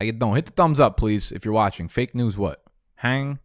How 0.00 0.06
you 0.06 0.12
doing? 0.12 0.34
Hit 0.34 0.46
the 0.46 0.52
thumbs 0.52 0.80
up, 0.80 0.96
please, 0.96 1.32
if 1.32 1.44
you're 1.44 1.54
watching. 1.54 1.88
Fake 1.88 2.14
news, 2.14 2.36
what? 2.36 2.62
Hang. 2.96 3.38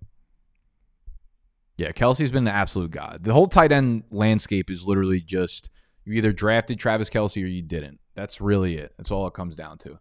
Yeah, 1.77 1.91
Kelce's 1.91 2.31
been 2.31 2.47
an 2.47 2.53
absolute 2.53 2.91
god. 2.91 3.23
The 3.23 3.33
whole 3.33 3.47
tight 3.47 3.71
end 3.71 4.03
landscape 4.11 4.69
is 4.69 4.83
literally 4.83 5.21
just 5.21 5.69
you 6.03 6.13
either 6.13 6.33
drafted 6.33 6.79
Travis 6.79 7.09
Kelce 7.09 7.43
or 7.43 7.47
you 7.47 7.61
didn't. 7.61 7.98
That's 8.15 8.41
really 8.41 8.77
it. 8.77 8.93
That's 8.97 9.11
all 9.11 9.27
it 9.27 9.33
comes 9.33 9.55
down 9.55 9.77
to. 9.79 9.99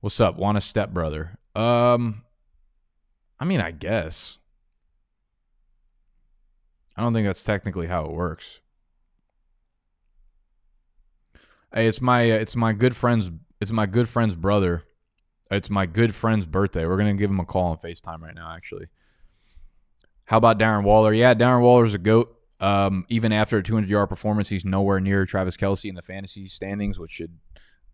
What's 0.00 0.20
up? 0.20 0.36
Want 0.36 0.56
a 0.56 0.60
step 0.60 0.90
brother? 0.90 1.38
Um, 1.56 2.22
I 3.40 3.44
mean, 3.44 3.60
I 3.60 3.72
guess. 3.72 4.38
I 6.96 7.02
don't 7.02 7.12
think 7.12 7.26
that's 7.26 7.44
technically 7.44 7.86
how 7.86 8.04
it 8.04 8.12
works. 8.12 8.60
Hey, 11.72 11.86
it's 11.86 12.00
my 12.00 12.30
uh, 12.30 12.36
it's 12.36 12.56
my 12.56 12.72
good 12.72 12.96
friend's 12.96 13.30
it's 13.60 13.70
my 13.70 13.86
good 13.86 14.08
friend's 14.08 14.34
brother. 14.34 14.84
It's 15.50 15.70
my 15.70 15.86
good 15.86 16.14
friend's 16.14 16.46
birthday. 16.46 16.86
We're 16.86 16.96
gonna 16.96 17.14
give 17.14 17.30
him 17.30 17.40
a 17.40 17.44
call 17.44 17.72
on 17.72 17.78
Facetime 17.78 18.20
right 18.20 18.34
now. 18.34 18.52
Actually, 18.52 18.86
how 20.24 20.38
about 20.38 20.58
Darren 20.58 20.84
Waller? 20.84 21.12
Yeah, 21.12 21.34
Darren 21.34 21.60
Waller's 21.60 21.94
a 21.94 21.98
goat. 21.98 22.37
Um, 22.60 23.06
even 23.08 23.32
after 23.32 23.58
a 23.58 23.62
200 23.62 23.88
yard 23.88 24.08
performance, 24.08 24.48
he's 24.48 24.64
nowhere 24.64 25.00
near 25.00 25.24
Travis 25.26 25.56
Kelce 25.56 25.88
in 25.88 25.94
the 25.94 26.02
fantasy 26.02 26.46
standings, 26.46 26.98
which 26.98 27.12
should 27.12 27.38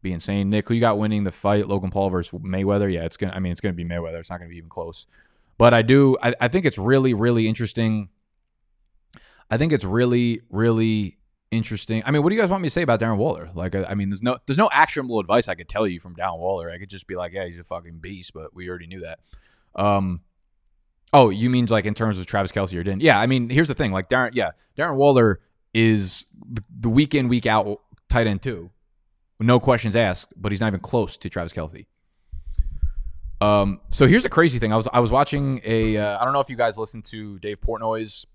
be 0.02 0.12
insane. 0.12 0.50
Nick, 0.50 0.68
who 0.68 0.74
you 0.74 0.80
got 0.80 0.98
winning 0.98 1.24
the 1.24 1.32
fight? 1.32 1.68
Logan 1.68 1.90
Paul 1.90 2.10
versus 2.10 2.38
Mayweather? 2.40 2.92
Yeah, 2.92 3.04
it's 3.04 3.16
gonna. 3.16 3.32
I 3.32 3.40
mean, 3.40 3.52
it's 3.52 3.60
gonna 3.60 3.74
be 3.74 3.84
Mayweather. 3.84 4.20
It's 4.20 4.30
not 4.30 4.38
gonna 4.38 4.50
be 4.50 4.56
even 4.56 4.70
close. 4.70 5.06
But 5.58 5.74
I 5.74 5.82
do. 5.82 6.16
I, 6.22 6.34
I 6.40 6.48
think 6.48 6.64
it's 6.64 6.78
really, 6.78 7.14
really 7.14 7.46
interesting. 7.48 8.08
I 9.50 9.58
think 9.58 9.72
it's 9.72 9.84
really, 9.84 10.40
really 10.50 11.18
interesting. 11.50 12.02
I 12.04 12.10
mean, 12.10 12.22
what 12.22 12.30
do 12.30 12.34
you 12.34 12.40
guys 12.40 12.50
want 12.50 12.62
me 12.62 12.66
to 12.66 12.72
say 12.72 12.82
about 12.82 13.00
Darren 13.00 13.18
Waller? 13.18 13.50
Like, 13.54 13.74
I, 13.74 13.84
I, 13.84 13.94
mean, 13.94 14.10
there's 14.10 14.22
no 14.22 14.38
there's 14.46 14.58
no 14.58 14.68
actionable 14.72 15.20
advice 15.20 15.48
I 15.48 15.54
could 15.54 15.68
tell 15.68 15.86
you 15.86 16.00
from 16.00 16.16
Darren 16.16 16.38
Waller. 16.38 16.70
I 16.70 16.78
could 16.78 16.90
just 16.90 17.06
be 17.06 17.16
like, 17.16 17.32
yeah, 17.32 17.46
he's 17.46 17.58
a 17.58 17.64
fucking 17.64 17.98
beast, 17.98 18.32
but 18.32 18.54
we 18.54 18.68
already 18.68 18.86
knew 18.86 19.00
that. 19.00 19.18
Um, 19.74 20.20
oh, 21.12 21.30
you 21.30 21.50
mean 21.50 21.66
like 21.66 21.86
in 21.86 21.94
terms 21.94 22.18
of 22.18 22.26
Travis 22.26 22.52
Kelce 22.52 22.74
or 22.74 22.82
didn't? 22.82 23.02
Yeah, 23.02 23.18
I 23.18 23.26
mean, 23.26 23.48
here's 23.48 23.68
the 23.68 23.74
thing. 23.74 23.92
Like 23.92 24.08
Darren, 24.08 24.30
yeah, 24.32 24.50
Darren 24.76 24.96
Waller 24.96 25.40
is 25.72 26.26
the 26.78 26.88
week 26.88 27.14
in 27.14 27.28
week 27.28 27.46
out 27.46 27.80
tight 28.08 28.26
end 28.26 28.42
too, 28.42 28.70
no 29.40 29.60
questions 29.60 29.96
asked. 29.96 30.32
But 30.36 30.52
he's 30.52 30.60
not 30.60 30.68
even 30.68 30.80
close 30.80 31.16
to 31.18 31.28
Travis 31.28 31.52
Kelce. 31.52 31.86
Um, 33.40 33.80
so 33.90 34.06
here's 34.06 34.22
the 34.22 34.28
crazy 34.28 34.58
thing. 34.58 34.72
I 34.72 34.76
was 34.76 34.88
I 34.92 35.00
was 35.00 35.10
watching 35.10 35.60
a 35.64 35.96
uh, 35.96 36.18
I 36.18 36.24
don't 36.24 36.32
know 36.32 36.40
if 36.40 36.48
you 36.48 36.56
guys 36.56 36.78
listen 36.78 37.02
to 37.02 37.38
Dave 37.40 37.60
Portnoy's 37.60 38.26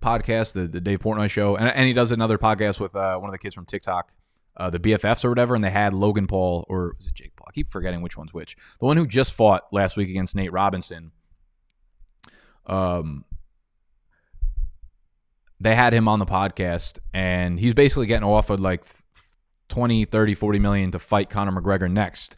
podcast, 0.00 0.52
the, 0.52 0.66
the 0.66 0.80
Dave 0.80 1.00
Portnoy 1.00 1.30
show, 1.30 1.56
and, 1.56 1.68
and 1.68 1.86
he 1.86 1.92
does 1.92 2.10
another 2.10 2.38
podcast 2.38 2.80
with 2.80 2.94
uh, 2.96 3.16
one 3.18 3.28
of 3.28 3.32
the 3.32 3.38
kids 3.38 3.54
from 3.54 3.66
TikTok, 3.66 4.12
uh, 4.56 4.70
the 4.70 4.78
BFFs 4.78 5.24
or 5.24 5.28
whatever, 5.28 5.54
and 5.54 5.62
they 5.62 5.70
had 5.70 5.94
Logan 5.94 6.26
Paul 6.26 6.64
or 6.68 6.94
was 6.96 7.08
it 7.08 7.14
Jake 7.14 7.36
Paul? 7.36 7.46
I 7.48 7.52
keep 7.52 7.70
forgetting 7.70 8.02
which 8.02 8.16
one's 8.16 8.32
which. 8.34 8.56
The 8.78 8.86
one 8.86 8.96
who 8.96 9.06
just 9.06 9.32
fought 9.32 9.64
last 9.72 9.96
week 9.96 10.08
against 10.08 10.34
Nate 10.34 10.52
Robinson. 10.52 11.12
Um, 12.70 13.24
they 15.60 15.74
had 15.74 15.92
him 15.92 16.08
on 16.08 16.18
the 16.18 16.26
podcast, 16.26 16.98
and 17.12 17.60
he's 17.60 17.74
basically 17.74 18.06
getting 18.06 18.26
offered 18.26 18.60
like 18.60 18.82
20, 19.68 20.06
30, 20.06 20.34
40 20.34 20.58
million 20.58 20.90
to 20.92 20.98
fight 20.98 21.28
Conor 21.28 21.60
McGregor 21.60 21.90
next. 21.90 22.36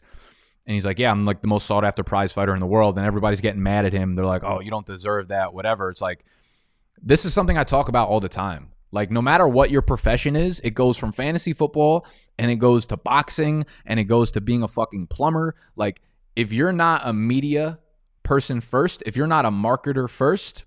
And 0.65 0.73
he's 0.73 0.85
like, 0.85 0.99
Yeah, 0.99 1.11
I'm 1.11 1.25
like 1.25 1.41
the 1.41 1.47
most 1.47 1.65
sought 1.65 1.85
after 1.85 2.03
prize 2.03 2.31
fighter 2.31 2.53
in 2.53 2.59
the 2.59 2.65
world. 2.65 2.97
And 2.97 3.05
everybody's 3.05 3.41
getting 3.41 3.63
mad 3.63 3.85
at 3.85 3.93
him. 3.93 4.15
They're 4.15 4.25
like, 4.25 4.43
Oh, 4.43 4.59
you 4.59 4.71
don't 4.71 4.85
deserve 4.85 5.29
that, 5.29 5.53
whatever. 5.53 5.89
It's 5.89 6.01
like, 6.01 6.25
this 7.01 7.25
is 7.25 7.33
something 7.33 7.57
I 7.57 7.63
talk 7.63 7.89
about 7.89 8.09
all 8.09 8.19
the 8.19 8.29
time. 8.29 8.69
Like, 8.91 9.09
no 9.09 9.21
matter 9.21 9.47
what 9.47 9.71
your 9.71 9.81
profession 9.81 10.35
is, 10.35 10.59
it 10.63 10.71
goes 10.71 10.97
from 10.97 11.11
fantasy 11.11 11.53
football 11.53 12.05
and 12.37 12.51
it 12.51 12.57
goes 12.57 12.85
to 12.87 12.97
boxing 12.97 13.65
and 13.85 13.99
it 13.99 14.05
goes 14.05 14.31
to 14.33 14.41
being 14.41 14.63
a 14.63 14.67
fucking 14.67 15.07
plumber. 15.07 15.55
Like, 15.75 16.01
if 16.35 16.53
you're 16.53 16.71
not 16.71 17.01
a 17.03 17.11
media 17.11 17.79
person 18.23 18.61
first, 18.61 19.03
if 19.05 19.15
you're 19.15 19.27
not 19.27 19.45
a 19.45 19.51
marketer 19.51 20.09
first, 20.09 20.65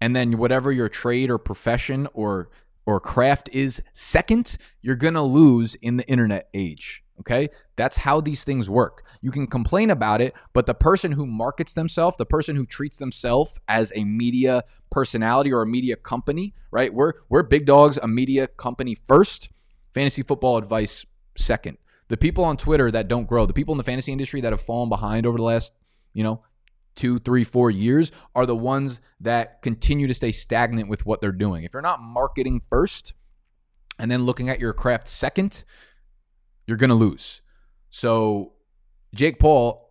and 0.00 0.14
then 0.14 0.38
whatever 0.38 0.70
your 0.70 0.88
trade 0.88 1.30
or 1.30 1.38
profession 1.38 2.08
or 2.12 2.50
or 2.86 3.00
craft 3.00 3.50
is 3.52 3.82
second, 3.92 4.56
you're 4.80 4.96
going 4.96 5.12
to 5.12 5.20
lose 5.20 5.74
in 5.74 5.98
the 5.98 6.08
internet 6.08 6.48
age. 6.54 7.04
Okay. 7.20 7.50
That's 7.76 7.98
how 7.98 8.22
these 8.22 8.44
things 8.44 8.70
work. 8.70 9.04
You 9.20 9.30
can 9.30 9.46
complain 9.46 9.90
about 9.90 10.22
it, 10.22 10.32
but 10.54 10.64
the 10.64 10.72
person 10.72 11.12
who 11.12 11.26
markets 11.26 11.74
themselves, 11.74 12.16
the 12.16 12.24
person 12.24 12.56
who 12.56 12.64
treats 12.64 12.96
themselves 12.96 13.60
as 13.68 13.92
a 13.94 14.04
media 14.04 14.64
personality 14.90 15.52
or 15.52 15.60
a 15.60 15.66
media 15.66 15.96
company, 15.96 16.54
right? 16.70 16.94
We're, 16.94 17.12
we're 17.28 17.42
big 17.42 17.66
dogs, 17.66 17.98
a 17.98 18.08
media 18.08 18.46
company 18.46 18.94
first, 18.94 19.50
fantasy 19.92 20.22
football 20.22 20.56
advice 20.56 21.04
second. 21.36 21.76
The 22.08 22.16
people 22.16 22.44
on 22.44 22.56
Twitter 22.56 22.90
that 22.90 23.08
don't 23.08 23.28
grow, 23.28 23.44
the 23.44 23.52
people 23.52 23.72
in 23.72 23.78
the 23.78 23.84
fantasy 23.84 24.12
industry 24.12 24.40
that 24.40 24.52
have 24.52 24.62
fallen 24.62 24.88
behind 24.88 25.26
over 25.26 25.36
the 25.36 25.44
last, 25.44 25.74
you 26.14 26.22
know, 26.22 26.42
two, 26.98 27.20
three, 27.20 27.44
four 27.44 27.70
years 27.70 28.10
are 28.34 28.44
the 28.44 28.56
ones 28.56 29.00
that 29.20 29.62
continue 29.62 30.08
to 30.08 30.14
stay 30.14 30.32
stagnant 30.32 30.88
with 30.88 31.06
what 31.06 31.20
they're 31.20 31.32
doing. 31.32 31.62
If 31.62 31.72
you're 31.72 31.80
not 31.80 32.02
marketing 32.02 32.60
first 32.68 33.14
and 33.98 34.10
then 34.10 34.24
looking 34.24 34.48
at 34.48 34.58
your 34.58 34.72
craft 34.72 35.06
second, 35.06 35.62
you're 36.66 36.76
going 36.76 36.90
to 36.90 36.96
lose. 36.96 37.40
So 37.88 38.54
Jake 39.14 39.38
Paul 39.38 39.88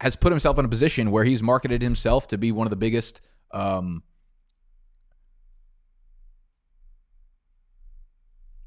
has 0.00 0.16
put 0.16 0.32
himself 0.32 0.58
in 0.58 0.64
a 0.64 0.68
position 0.68 1.10
where 1.10 1.24
he's 1.24 1.42
marketed 1.42 1.82
himself 1.82 2.26
to 2.28 2.38
be 2.38 2.50
one 2.50 2.66
of 2.66 2.70
the 2.70 2.76
biggest 2.76 3.20
um, 3.50 4.02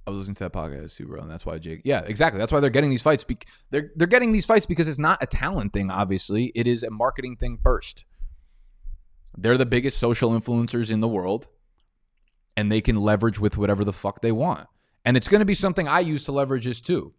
I 0.05 0.09
was 0.09 0.19
listening 0.19 0.35
to 0.35 0.43
that 0.45 0.53
podcast 0.53 0.95
too, 0.95 1.05
bro, 1.05 1.21
and 1.21 1.29
that's 1.29 1.45
why 1.45 1.59
Jake. 1.59 1.81
Yeah, 1.83 2.01
exactly. 2.01 2.39
That's 2.39 2.51
why 2.51 2.59
they're 2.59 2.69
getting 2.71 2.89
these 2.89 3.03
fights. 3.03 3.23
they're 3.69 3.91
they're 3.95 4.07
getting 4.07 4.31
these 4.31 4.45
fights 4.45 4.65
because 4.65 4.87
it's 4.87 4.99
not 4.99 5.21
a 5.21 5.27
talent 5.27 5.73
thing. 5.73 5.91
Obviously, 5.91 6.51
it 6.55 6.65
is 6.67 6.83
a 6.83 6.89
marketing 6.89 7.35
thing 7.35 7.59
first. 7.61 8.05
They're 9.37 9.57
the 9.57 9.65
biggest 9.65 9.97
social 9.97 10.31
influencers 10.31 10.91
in 10.91 11.01
the 11.01 11.07
world, 11.07 11.47
and 12.57 12.71
they 12.71 12.81
can 12.81 12.95
leverage 12.95 13.39
with 13.39 13.57
whatever 13.57 13.85
the 13.85 13.93
fuck 13.93 14.21
they 14.21 14.31
want. 14.31 14.67
And 15.05 15.17
it's 15.17 15.27
going 15.27 15.39
to 15.39 15.45
be 15.45 15.53
something 15.53 15.87
I 15.87 15.99
use 15.99 16.23
to 16.25 16.31
leverage 16.31 16.65
this 16.65 16.81
too. 16.81 17.13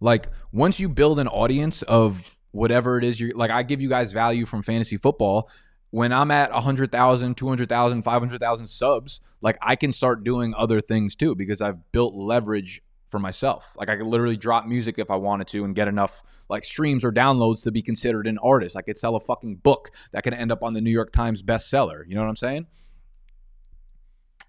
Like 0.00 0.28
once 0.52 0.78
you 0.78 0.88
build 0.88 1.18
an 1.18 1.28
audience 1.28 1.82
of 1.82 2.36
whatever 2.50 2.98
it 2.98 3.04
is 3.04 3.20
you're 3.20 3.34
like, 3.34 3.50
I 3.50 3.62
give 3.62 3.80
you 3.80 3.88
guys 3.88 4.12
value 4.12 4.46
from 4.46 4.62
fantasy 4.62 4.96
football 4.96 5.50
when 5.90 6.12
I'm 6.12 6.30
at 6.30 6.52
100,000, 6.52 7.36
200,000, 7.36 8.02
500,000 8.02 8.66
subs, 8.66 9.20
like 9.40 9.58
I 9.62 9.76
can 9.76 9.92
start 9.92 10.24
doing 10.24 10.54
other 10.56 10.80
things 10.80 11.14
too 11.14 11.34
because 11.34 11.60
I've 11.60 11.92
built 11.92 12.14
leverage 12.14 12.82
for 13.08 13.18
myself. 13.18 13.76
Like 13.78 13.88
I 13.88 13.96
could 13.96 14.06
literally 14.06 14.36
drop 14.36 14.66
music 14.66 14.98
if 14.98 15.10
I 15.10 15.16
wanted 15.16 15.46
to 15.48 15.64
and 15.64 15.74
get 15.74 15.88
enough 15.88 16.22
like 16.48 16.64
streams 16.64 17.04
or 17.04 17.12
downloads 17.12 17.62
to 17.64 17.72
be 17.72 17.82
considered 17.82 18.26
an 18.26 18.38
artist. 18.38 18.76
I 18.76 18.82
could 18.82 18.98
sell 18.98 19.16
a 19.16 19.20
fucking 19.20 19.56
book 19.56 19.90
that 20.12 20.24
could 20.24 20.34
end 20.34 20.50
up 20.50 20.62
on 20.62 20.74
the 20.74 20.80
New 20.80 20.90
York 20.90 21.12
Times 21.12 21.42
bestseller. 21.42 22.02
You 22.06 22.14
know 22.14 22.22
what 22.22 22.28
I'm 22.28 22.36
saying? 22.36 22.66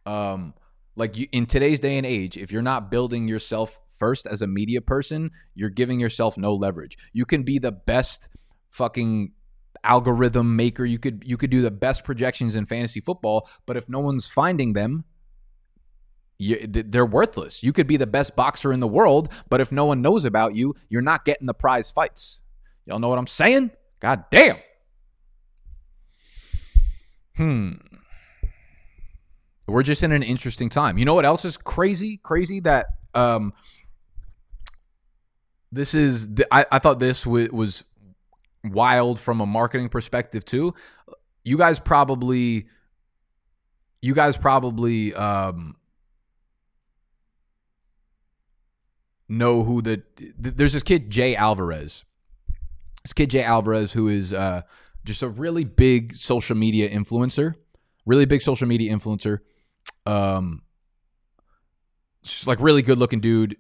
Um 0.06 0.54
like 0.95 1.15
you, 1.15 1.28
in 1.32 1.45
today's 1.45 1.80
day 1.80 1.97
and 1.97 2.06
age, 2.06 2.38
if 2.38 2.52
you're 2.52 2.63
not 2.63 2.89
building 2.89 3.28
yourself 3.28 3.80
first 3.97 4.26
as 4.26 4.41
a 4.41 4.47
media 4.47 4.82
person, 4.82 5.32
you're 5.54 5.69
giving 5.69 6.00
yourself 6.00 6.38
no 6.38 6.56
leverage. 6.56 6.97
You 7.13 7.26
can 7.26 7.43
be 7.43 7.60
the 7.60 7.71
best 7.71 8.30
fucking 8.71 9.32
algorithm 9.84 10.56
maker. 10.56 10.86
You 10.86 11.00
could 11.00 11.24
you 11.26 11.38
could 11.38 11.50
do 11.50 11.62
the 11.62 11.72
best 11.72 12.04
projections 12.04 12.56
in 12.56 12.66
fantasy 12.66 13.00
football, 13.00 13.50
but 13.66 13.78
if 13.78 13.88
no 13.88 14.00
one's 14.00 14.26
finding 14.26 14.74
them, 14.74 15.06
you, 16.40 16.66
they're 16.68 17.06
worthless. 17.06 17.63
You 17.63 17.74
could 17.74 17.88
be 17.88 17.98
the 17.98 18.08
best 18.08 18.36
boxer 18.36 18.72
in 18.72 18.80
the 18.80 18.88
world, 18.88 19.30
but 19.50 19.62
if 19.62 19.72
no 19.72 19.86
one 19.86 20.02
knows 20.02 20.26
about 20.26 20.56
you, 20.56 20.76
you're 20.90 21.02
not 21.02 21.26
getting 21.26 21.48
the 21.48 21.54
prize 21.54 21.92
fights. 21.92 22.42
Y'all 22.86 23.00
know 23.00 23.10
what 23.10 23.18
I'm 23.18 23.28
saying? 23.28 23.72
God 24.00 24.26
damn. 24.30 24.58
Hmm. 27.36 27.74
We're 29.68 29.84
just 29.84 30.02
in 30.02 30.12
an 30.12 30.24
interesting 30.24 30.70
time. 30.70 30.98
You 30.98 31.06
know 31.06 31.13
what 31.13 31.26
else 31.26 31.44
is 31.44 31.58
crazy? 31.58 32.20
Crazy 32.24 32.62
that 32.62 32.88
um 33.13 33.54
this 35.72 35.94
is 35.94 36.30
I, 36.52 36.66
I 36.72 36.80
thought 36.80 37.00
this 37.00 37.24
w- 37.24 37.50
was 37.52 37.84
wild 38.72 39.20
from 39.20 39.42
a 39.42 39.46
marketing 39.46 39.90
perspective 39.90 40.46
too. 40.46 40.74
You 41.44 41.58
guys 41.58 41.80
probably 41.80 42.68
you 44.02 44.14
guys 44.14 44.38
probably 44.38 45.14
um 45.16 45.76
know 49.30 49.64
who 49.64 49.82
the 49.82 50.04
there's 50.38 50.74
this 50.74 50.84
kid 50.84 51.10
Jay 51.10 51.36
Alvarez. 51.36 52.06
This 53.04 53.14
kid 53.14 53.30
Jay 53.30 53.44
Alvarez 53.44 53.92
who 53.92 54.08
is 54.08 54.34
uh 54.34 54.64
just 55.06 55.24
a 55.24 55.30
really 55.30 55.64
big 55.64 56.16
social 56.16 56.56
media 56.56 56.90
influencer. 56.90 57.56
Really 58.06 58.26
big 58.26 58.42
social 58.42 58.68
media 58.68 58.96
influencer. 58.96 59.40
Um 60.06 60.62
like 62.46 62.60
really 62.60 62.82
good 62.82 62.98
looking 62.98 63.20
dude, 63.20 63.58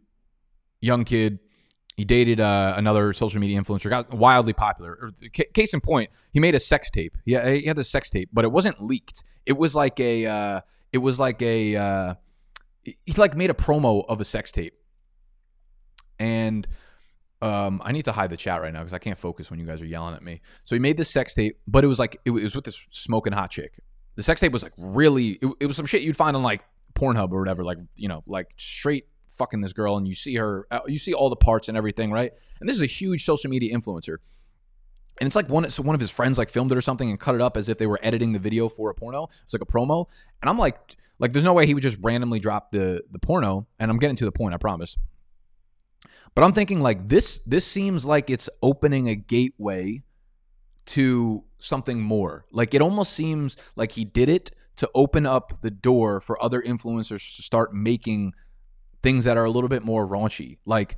young 0.81 1.05
kid, 1.05 1.39
he 1.97 2.05
dated 2.05 2.39
uh, 2.39 2.75
another 2.77 3.11
social 3.11 3.41
media 3.41 3.59
influencer, 3.59 3.89
got 3.89 4.13
wildly 4.13 4.53
popular. 4.53 5.11
case 5.53 5.73
in 5.73 5.81
point, 5.81 6.11
he 6.31 6.39
made 6.39 6.53
a 6.53 6.59
sex 6.59 6.91
tape. 6.91 7.17
Yeah, 7.25 7.49
he 7.49 7.65
had 7.65 7.77
a 7.79 7.83
sex 7.83 8.11
tape, 8.11 8.29
but 8.31 8.45
it 8.45 8.51
wasn't 8.51 8.83
leaked. 8.83 9.23
It 9.47 9.57
was 9.57 9.73
like 9.73 9.99
a, 9.99 10.27
uh, 10.27 10.61
it 10.93 10.99
was 10.99 11.19
like 11.19 11.41
a, 11.41 11.75
uh, 11.75 12.13
he 12.83 13.13
like 13.17 13.35
made 13.35 13.49
a 13.49 13.55
promo 13.55 14.05
of 14.07 14.21
a 14.21 14.25
sex 14.25 14.51
tape, 14.51 14.75
and 16.19 16.67
um, 17.41 17.81
I 17.83 17.91
need 17.91 18.05
to 18.05 18.11
hide 18.11 18.29
the 18.29 18.37
chat 18.37 18.61
right 18.61 18.71
now 18.71 18.79
because 18.79 18.93
I 18.93 18.99
can't 18.99 19.17
focus 19.17 19.49
when 19.49 19.59
you 19.59 19.65
guys 19.65 19.81
are 19.81 19.85
yelling 19.85 20.13
at 20.13 20.23
me. 20.23 20.41
So 20.65 20.75
he 20.75 20.79
made 20.79 20.97
this 20.97 21.09
sex 21.09 21.33
tape, 21.33 21.57
but 21.67 21.83
it 21.83 21.87
was 21.87 21.97
like 21.97 22.21
it 22.25 22.29
was 22.29 22.55
with 22.55 22.65
this 22.65 22.79
smoking 22.91 23.33
hot 23.33 23.49
chick. 23.49 23.79
The 24.15 24.23
sex 24.23 24.39
tape 24.39 24.51
was 24.51 24.61
like 24.61 24.73
really, 24.77 25.39
it, 25.41 25.51
it 25.61 25.65
was 25.65 25.75
some 25.75 25.87
shit 25.87 26.03
you'd 26.03 26.15
find 26.15 26.35
on 26.35 26.43
like 26.43 26.61
Pornhub 26.93 27.31
or 27.31 27.39
whatever, 27.39 27.63
like 27.63 27.79
you 27.95 28.07
know, 28.07 28.21
like 28.27 28.49
straight 28.55 29.07
fucking 29.37 29.61
this 29.61 29.73
girl 29.73 29.97
and 29.97 30.07
you 30.07 30.15
see 30.15 30.35
her, 30.35 30.67
uh, 30.71 30.79
you 30.87 30.99
see 30.99 31.13
all 31.13 31.29
the 31.29 31.35
parts 31.35 31.69
and 31.69 31.77
everything, 31.77 32.11
right? 32.11 32.31
And 32.59 32.67
this 32.67 32.75
is 32.75 32.81
a 32.81 32.87
huge 32.87 33.23
social 33.23 33.49
media 33.49 33.75
influencer. 33.75 34.17
And 35.19 35.27
it's 35.27 35.35
like 35.35 35.49
one, 35.49 35.69
so 35.69 35.83
one 35.83 35.95
of 35.95 36.01
his 36.01 36.11
friends 36.11 36.37
like 36.37 36.49
filmed 36.49 36.71
it 36.71 36.77
or 36.77 36.81
something 36.81 37.09
and 37.09 37.19
cut 37.19 37.35
it 37.35 37.41
up 37.41 37.57
as 37.57 37.69
if 37.69 37.77
they 37.77 37.87
were 37.87 37.99
editing 38.03 38.33
the 38.33 38.39
video 38.39 38.69
for 38.69 38.89
a 38.89 38.93
porno. 38.93 39.29
It's 39.43 39.53
like 39.53 39.61
a 39.61 39.65
promo. 39.65 40.05
And 40.41 40.49
I'm 40.49 40.57
like, 40.57 40.97
like, 41.19 41.33
there's 41.33 41.45
no 41.45 41.53
way 41.53 41.65
he 41.65 41.73
would 41.73 41.83
just 41.83 41.97
randomly 42.01 42.39
drop 42.39 42.71
the 42.71 43.03
the 43.11 43.19
porno. 43.19 43.67
And 43.79 43.89
I'm 43.89 43.97
getting 43.97 44.15
to 44.17 44.25
the 44.25 44.31
point, 44.31 44.53
I 44.53 44.57
promise. 44.57 44.97
But 46.35 46.43
I'm 46.43 46.53
thinking 46.53 46.81
like 46.81 47.09
this. 47.09 47.41
This 47.45 47.65
seems 47.65 48.05
like 48.05 48.29
it's 48.29 48.49
opening 48.61 49.09
a 49.09 49.15
gateway 49.15 50.03
to 50.87 51.43
something 51.59 51.99
more. 51.99 52.45
Like 52.51 52.73
it 52.73 52.81
almost 52.81 53.13
seems 53.13 53.57
like 53.75 53.93
he 53.93 54.05
did 54.05 54.29
it 54.29 54.51
to 54.77 54.89
open 54.93 55.25
up 55.25 55.61
the 55.61 55.71
door 55.71 56.21
for 56.21 56.41
other 56.41 56.61
influencers 56.61 57.35
to 57.35 57.41
start 57.41 57.73
making 57.73 58.33
things 59.07 59.23
that 59.23 59.37
are 59.37 59.45
a 59.45 59.49
little 59.49 59.69
bit 59.69 59.85
more 59.85 60.05
raunchy. 60.05 60.57
Like 60.65 60.97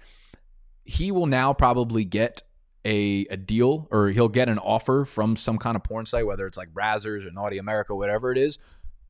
he 0.83 1.11
will 1.11 1.27
now 1.27 1.53
probably 1.53 2.05
get 2.05 2.41
a, 2.83 3.27
a 3.29 3.37
deal 3.37 3.87
or 3.91 4.07
he'll 4.09 4.29
get 4.29 4.49
an 4.49 4.57
offer 4.57 5.05
from 5.05 5.35
some 5.35 5.59
kind 5.59 5.75
of 5.75 5.83
porn 5.83 6.07
site, 6.07 6.25
whether 6.25 6.47
it's 6.47 6.57
like 6.57 6.73
Brazzers 6.73 7.23
or 7.23 7.29
Naughty 7.29 7.59
America, 7.59 7.93
whatever 7.95 8.31
it 8.31 8.39
is, 8.39 8.57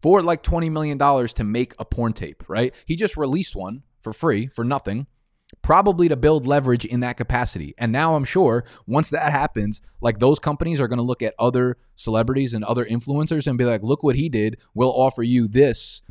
for 0.02 0.22
like 0.22 0.44
$20 0.44 0.70
million 0.70 0.98
to 1.30 1.44
make 1.46 1.76
a 1.80 1.86
porn 1.86 2.12
tape, 2.12 2.44
right? 2.50 2.74
He 2.86 2.98
just 2.98 3.16
released 3.16 3.56
one 3.56 3.84
for 4.02 4.12
free, 4.12 4.48
for 4.48 4.66
nothing, 4.66 5.08
probably 5.62 6.10
to 6.10 6.18
build 6.18 6.46
leverage 6.46 6.84
in 6.84 7.00
that 7.00 7.16
capacity. 7.16 7.74
And 7.78 7.94
now 7.94 8.16
I'm 8.16 8.26
sure 8.26 8.66
once 8.86 9.10
that 9.12 9.32
happens, 9.32 9.82
like 10.02 10.20
those 10.20 10.40
companies 10.40 10.82
are 10.82 10.90
going 10.90 10.98
to 10.98 11.04
look 11.04 11.22
at 11.22 11.36
other 11.40 11.78
celebrities 11.96 12.54
and 12.54 12.66
other 12.66 12.84
influencers 12.84 13.48
and 13.48 13.58
be 13.58 13.64
like, 13.64 13.82
look 13.82 14.04
what 14.04 14.18
he 14.18 14.28
did. 14.28 14.58
We'll 14.74 14.92
offer 14.92 15.24
you 15.24 15.48
this 15.48 16.02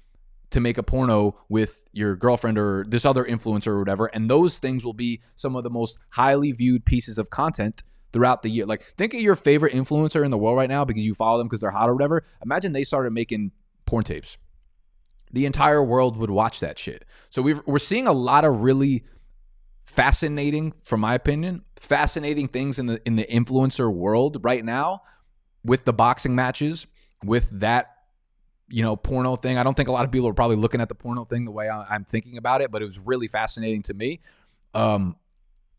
to 0.50 0.60
make 0.60 0.78
a 0.78 0.82
porno 0.82 1.38
with 1.48 1.84
your 1.92 2.16
girlfriend 2.16 2.58
or 2.58 2.84
this 2.88 3.04
other 3.04 3.24
influencer 3.24 3.68
or 3.68 3.78
whatever. 3.78 4.06
And 4.06 4.30
those 4.30 4.58
things 4.58 4.84
will 4.84 4.94
be 4.94 5.20
some 5.36 5.56
of 5.56 5.64
the 5.64 5.70
most 5.70 5.98
highly 6.10 6.52
viewed 6.52 6.84
pieces 6.84 7.18
of 7.18 7.30
content 7.30 7.82
throughout 8.12 8.42
the 8.42 8.48
year. 8.48 8.66
Like, 8.66 8.82
think 8.96 9.14
of 9.14 9.20
your 9.20 9.36
favorite 9.36 9.74
influencer 9.74 10.24
in 10.24 10.30
the 10.30 10.38
world 10.38 10.56
right 10.56 10.68
now 10.68 10.84
because 10.84 11.02
you 11.02 11.14
follow 11.14 11.38
them 11.38 11.48
because 11.48 11.60
they're 11.60 11.70
hot 11.70 11.88
or 11.88 11.94
whatever. 11.94 12.24
Imagine 12.42 12.72
they 12.72 12.84
started 12.84 13.12
making 13.12 13.52
porn 13.84 14.04
tapes. 14.04 14.38
The 15.30 15.44
entire 15.44 15.84
world 15.84 16.16
would 16.16 16.30
watch 16.30 16.60
that 16.60 16.78
shit. 16.78 17.04
So 17.28 17.42
we 17.42 17.54
we're 17.54 17.78
seeing 17.78 18.06
a 18.06 18.12
lot 18.12 18.46
of 18.46 18.62
really 18.62 19.04
fascinating, 19.84 20.72
from 20.82 21.00
my 21.00 21.14
opinion, 21.14 21.64
fascinating 21.76 22.48
things 22.48 22.78
in 22.78 22.86
the 22.86 23.02
in 23.06 23.16
the 23.16 23.24
influencer 23.24 23.92
world 23.92 24.38
right 24.42 24.64
now 24.64 25.02
with 25.62 25.84
the 25.84 25.92
boxing 25.92 26.34
matches, 26.34 26.86
with 27.22 27.50
that 27.60 27.97
you 28.68 28.82
know, 28.82 28.96
porno 28.96 29.36
thing. 29.36 29.58
I 29.58 29.62
don't 29.62 29.76
think 29.76 29.88
a 29.88 29.92
lot 29.92 30.04
of 30.04 30.12
people 30.12 30.28
are 30.28 30.34
probably 30.34 30.56
looking 30.56 30.80
at 30.80 30.88
the 30.88 30.94
porno 30.94 31.24
thing 31.24 31.44
the 31.44 31.50
way 31.50 31.68
I, 31.68 31.94
am 31.94 32.04
thinking 32.04 32.36
about 32.36 32.60
it, 32.60 32.70
but 32.70 32.82
it 32.82 32.84
was 32.84 32.98
really 32.98 33.28
fascinating 33.28 33.82
to 33.84 33.94
me. 33.94 34.20
Um, 34.74 35.16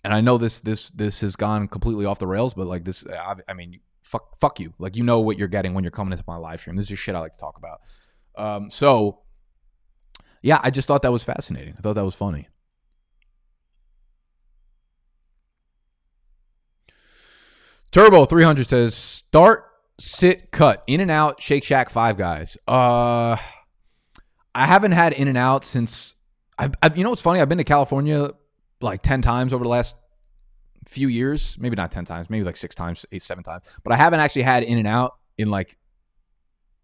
and 0.04 0.14
I 0.14 0.22
know 0.22 0.38
this 0.38 0.62
this 0.62 0.90
this 0.92 1.22
has 1.22 1.36
gone 1.36 1.68
completely 1.68 2.06
off 2.06 2.20
the 2.20 2.28
rails, 2.28 2.54
but 2.54 2.68
like 2.68 2.86
this, 2.86 3.06
I, 3.08 3.36
I 3.48 3.54
mean, 3.54 3.80
fuck 4.02 4.40
fuck 4.40 4.60
you. 4.60 4.74
Like 4.80 4.96
you 4.96 5.04
know 5.04 5.20
what 5.20 5.38
you're 5.38 5.48
getting 5.48 5.74
when 5.74 5.84
you're 5.84 5.92
coming 5.92 6.12
into 6.12 6.24
my 6.28 6.38
live 6.38 6.62
stream. 6.62 6.76
This 6.76 6.90
is 6.90 6.98
shit 6.98 7.16
I 7.16 7.20
like 7.20 7.34
to 7.34 7.40
talk 7.40 7.58
about. 7.58 7.82
Um, 8.38 8.70
so 8.70 9.20
yeah, 10.42 10.60
I 10.64 10.70
just 10.70 10.88
thought 10.88 11.02
that 11.02 11.12
was 11.12 11.24
fascinating. 11.24 11.76
I 11.78 11.82
thought 11.82 11.94
that 11.94 12.06
was 12.06 12.16
funny. 12.16 12.48
Turbo 17.92 18.26
300 18.26 18.70
says 18.70 18.96
start 18.96 19.69
sit, 20.00 20.52
cut, 20.52 20.84
in 20.88 21.02
and 21.02 21.12
out, 21.12 21.42
Shake 21.42 21.64
Shack, 21.64 21.90
Five 21.90 22.18
Guys. 22.18 22.58
Uh, 22.68 23.38
I 24.56 24.66
haven't 24.66 24.94
had 24.94 25.14
In 25.14 25.28
and 25.28 25.38
Out 25.38 25.64
since. 25.64 26.16
I, 26.58 26.70
you 26.96 27.04
know 27.04 27.12
what's 27.12 27.22
funny? 27.22 27.40
I've 27.40 27.48
been 27.50 27.58
to 27.60 27.64
California 27.64 28.32
like 28.82 29.02
ten 29.02 29.22
times 29.22 29.54
over 29.54 29.64
the 29.64 29.70
last 29.70 29.96
few 30.88 31.08
years. 31.08 31.56
Maybe 31.60 31.76
not 31.76 31.92
ten 31.92 32.06
times, 32.06 32.30
maybe 32.30 32.44
like 32.44 32.58
six 32.58 32.76
times, 32.76 33.06
eight, 33.12 33.22
seven 33.24 33.44
times. 33.44 33.64
But 33.84 33.94
I 33.94 33.98
haven't 33.98 34.20
actually 34.20 34.42
had 34.42 34.64
In 34.64 34.78
and 34.78 34.88
Out 34.88 35.18
in 35.38 35.50
like 35.50 35.78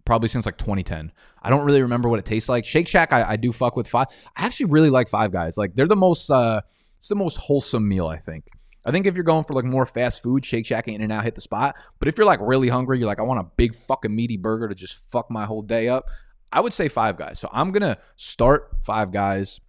probably 0.05 0.29
since 0.29 0.45
like 0.45 0.57
2010. 0.57 1.11
I 1.41 1.49
don't 1.49 1.65
really 1.65 1.81
remember 1.81 2.07
what 2.07 2.19
it 2.19 2.25
tastes 2.25 2.47
like. 2.47 2.63
Shake 2.63 2.87
Shack, 2.87 3.11
I, 3.11 3.31
I 3.31 3.35
do 3.37 3.51
fuck 3.51 3.75
with 3.75 3.89
five. 3.89 4.07
I 4.37 4.45
actually 4.45 4.67
really 4.67 4.89
like 4.91 5.09
Five 5.09 5.31
Guys. 5.31 5.57
Like 5.57 5.75
they're 5.75 5.87
the 5.87 5.95
most. 5.95 6.29
uh 6.29 6.61
It's 6.99 7.07
the 7.07 7.15
most 7.15 7.37
wholesome 7.37 7.87
meal 7.87 8.07
I 8.07 8.17
think. 8.17 8.45
I 8.85 8.91
think 8.91 9.07
if 9.07 9.15
you're 9.15 9.23
going 9.23 9.43
for 9.43 9.53
like 9.53 9.65
more 9.65 9.85
fast 9.85 10.21
food, 10.21 10.45
Shake 10.45 10.65
Shack 10.65 10.87
and 10.87 10.95
In 10.95 11.01
and 11.01 11.11
Out 11.11 11.23
hit 11.23 11.35
the 11.35 11.41
spot. 11.41 11.75
But 11.99 12.07
if 12.07 12.17
you're 12.17 12.25
like 12.25 12.39
really 12.41 12.69
hungry, 12.69 12.99
you're 12.99 13.07
like, 13.07 13.19
I 13.19 13.23
want 13.23 13.39
a 13.39 13.49
big 13.57 13.73
fucking 13.73 14.15
meaty 14.15 14.37
burger 14.37 14.67
to 14.67 14.75
just 14.75 15.09
fuck 15.09 15.31
my 15.31 15.45
whole 15.45 15.63
day 15.63 15.89
up. 15.89 16.09
I 16.51 16.61
would 16.61 16.73
say 16.73 16.87
Five 16.87 17.17
Guys. 17.17 17.39
So 17.39 17.49
I'm 17.51 17.71
gonna 17.71 17.97
start 18.15 18.69
Five 18.83 19.11
Guys. 19.11 19.59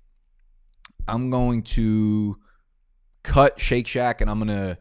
I'm 1.09 1.31
going 1.31 1.63
to 1.63 2.37
cut 3.23 3.59
Shake 3.59 3.87
Shack 3.87 4.21
and 4.21 4.31
I'm 4.31 4.39
gonna 4.39 4.79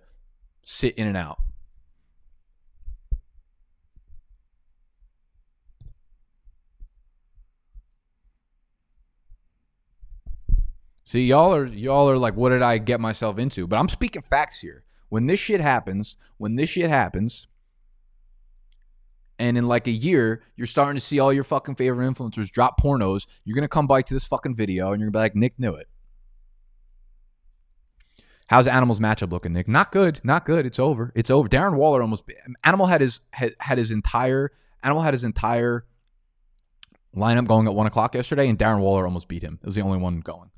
sit 0.64 0.96
In 0.96 1.08
and 1.08 1.18
Out. 1.18 1.40
See, 11.16 11.28
y'all 11.28 11.56
are 11.56 11.66
y'all 11.66 12.10
are 12.10 12.18
like, 12.18 12.36
what 12.36 12.50
did 12.50 12.62
I 12.62 12.78
get 12.78 13.00
myself 13.00 13.40
into? 13.40 13.68
But 13.68 13.80
I'm 13.80 13.88
speaking 13.88 14.22
facts 14.22 14.60
here. 14.60 14.84
When 15.08 15.28
this 15.28 15.40
shit 15.40 15.62
happens, 15.62 16.18
when 16.36 16.58
this 16.58 16.72
shit 16.72 16.90
happens, 16.90 17.48
and 19.40 19.58
in 19.58 19.66
like 19.66 19.88
a 19.88 19.92
year, 19.92 20.44
you're 20.58 20.68
starting 20.68 20.98
to 20.98 21.00
see 21.00 21.20
all 21.20 21.32
your 21.32 21.46
fucking 21.46 21.76
favorite 21.76 22.06
influencers 22.06 22.52
drop 22.52 22.82
pornos, 22.82 23.28
you're 23.46 23.56
gonna 23.56 23.70
come 23.70 23.88
back 23.88 24.06
to 24.08 24.14
this 24.14 24.28
fucking 24.28 24.58
video 24.58 24.92
and 24.92 25.00
you're 25.00 25.10
gonna 25.10 25.18
be 25.18 25.24
like, 25.24 25.36
Nick 25.38 25.58
knew 25.58 25.74
it. 25.76 25.88
How's 28.48 28.68
Animal's 28.68 29.00
matchup 29.00 29.32
looking, 29.32 29.54
Nick? 29.54 29.70
Not 29.70 29.94
good. 29.94 30.20
Not 30.22 30.46
good. 30.46 30.66
It's 30.66 30.80
over. 30.80 31.14
It's 31.16 31.30
over. 31.30 31.48
Darren 31.48 31.78
Waller 31.78 32.02
almost 32.02 32.26
Animal 32.66 32.88
had 32.88 33.00
his 33.00 33.22
had, 33.32 33.56
had 33.62 33.78
his 33.78 33.90
entire 33.90 34.52
Animal 34.84 35.02
had 35.02 35.14
his 35.14 35.24
entire 35.24 35.86
lineup 37.16 37.48
going 37.48 37.68
at 37.68 37.74
one 37.74 37.88
o'clock 37.88 38.16
yesterday, 38.16 38.50
and 38.50 38.60
Darren 38.60 38.80
Waller 38.80 39.06
almost 39.06 39.30
beat 39.30 39.44
him. 39.44 39.60
It 39.64 39.66
was 39.66 39.76
the 39.76 39.82
only 39.82 40.00
one 40.00 40.20
going. 40.20 40.50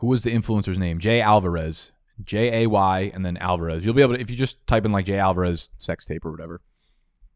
Who 0.00 0.06
was 0.06 0.22
the 0.22 0.30
influencer's 0.30 0.78
name? 0.78 0.98
Jay 0.98 1.20
Alvarez. 1.20 1.92
J 2.24 2.64
A 2.64 2.66
Y 2.68 3.10
and 3.14 3.24
then 3.24 3.36
Alvarez. 3.36 3.84
You'll 3.84 3.94
be 3.94 4.00
able 4.00 4.14
to 4.14 4.20
if 4.20 4.30
you 4.30 4.36
just 4.36 4.66
type 4.66 4.86
in 4.86 4.92
like 4.92 5.04
Jay 5.04 5.18
Alvarez 5.18 5.68
sex 5.76 6.06
tape 6.06 6.24
or 6.24 6.30
whatever, 6.30 6.62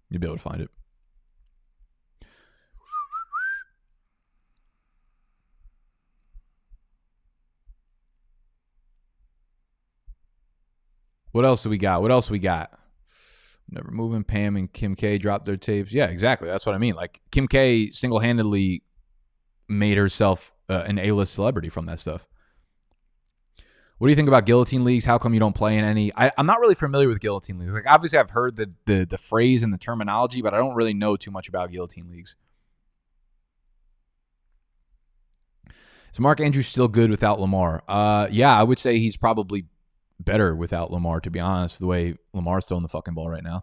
you'll 0.09 0.21
be 0.21 0.27
able 0.27 0.37
to 0.37 0.43
find 0.43 0.61
it. 0.63 0.71
What 11.33 11.45
else 11.45 11.63
do 11.65 11.71
we 11.71 11.79
got? 11.79 12.01
What 12.01 12.11
else 12.11 12.31
we 12.31 12.39
got? 12.39 12.79
Never 13.69 13.91
moving. 13.91 14.25
Pam 14.25 14.57
and 14.57 14.73
Kim 14.73 14.95
K 14.95 15.19
dropped 15.19 15.45
their 15.45 15.57
tapes. 15.57 15.93
Yeah, 15.93 16.07
exactly. 16.07 16.49
That's 16.49 16.65
what 16.65 16.75
I 16.75 16.79
mean. 16.79 16.95
Like 16.95 17.21
Kim 17.31 17.47
K 17.47 17.91
single 17.91 18.21
handedly 18.21 18.85
made 19.69 19.99
herself 19.99 20.55
uh, 20.69 20.85
an 20.87 20.99
A 20.99 21.13
list 21.13 21.35
celebrity 21.35 21.69
from 21.69 21.85
that 21.87 21.99
stuff. 21.99 22.27
What 24.05 24.09
do 24.09 24.13
you 24.13 24.17
think 24.17 24.29
about 24.29 24.45
guillotine 24.45 24.85
leagues? 24.85 25.07
How 25.07 25.17
come 25.17 25.33
you 25.33 25.41
don't 25.41 25.55
play 25.55 25.79
in 25.79 25.85
any? 25.87 26.13
I, 26.15 26.31
am 26.37 26.45
not 26.45 26.61
really 26.61 26.75
familiar 26.75 27.09
with 27.09 27.21
guillotine 27.21 27.59
leagues. 27.59 27.73
Like 27.73 27.87
obviously, 27.87 28.19
I've 28.19 28.29
heard 28.29 28.57
the, 28.57 28.71
the 28.85 29.07
the 29.07 29.17
phrase 29.17 29.63
and 29.63 29.73
the 29.73 29.79
terminology, 29.79 30.43
but 30.43 30.53
I 30.53 30.59
don't 30.59 30.75
really 30.75 30.93
know 30.93 31.17
too 31.17 31.31
much 31.31 31.49
about 31.49 31.73
guillotine 31.73 32.11
leagues. 32.11 32.37
Is 36.13 36.21
Mark 36.21 36.39
Andrews 36.39 36.67
still 36.67 36.87
good 36.87 37.09
without 37.09 37.41
Lamar? 37.41 37.83
Uh, 37.89 38.29
yeah, 38.31 38.55
I 38.55 38.63
would 38.63 38.79
say 38.79 38.99
he's 38.99 39.17
probably 39.17 39.65
better 40.21 40.55
without 40.55 40.91
Lamar. 40.91 41.23
To 41.23 41.31
be 41.31 41.41
honest, 41.41 41.79
the 41.79 41.87
way 41.87 42.17
Lamar's 42.35 42.67
throwing 42.67 42.83
the 42.83 42.91
fucking 42.91 43.15
ball 43.15 43.31
right 43.31 43.43
now. 43.43 43.63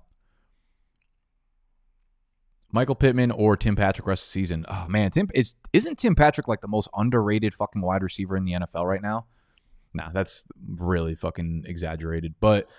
Michael 2.71 2.95
Pittman 2.95 3.29
or 3.29 3.55
Tim 3.55 3.75
Patrick 3.75 4.07
rest 4.07 4.23
of 4.23 4.29
the 4.29 4.31
season. 4.31 4.65
Oh 4.67 4.87
man, 4.89 5.11
Tim 5.11 5.29
is 5.35 5.55
isn't 5.71 5.99
Tim 5.99 6.15
Patrick 6.15 6.47
like 6.47 6.61
the 6.61 6.67
most 6.67 6.89
underrated 6.95 7.53
fucking 7.53 7.83
wide 7.83 8.01
receiver 8.01 8.35
in 8.35 8.43
the 8.43 8.53
NFL 8.53 8.87
right 8.87 9.03
now? 9.03 9.27
Nah, 9.93 10.09
that's 10.09 10.45
really 10.77 11.15
fucking 11.15 11.65
exaggerated. 11.67 12.35
But 12.39 12.69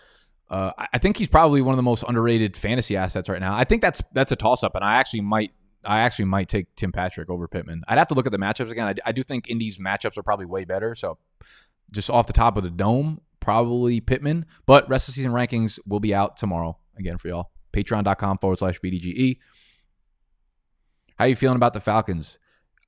uh, 0.51 0.73
I 0.77 0.99
think 0.99 1.17
he's 1.17 1.29
probably 1.29 1.63
one 1.63 1.73
of 1.73 1.77
the 1.77 1.83
most 1.83 2.05
underrated 2.07 2.57
fantasy 2.57 2.97
assets 2.97 3.29
right 3.29 3.41
now. 3.41 3.55
I 3.55 3.65
think 3.65 3.83
that's 3.83 4.03
that's 4.13 4.33
a 4.33 4.37
toss 4.37 4.63
up, 4.63 4.75
and 4.75 4.85
I 4.85 4.97
actually 4.97 5.23
might 5.23 5.53
I 5.85 6.01
actually 6.01 6.27
might 6.27 6.49
take 6.49 6.75
Tim 6.77 6.93
Patrick 6.93 7.31
over 7.31 7.49
Pittman. 7.49 7.83
I'd 7.89 7.99
have 7.99 8.09
to 8.09 8.15
look 8.15 8.27
at 8.27 8.33
the 8.33 8.39
matchups 8.39 8.71
again. 8.71 8.87
I, 8.89 8.95
I 9.05 9.13
do 9.13 9.23
think 9.23 9.49
Indy's 9.49 9.79
matchups 9.79 10.17
are 10.17 10.23
probably 10.23 10.47
way 10.47 10.65
better. 10.65 10.95
So 10.95 11.19
just 11.93 12.11
off 12.11 12.27
the 12.27 12.33
top 12.33 12.57
of 12.57 12.63
the 12.63 12.71
dome, 12.71 13.21
probably 13.41 14.01
Pittman. 14.01 14.47
But 14.67 14.89
rest 14.89 15.09
of 15.09 15.15
season 15.15 15.33
rankings 15.33 15.79
will 15.87 16.01
be 16.01 16.15
out 16.15 16.37
tomorrow 16.37 16.79
again 16.99 17.19
for 17.19 17.29
y'all. 17.29 17.51
Patreon.com 17.73 18.39
forward 18.39 18.59
slash 18.59 18.81
BDGE. 18.81 19.39
How 21.19 21.25
you 21.25 21.37
feeling 21.37 21.57
about 21.57 21.73
the 21.73 21.81
Falcons? 21.81 22.39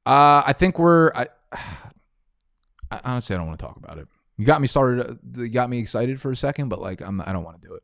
Uh, 0.06 0.42
I 0.46 0.52
think 0.52 0.78
we're. 0.78 1.10
I, 1.14 1.28
I 2.90 3.00
honestly, 3.04 3.34
I 3.34 3.38
don't 3.38 3.48
want 3.48 3.58
to 3.58 3.66
talk 3.66 3.76
about 3.76 3.98
it. 3.98 4.06
You 4.36 4.44
got 4.44 4.60
me 4.60 4.66
started. 4.66 5.10
Uh, 5.10 5.42
you 5.42 5.48
got 5.48 5.70
me 5.70 5.78
excited 5.78 6.20
for 6.20 6.32
a 6.32 6.36
second, 6.36 6.68
but 6.68 6.80
like 6.80 7.00
I'm, 7.00 7.20
I 7.20 7.32
don't 7.32 7.44
want 7.44 7.60
to 7.60 7.68
do 7.68 7.74
it. 7.74 7.82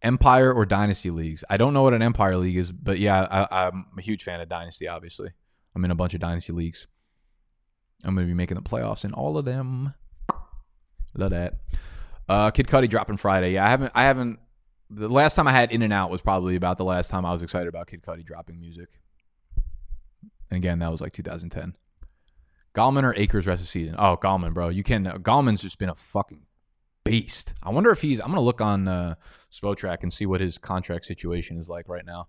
Empire 0.00 0.52
or 0.52 0.64
Dynasty 0.64 1.10
leagues. 1.10 1.44
I 1.50 1.56
don't 1.56 1.74
know 1.74 1.82
what 1.82 1.94
an 1.94 2.02
Empire 2.02 2.36
league 2.36 2.56
is, 2.56 2.70
but 2.70 3.00
yeah, 3.00 3.26
I, 3.30 3.66
I'm 3.66 3.86
a 3.98 4.00
huge 4.00 4.22
fan 4.22 4.40
of 4.40 4.48
Dynasty. 4.48 4.86
Obviously, 4.86 5.30
I'm 5.74 5.84
in 5.84 5.90
a 5.90 5.96
bunch 5.96 6.14
of 6.14 6.20
Dynasty 6.20 6.52
leagues. 6.52 6.86
I'm 8.04 8.14
going 8.14 8.26
to 8.26 8.30
be 8.30 8.36
making 8.36 8.54
the 8.54 8.62
playoffs 8.62 9.04
in 9.04 9.12
all 9.12 9.36
of 9.36 9.44
them. 9.44 9.94
Love 11.16 11.30
that. 11.30 11.54
Uh, 12.28 12.50
Kid 12.52 12.68
Cudi 12.68 12.88
dropping 12.88 13.16
Friday. 13.16 13.54
Yeah, 13.54 13.66
I 13.66 13.70
haven't. 13.70 13.92
I 13.94 14.04
haven't. 14.04 14.38
The 14.90 15.08
last 15.08 15.34
time 15.34 15.48
I 15.48 15.52
had 15.52 15.72
In 15.72 15.82
and 15.82 15.92
Out 15.92 16.10
was 16.10 16.20
probably 16.20 16.54
about 16.54 16.76
the 16.78 16.84
last 16.84 17.10
time 17.10 17.26
I 17.26 17.32
was 17.32 17.42
excited 17.42 17.68
about 17.68 17.88
Kid 17.88 18.02
Cudi 18.02 18.24
dropping 18.24 18.60
music. 18.60 18.88
And 20.50 20.56
again, 20.58 20.78
that 20.78 20.90
was 20.90 21.00
like 21.00 21.12
2010. 21.12 21.74
Gallman 22.78 23.02
or 23.02 23.12
Akers 23.16 23.44
rest 23.48 23.60
of 23.60 23.68
season? 23.68 23.96
Oh, 23.98 24.16
Gallman, 24.16 24.54
bro. 24.54 24.68
You 24.68 24.84
can. 24.84 25.04
Gallman's 25.04 25.62
just 25.62 25.80
been 25.80 25.88
a 25.88 25.96
fucking 25.96 26.42
beast. 27.04 27.54
I 27.60 27.70
wonder 27.70 27.90
if 27.90 28.00
he's. 28.00 28.20
I'm 28.20 28.28
gonna 28.28 28.40
look 28.40 28.60
on 28.60 28.86
uh, 28.86 29.16
Spotrac 29.52 29.98
and 30.02 30.12
see 30.12 30.26
what 30.26 30.40
his 30.40 30.58
contract 30.58 31.04
situation 31.04 31.58
is 31.58 31.68
like 31.68 31.88
right 31.88 32.06
now. 32.06 32.28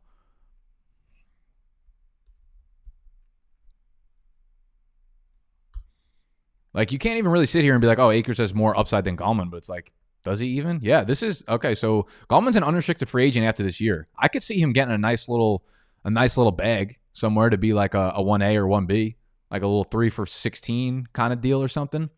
Like 6.73 6.91
you 6.91 6.97
can't 6.97 7.17
even 7.17 7.31
really 7.31 7.45
sit 7.45 7.63
here 7.63 7.73
and 7.73 7.81
be 7.81 7.87
like, 7.87 7.99
oh, 7.99 8.09
Akers 8.09 8.39
has 8.39 8.51
more 8.51 8.77
upside 8.77 9.03
than 9.03 9.17
Gallman, 9.17 9.51
but 9.51 9.57
it's 9.57 9.69
like, 9.69 9.93
does 10.23 10.39
he 10.39 10.47
even? 10.47 10.79
Yeah, 10.81 11.03
this 11.03 11.21
is 11.21 11.43
okay. 11.47 11.75
So 11.75 12.07
Gallman's 12.27 12.55
an 12.55 12.63
unrestricted 12.63 13.07
free 13.07 13.25
agent 13.25 13.45
after 13.45 13.61
this 13.61 13.79
year. 13.79 14.07
I 14.17 14.27
could 14.27 14.41
see 14.41 14.59
him 14.59 14.73
getting 14.73 14.95
a 14.95 14.97
nice 14.97 15.29
little, 15.29 15.63
a 16.03 16.09
nice 16.09 16.37
little 16.37 16.51
bag 16.51 16.97
somewhere 17.11 17.51
to 17.51 17.57
be 17.57 17.73
like 17.73 17.93
a 17.93 18.19
one 18.19 18.41
A 18.41 18.57
or 18.57 18.65
one 18.65 18.87
B 18.87 19.15
like 19.51 19.61
a 19.61 19.67
little 19.67 19.83
three 19.83 20.09
for 20.09 20.25
16 20.25 21.07
kind 21.13 21.33
of 21.33 21.41
deal 21.41 21.61
or 21.61 21.67
something. 21.67 22.09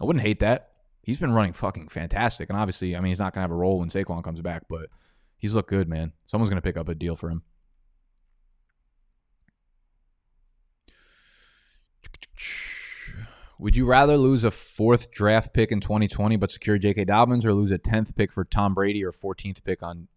I 0.00 0.04
wouldn't 0.04 0.24
hate 0.24 0.40
that. 0.40 0.70
He's 1.02 1.18
been 1.18 1.32
running 1.32 1.52
fucking 1.52 1.88
fantastic. 1.88 2.48
And 2.48 2.58
obviously, 2.58 2.94
I 2.96 3.00
mean, 3.00 3.10
he's 3.10 3.18
not 3.18 3.34
going 3.34 3.40
to 3.40 3.48
have 3.48 3.50
a 3.50 3.54
role 3.54 3.80
when 3.80 3.88
Saquon 3.88 4.22
comes 4.22 4.40
back, 4.40 4.62
but 4.68 4.88
he's 5.36 5.54
looked 5.54 5.70
good, 5.70 5.88
man. 5.88 6.12
Someone's 6.26 6.48
going 6.48 6.60
to 6.60 6.62
pick 6.62 6.76
up 6.76 6.88
a 6.88 6.94
deal 6.94 7.16
for 7.16 7.30
him. 7.30 7.42
Would 13.58 13.76
you 13.76 13.86
rather 13.86 14.16
lose 14.16 14.42
a 14.42 14.50
fourth 14.50 15.12
draft 15.12 15.54
pick 15.54 15.70
in 15.70 15.80
2020 15.80 16.36
but 16.36 16.50
secure 16.50 16.78
J.K. 16.78 17.04
Dobbins 17.04 17.46
or 17.46 17.54
lose 17.54 17.70
a 17.70 17.78
10th 17.78 18.16
pick 18.16 18.32
for 18.32 18.44
Tom 18.44 18.74
Brady 18.74 19.04
or 19.04 19.12
14th 19.12 19.62
pick 19.62 19.84
on 19.84 20.08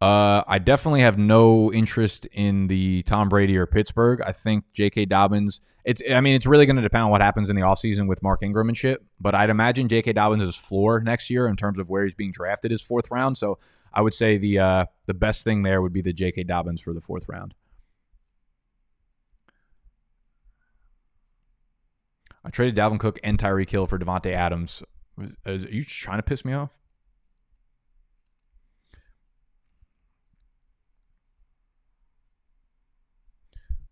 uh, 0.00 0.42
I 0.46 0.58
definitely 0.58 1.02
have 1.02 1.18
no 1.18 1.70
interest 1.70 2.24
in 2.32 2.68
the 2.68 3.02
Tom 3.02 3.28
Brady 3.28 3.56
or 3.58 3.66
Pittsburgh. 3.66 4.22
I 4.22 4.32
think 4.32 4.64
J.K. 4.72 5.04
Dobbins. 5.04 5.60
It's. 5.84 6.00
I 6.10 6.22
mean, 6.22 6.34
it's 6.34 6.46
really 6.46 6.64
going 6.64 6.76
to 6.76 6.82
depend 6.82 7.04
on 7.04 7.10
what 7.10 7.20
happens 7.20 7.50
in 7.50 7.56
the 7.56 7.62
offseason 7.62 8.08
with 8.08 8.22
Mark 8.22 8.42
Ingram 8.42 8.68
and 8.68 8.76
shit. 8.76 9.02
But 9.20 9.34
I'd 9.34 9.50
imagine 9.50 9.88
J.K. 9.88 10.14
Dobbins' 10.14 10.42
is 10.42 10.56
floor 10.56 11.00
next 11.00 11.28
year 11.28 11.46
in 11.46 11.56
terms 11.56 11.78
of 11.78 11.90
where 11.90 12.04
he's 12.04 12.14
being 12.14 12.32
drafted 12.32 12.72
is 12.72 12.80
fourth 12.80 13.10
round. 13.10 13.36
So 13.36 13.58
I 13.92 14.00
would 14.00 14.14
say 14.14 14.38
the 14.38 14.58
uh, 14.58 14.84
the 15.04 15.12
best 15.12 15.44
thing 15.44 15.62
there 15.62 15.82
would 15.82 15.92
be 15.92 16.00
the 16.00 16.14
J.K. 16.14 16.44
Dobbins 16.44 16.80
for 16.80 16.94
the 16.94 17.02
fourth 17.02 17.26
round. 17.28 17.54
I 22.42 22.48
traded 22.48 22.74
Dalvin 22.74 22.98
Cook 22.98 23.18
and 23.22 23.38
Tyreek 23.38 23.68
Hill 23.68 23.86
for 23.86 23.98
Davante 23.98 24.32
Adams. 24.32 24.82
Are 25.44 25.52
you 25.52 25.84
trying 25.84 26.18
to 26.18 26.22
piss 26.22 26.42
me 26.42 26.54
off? 26.54 26.70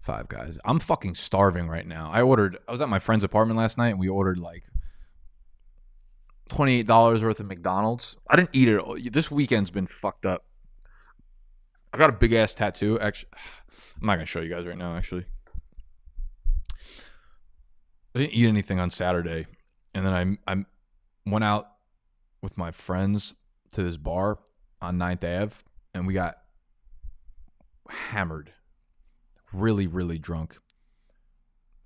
Five 0.09 0.29
Guys. 0.29 0.59
I'm 0.65 0.79
fucking 0.79 1.17
starving 1.17 1.69
right 1.69 1.87
now. 1.87 2.11
I 2.11 2.23
ordered. 2.23 2.57
I 2.67 2.73
was 2.73 2.81
at 2.81 2.89
my 2.89 2.99
friend's 2.99 3.25
apartment 3.25 3.59
last 3.59 3.77
night, 3.77 3.91
and 3.91 4.01
we 4.01 4.09
ordered 4.09 4.39
like 4.39 4.65
twenty 6.49 6.79
eight 6.79 6.87
dollars 6.87 7.23
worth 7.23 7.41
of 7.41 7.47
McDonald's. 7.47 8.17
I 8.27 8.37
didn't 8.37 8.49
eat 8.55 8.69
it. 8.69 9.13
This 9.13 9.31
weekend's 9.31 9.71
been 9.71 9.87
fucked 9.87 10.25
up. 10.25 10.47
I 11.93 11.99
got 11.99 12.09
a 12.09 12.15
big 12.15 12.33
ass 12.33 12.55
tattoo. 12.55 12.99
Actually, 12.99 13.29
I'm 14.01 14.07
not 14.07 14.15
gonna 14.15 14.25
show 14.25 14.41
you 14.41 14.49
guys 14.49 14.65
right 14.65 14.79
now. 14.79 14.97
Actually, 14.97 15.27
I 18.15 18.21
didn't 18.21 18.33
eat 18.33 18.49
anything 18.49 18.81
on 18.81 18.89
Saturday, 18.89 19.47
and 19.95 20.07
then 20.07 20.39
I 20.47 20.51
I 20.51 20.65
went 21.27 21.45
out 21.45 21.69
with 22.41 22.57
my 22.57 22.71
friends 22.71 23.35
to 23.73 23.83
this 23.83 23.99
bar 23.99 24.39
on 24.81 24.97
9th 24.97 25.43
Ave, 25.43 25.57
and 25.93 26.07
we 26.07 26.15
got 26.15 26.39
hammered 27.91 28.53
really, 29.53 29.87
really 29.87 30.19
drunk. 30.19 30.57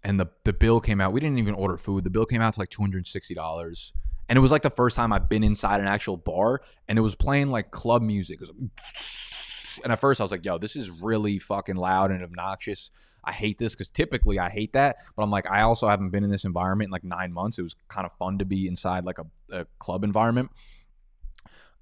and 0.04 0.18
the 0.18 0.26
the 0.44 0.52
bill 0.52 0.80
came 0.80 1.00
out. 1.00 1.12
We 1.12 1.20
didn't 1.20 1.38
even 1.38 1.54
order 1.54 1.76
food. 1.76 2.04
The 2.04 2.10
bill 2.10 2.26
came 2.26 2.40
out 2.42 2.54
to 2.54 2.60
like 2.60 2.70
two 2.70 2.82
hundred 2.82 3.06
sixty 3.06 3.34
dollars, 3.34 3.92
and 4.28 4.36
it 4.36 4.40
was 4.40 4.50
like 4.50 4.62
the 4.62 4.70
first 4.70 4.96
time 4.96 5.12
I've 5.12 5.28
been 5.28 5.44
inside 5.44 5.80
an 5.80 5.86
actual 5.86 6.16
bar, 6.16 6.60
and 6.88 6.98
it 6.98 7.02
was 7.02 7.14
playing 7.14 7.50
like 7.50 7.70
club 7.70 8.02
music. 8.02 8.40
Like, 8.40 8.50
and 9.84 9.92
at 9.92 9.98
first 9.98 10.20
I 10.20 10.24
was 10.24 10.30
like, 10.30 10.44
"Yo, 10.44 10.58
this 10.58 10.76
is 10.76 10.90
really 10.90 11.38
fucking 11.38 11.76
loud 11.76 12.10
and 12.10 12.22
obnoxious." 12.22 12.90
I 13.24 13.30
hate 13.32 13.58
this 13.58 13.72
because 13.74 13.90
typically 13.92 14.40
I 14.40 14.50
hate 14.50 14.72
that, 14.72 14.96
but 15.14 15.22
I'm 15.22 15.30
like, 15.30 15.48
I 15.48 15.62
also 15.62 15.86
haven't 15.86 16.10
been 16.10 16.24
in 16.24 16.30
this 16.32 16.44
environment 16.44 16.88
in 16.88 16.90
like 16.92 17.04
nine 17.04 17.32
months. 17.32 17.56
It 17.56 17.62
was 17.62 17.76
kind 17.86 18.04
of 18.04 18.10
fun 18.18 18.38
to 18.38 18.44
be 18.44 18.66
inside 18.66 19.04
like 19.04 19.18
a, 19.18 19.26
a 19.60 19.66
club 19.78 20.02
environment. 20.02 20.50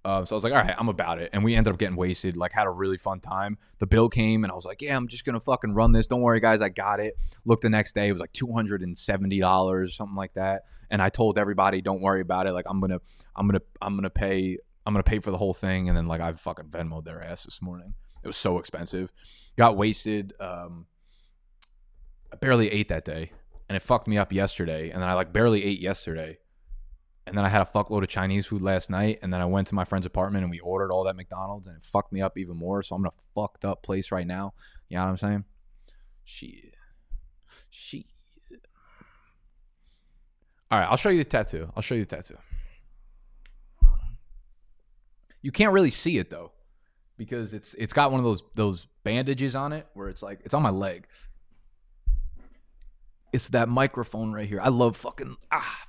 Uh, 0.05 0.24
so 0.24 0.34
I 0.34 0.36
was 0.36 0.44
like, 0.44 0.53
all 0.53 0.61
right, 0.61 0.74
I'm 0.78 0.88
about 0.88 1.20
it. 1.20 1.30
And 1.32 1.44
we 1.44 1.55
ended 1.55 1.72
up 1.72 1.78
getting 1.78 1.96
wasted, 1.96 2.36
like 2.36 2.53
had 2.53 2.66
a 2.66 2.70
really 2.70 2.96
fun 2.96 3.20
time. 3.20 3.59
The 3.78 3.86
bill 3.86 4.09
came 4.09 4.44
and 4.44 4.51
I 4.51 4.55
was 4.55 4.64
like, 4.64 4.80
yeah, 4.80 4.96
I'm 4.96 5.09
just 5.09 5.24
going 5.24 5.34
to 5.34 5.40
fucking 5.40 5.74
run 5.74 5.92
this. 5.92 6.07
Don't 6.07 6.22
worry, 6.22 6.40
guys. 6.40 6.62
I 6.62 6.70
got 6.70 7.01
it. 7.01 7.18
Looked 7.44 7.62
the 7.62 7.70
next 7.70 7.94
day, 7.94 8.09
it 8.09 8.12
was 8.12 8.20
like 8.20 8.32
$270, 8.32 9.90
something 9.90 10.16
like 10.16 10.34
that. 10.34 10.62
And 10.90 11.03
I 11.03 11.11
told 11.11 11.38
everybody, 11.38 11.82
don't 11.82 12.01
worry 12.01 12.22
about 12.22 12.46
it. 12.46 12.53
Like 12.53 12.64
I'm 12.68 12.80
going 12.80 12.90
to, 12.90 13.01
I'm 13.36 13.46
going 13.46 13.59
to, 13.61 13.66
I'm 13.82 13.94
going 13.94 14.05
to 14.05 14.11
pay, 14.11 14.57
I'm 14.86 14.94
going 14.94 15.05
to 15.05 15.09
pay 15.09 15.18
for 15.18 15.30
the 15.30 15.38
whole 15.38 15.55
thing. 15.55 15.88
And 15.88 15.96
then 15.96 16.09
like 16.09 16.20
I 16.20 16.32
fucking 16.32 16.66
Venmoed 16.66 17.05
their 17.05 17.22
ass 17.22 17.44
this 17.44 17.61
morning. 17.61 17.94
It 18.22 18.26
was 18.26 18.36
so 18.36 18.59
expensive. 18.59 19.12
Got 19.57 19.76
wasted. 19.76 20.32
Um, 20.40 20.86
I 22.32 22.36
barely 22.36 22.70
ate 22.70 22.88
that 22.88 23.05
day 23.05 23.32
and 23.68 23.76
it 23.76 23.82
fucked 23.82 24.09
me 24.09 24.16
up 24.16 24.32
yesterday. 24.32 24.90
And 24.90 25.03
then 25.03 25.09
I 25.09 25.14
like 25.14 25.32
barely 25.32 25.62
ate 25.62 25.80
yesterday 25.80 26.38
and 27.30 27.38
then 27.38 27.44
I 27.44 27.48
had 27.48 27.62
a 27.62 27.64
fuckload 27.64 28.02
of 28.02 28.08
Chinese 28.08 28.46
food 28.46 28.60
last 28.60 28.90
night, 28.90 29.20
and 29.22 29.32
then 29.32 29.40
I 29.40 29.44
went 29.44 29.68
to 29.68 29.76
my 29.76 29.84
friend's 29.84 30.04
apartment 30.04 30.42
and 30.42 30.50
we 30.50 30.58
ordered 30.58 30.90
all 30.90 31.04
that 31.04 31.14
McDonald's, 31.14 31.68
and 31.68 31.76
it 31.76 31.84
fucked 31.84 32.12
me 32.12 32.20
up 32.20 32.36
even 32.36 32.56
more. 32.56 32.82
So 32.82 32.96
I'm 32.96 33.02
in 33.02 33.06
a 33.06 33.40
fucked 33.40 33.64
up 33.64 33.84
place 33.84 34.10
right 34.10 34.26
now. 34.26 34.52
You 34.88 34.96
know 34.96 35.04
what 35.04 35.10
I'm 35.10 35.16
saying? 35.16 35.44
Shit. 36.24 36.74
Shit. 37.70 38.06
All 40.72 40.80
right, 40.80 40.88
I'll 40.90 40.96
show 40.96 41.08
you 41.08 41.18
the 41.18 41.24
tattoo. 41.24 41.70
I'll 41.76 41.82
show 41.82 41.94
you 41.94 42.04
the 42.04 42.16
tattoo. 42.16 42.36
You 45.40 45.52
can't 45.52 45.72
really 45.72 45.90
see 45.90 46.18
it 46.18 46.30
though, 46.30 46.50
because 47.16 47.54
it's 47.54 47.74
it's 47.74 47.92
got 47.92 48.10
one 48.10 48.18
of 48.18 48.24
those 48.24 48.42
those 48.56 48.88
bandages 49.04 49.54
on 49.54 49.72
it 49.72 49.86
where 49.94 50.08
it's 50.08 50.22
like 50.22 50.40
it's 50.44 50.52
on 50.52 50.62
my 50.62 50.70
leg. 50.70 51.06
It's 53.32 53.50
that 53.50 53.68
microphone 53.68 54.32
right 54.32 54.48
here. 54.48 54.60
I 54.60 54.70
love 54.70 54.96
fucking 54.96 55.36
ah 55.52 55.86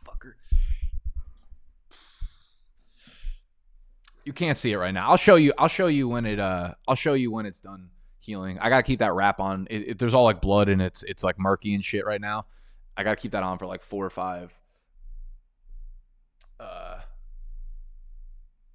you 4.25 4.33
can't 4.33 4.57
see 4.57 4.71
it 4.71 4.77
right 4.77 4.93
now. 4.93 5.09
I'll 5.09 5.17
show 5.17 5.35
you. 5.35 5.53
I'll 5.57 5.67
show 5.67 5.87
you 5.87 6.07
when 6.07 6.25
it. 6.25 6.39
Uh, 6.39 6.73
I'll 6.87 6.95
show 6.95 7.13
you 7.13 7.31
when 7.31 7.45
it's 7.45 7.59
done 7.59 7.89
healing. 8.19 8.59
I 8.59 8.69
gotta 8.69 8.83
keep 8.83 8.99
that 8.99 9.13
wrap 9.13 9.39
on. 9.39 9.67
It, 9.69 9.89
it, 9.89 9.99
there's 9.99 10.13
all 10.13 10.23
like 10.23 10.41
blood 10.41 10.69
and 10.69 10.81
it's 10.81 11.03
it's 11.03 11.23
like 11.23 11.39
murky 11.39 11.73
and 11.73 11.83
shit 11.83 12.05
right 12.05 12.21
now. 12.21 12.45
I 12.95 13.03
gotta 13.03 13.15
keep 13.15 13.31
that 13.31 13.43
on 13.43 13.57
for 13.57 13.65
like 13.65 13.81
four 13.81 14.05
or 14.05 14.09
five. 14.09 14.53
Uh, 16.59 16.99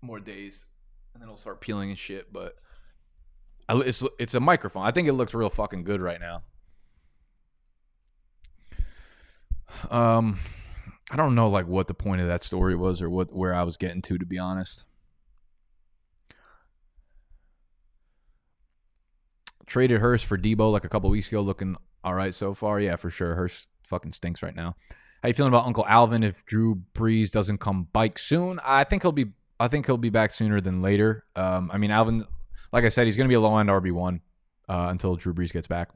more 0.03 0.19
days, 0.19 0.67
and 1.15 1.23
then 1.23 1.29
it'll 1.29 1.39
start 1.39 1.61
peeling 1.61 1.91
and 1.91 1.99
shit. 1.99 2.33
But 2.33 2.57
I, 3.69 3.79
it's 3.81 4.05
it's 4.19 4.35
a 4.35 4.41
microphone. 4.41 4.85
I 4.85 4.91
think 4.91 5.09
it 5.09 5.13
looks 5.13 5.33
real 5.33 5.51
fucking 5.51 5.85
good 5.85 6.01
right 6.01 6.21
now. 6.21 6.43
Um, 9.91 10.39
I 11.11 11.17
don't 11.17 11.35
know 11.35 11.49
like 11.49 11.67
what 11.67 11.87
the 11.87 11.95
point 11.95 12.21
of 12.21 12.27
that 12.27 12.43
story 12.43 12.75
was 12.75 13.01
or 13.01 13.09
what 13.09 13.33
where 13.33 13.55
I 13.55 13.63
was 13.63 13.77
getting 13.77 14.03
to. 14.03 14.19
To 14.19 14.27
be 14.27 14.39
honest. 14.39 14.85
Traded 19.67 20.01
Hurst 20.01 20.27
for 20.27 20.39
Deebo 20.39 20.71
like 20.71 20.85
a 20.85 20.89
couple 20.89 21.11
weeks 21.11 21.29
ago, 21.29 21.41
looking 21.41 21.77
all 22.05 22.15
right 22.15 22.35
so 22.35 22.55
far. 22.55 22.81
Yeah, 22.81 22.97
for 22.97 23.11
sure. 23.11 23.35
Hurst 23.35 23.69
fucking 23.85 24.13
stinks 24.13 24.43
right 24.43 24.55
now. 24.55 24.77
How 25.23 25.29
you 25.29 25.35
feeling 25.35 25.53
about 25.53 25.67
Uncle 25.67 25.85
Alvin 25.89 26.23
if 26.23 26.45
Drew 26.45 26.83
Brees 26.95 27.31
doesn't 27.31 27.59
come 27.59 27.89
bike 27.93 28.19
soon? 28.19 28.61
I 28.65 28.85
think 28.85 29.03
he'll 29.03 29.13
be. 29.13 29.27
I 29.59 29.69
think 29.69 29.87
he'll 29.87 29.97
be 29.97 30.11
back 30.11 30.33
sooner 30.33 30.61
than 30.61 30.83
later. 30.83 31.25
Um, 31.35 31.71
I 31.73 31.79
mean, 31.79 31.91
Alvin, 31.91 32.27
like 32.73 32.85
I 32.85 32.91
said, 32.91 33.07
he's 33.07 33.17
to 33.17 33.27
be 33.27 33.35
a 33.35 33.41
low 33.41 33.57
end 33.57 33.71
RB 33.71 33.91
one 33.91 34.21
uh, 34.69 34.89
until 34.91 35.17
Drew 35.17 35.33
Brees 35.35 35.53
gets 35.53 35.67
back. 35.67 35.89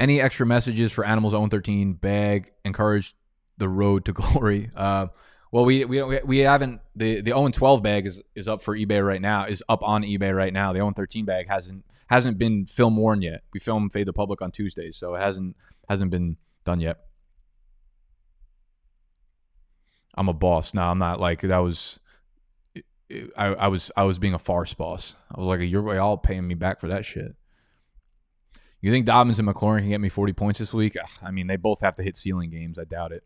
Any 0.00 0.20
extra 0.20 0.46
messages 0.46 0.90
for 0.90 1.04
Animals 1.04 1.32
0 1.32 1.48
13 1.48 1.94
bag? 1.94 2.50
Encourage 2.64 3.14
the 3.58 3.68
road 3.68 4.04
to 4.06 4.12
glory. 4.14 4.70
Uh, 4.74 5.08
well, 5.52 5.64
we 5.64 5.84
we 5.84 6.02
we 6.20 6.38
haven't 6.38 6.80
the 6.96 7.20
the 7.20 7.30
0 7.30 7.48
12 7.48 7.82
bag 7.82 8.06
is 8.06 8.22
is 8.34 8.48
up 8.48 8.62
for 8.62 8.76
eBay 8.76 9.06
right 9.06 9.20
now. 9.20 9.44
Is 9.44 9.62
up 9.68 9.82
on 9.82 10.02
eBay 10.02 10.34
right 10.34 10.52
now. 10.52 10.72
The 10.72 10.78
0 10.78 10.92
13 10.96 11.24
bag 11.24 11.48
hasn't 11.48 11.84
hasn't 12.08 12.38
been 12.38 12.66
film 12.66 12.96
worn 12.96 13.22
yet. 13.22 13.42
We 13.52 13.60
film 13.60 13.90
Fade 13.90 14.06
the 14.06 14.12
Public 14.12 14.42
on 14.42 14.50
Tuesdays, 14.50 14.96
so 14.96 15.14
it 15.14 15.20
hasn't 15.20 15.56
hasn't 15.88 16.10
been 16.10 16.36
done 16.64 16.80
yet. 16.80 16.98
I'm 20.14 20.28
a 20.28 20.34
boss. 20.34 20.74
No, 20.74 20.82
I'm 20.82 20.98
not 20.98 21.20
like 21.20 21.42
that 21.42 21.58
was 21.58 22.00
I, 23.36 23.46
I 23.46 23.68
was 23.68 23.90
I 23.96 24.04
was 24.04 24.18
being 24.18 24.34
a 24.34 24.38
farce 24.38 24.74
boss. 24.74 25.16
I 25.34 25.40
was 25.40 25.46
like, 25.46 25.68
you're 25.68 26.00
all 26.00 26.18
paying 26.18 26.46
me 26.46 26.54
back 26.54 26.80
for 26.80 26.88
that 26.88 27.04
shit. 27.04 27.34
You 28.80 28.90
think 28.90 29.06
Dobbins 29.06 29.38
and 29.38 29.48
McLaurin 29.48 29.80
can 29.80 29.88
get 29.88 30.00
me 30.00 30.08
40 30.08 30.32
points 30.34 30.58
this 30.60 30.72
week? 30.72 30.96
I 31.22 31.30
mean, 31.30 31.46
they 31.48 31.56
both 31.56 31.80
have 31.80 31.96
to 31.96 32.02
hit 32.02 32.16
ceiling 32.16 32.50
games. 32.50 32.78
I 32.78 32.84
doubt 32.84 33.12
it. 33.12 33.24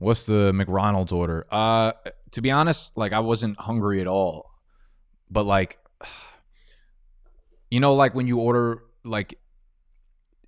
What's 0.00 0.24
the 0.24 0.50
McRonald's 0.54 1.12
order? 1.12 1.46
Uh, 1.50 1.92
to 2.30 2.40
be 2.40 2.50
honest, 2.50 2.96
like 2.96 3.12
I 3.12 3.20
wasn't 3.20 3.60
hungry 3.60 4.00
at 4.00 4.06
all, 4.06 4.50
but 5.30 5.44
like, 5.44 5.78
you 7.70 7.80
know, 7.80 7.94
like 7.94 8.14
when 8.14 8.26
you 8.26 8.38
order, 8.38 8.82
like, 9.04 9.38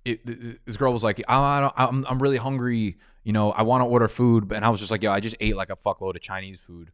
it, 0.05 0.65
this 0.65 0.75
girl 0.75 0.91
was 0.91 1.03
like, 1.03 1.23
I 1.27 1.61
don't, 1.61 1.73
I'm, 1.77 2.05
I'm 2.09 2.19
really 2.19 2.37
hungry. 2.37 2.97
You 3.23 3.31
know, 3.31 3.51
I 3.51 3.61
want 3.61 3.81
to 3.81 3.85
order 3.85 4.07
food, 4.07 4.51
and 4.51 4.65
I 4.65 4.69
was 4.69 4.79
just 4.79 4.91
like, 4.91 5.03
yo, 5.03 5.11
I 5.11 5.19
just 5.19 5.35
ate 5.39 5.55
like 5.55 5.69
a 5.69 5.75
fuckload 5.75 6.15
of 6.15 6.21
Chinese 6.21 6.59
food. 6.59 6.91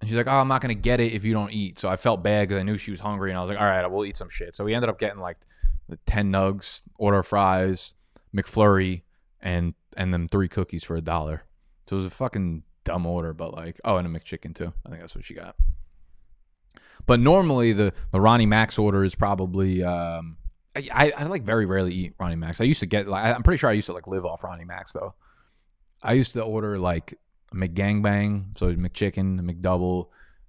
And 0.00 0.08
she's 0.08 0.16
like, 0.16 0.28
oh, 0.28 0.38
I'm 0.38 0.48
not 0.48 0.60
gonna 0.60 0.74
get 0.74 1.00
it 1.00 1.14
if 1.14 1.24
you 1.24 1.34
don't 1.34 1.52
eat. 1.52 1.80
So 1.80 1.88
I 1.88 1.96
felt 1.96 2.22
bad 2.22 2.46
because 2.48 2.60
I 2.60 2.62
knew 2.62 2.76
she 2.78 2.92
was 2.92 3.00
hungry, 3.00 3.30
and 3.32 3.38
I 3.38 3.42
was 3.42 3.50
like, 3.50 3.58
all 3.58 3.66
right, 3.66 3.82
I 3.82 3.88
will 3.88 4.04
eat 4.04 4.16
some 4.16 4.28
shit. 4.28 4.54
So 4.54 4.62
we 4.62 4.72
ended 4.72 4.88
up 4.88 5.00
getting 5.00 5.18
like 5.18 5.38
ten 6.06 6.30
nugs, 6.30 6.82
order 6.96 7.24
fries, 7.24 7.94
McFlurry, 8.32 9.02
and 9.40 9.74
and 9.96 10.14
then 10.14 10.28
three 10.28 10.48
cookies 10.48 10.84
for 10.84 10.94
a 10.94 11.00
dollar. 11.00 11.42
So 11.88 11.96
it 11.96 11.98
was 11.98 12.06
a 12.06 12.10
fucking 12.10 12.62
dumb 12.84 13.06
order, 13.06 13.32
but 13.32 13.54
like, 13.54 13.80
oh, 13.84 13.96
and 13.96 14.06
a 14.06 14.10
McChicken 14.10 14.54
too. 14.54 14.72
I 14.84 14.88
think 14.88 15.00
that's 15.00 15.14
what 15.14 15.24
she 15.24 15.34
got. 15.34 15.56
But 17.06 17.20
normally 17.20 17.72
the 17.72 17.92
the 18.10 18.20
Ronnie 18.20 18.46
Max 18.46 18.78
order 18.78 19.04
is 19.04 19.14
probably 19.14 19.84
um, 19.84 20.38
I, 20.74 21.12
I 21.16 21.24
like 21.24 21.44
very 21.44 21.66
rarely 21.66 21.92
eat 21.92 22.14
Ronnie 22.18 22.36
Max. 22.36 22.60
I 22.60 22.64
used 22.64 22.80
to 22.80 22.86
get 22.86 23.06
like 23.06 23.34
I'm 23.34 23.42
pretty 23.42 23.58
sure 23.58 23.70
I 23.70 23.74
used 23.74 23.86
to 23.86 23.92
like 23.92 24.06
live 24.06 24.24
off 24.24 24.42
Ronnie 24.42 24.64
Max 24.64 24.92
though. 24.92 25.14
I 26.02 26.12
used 26.12 26.32
to 26.32 26.42
order 26.42 26.78
like 26.78 27.18
McGangbang, 27.54 28.58
so 28.58 28.74
McChicken, 28.74 29.40
McDouble, 29.40 30.08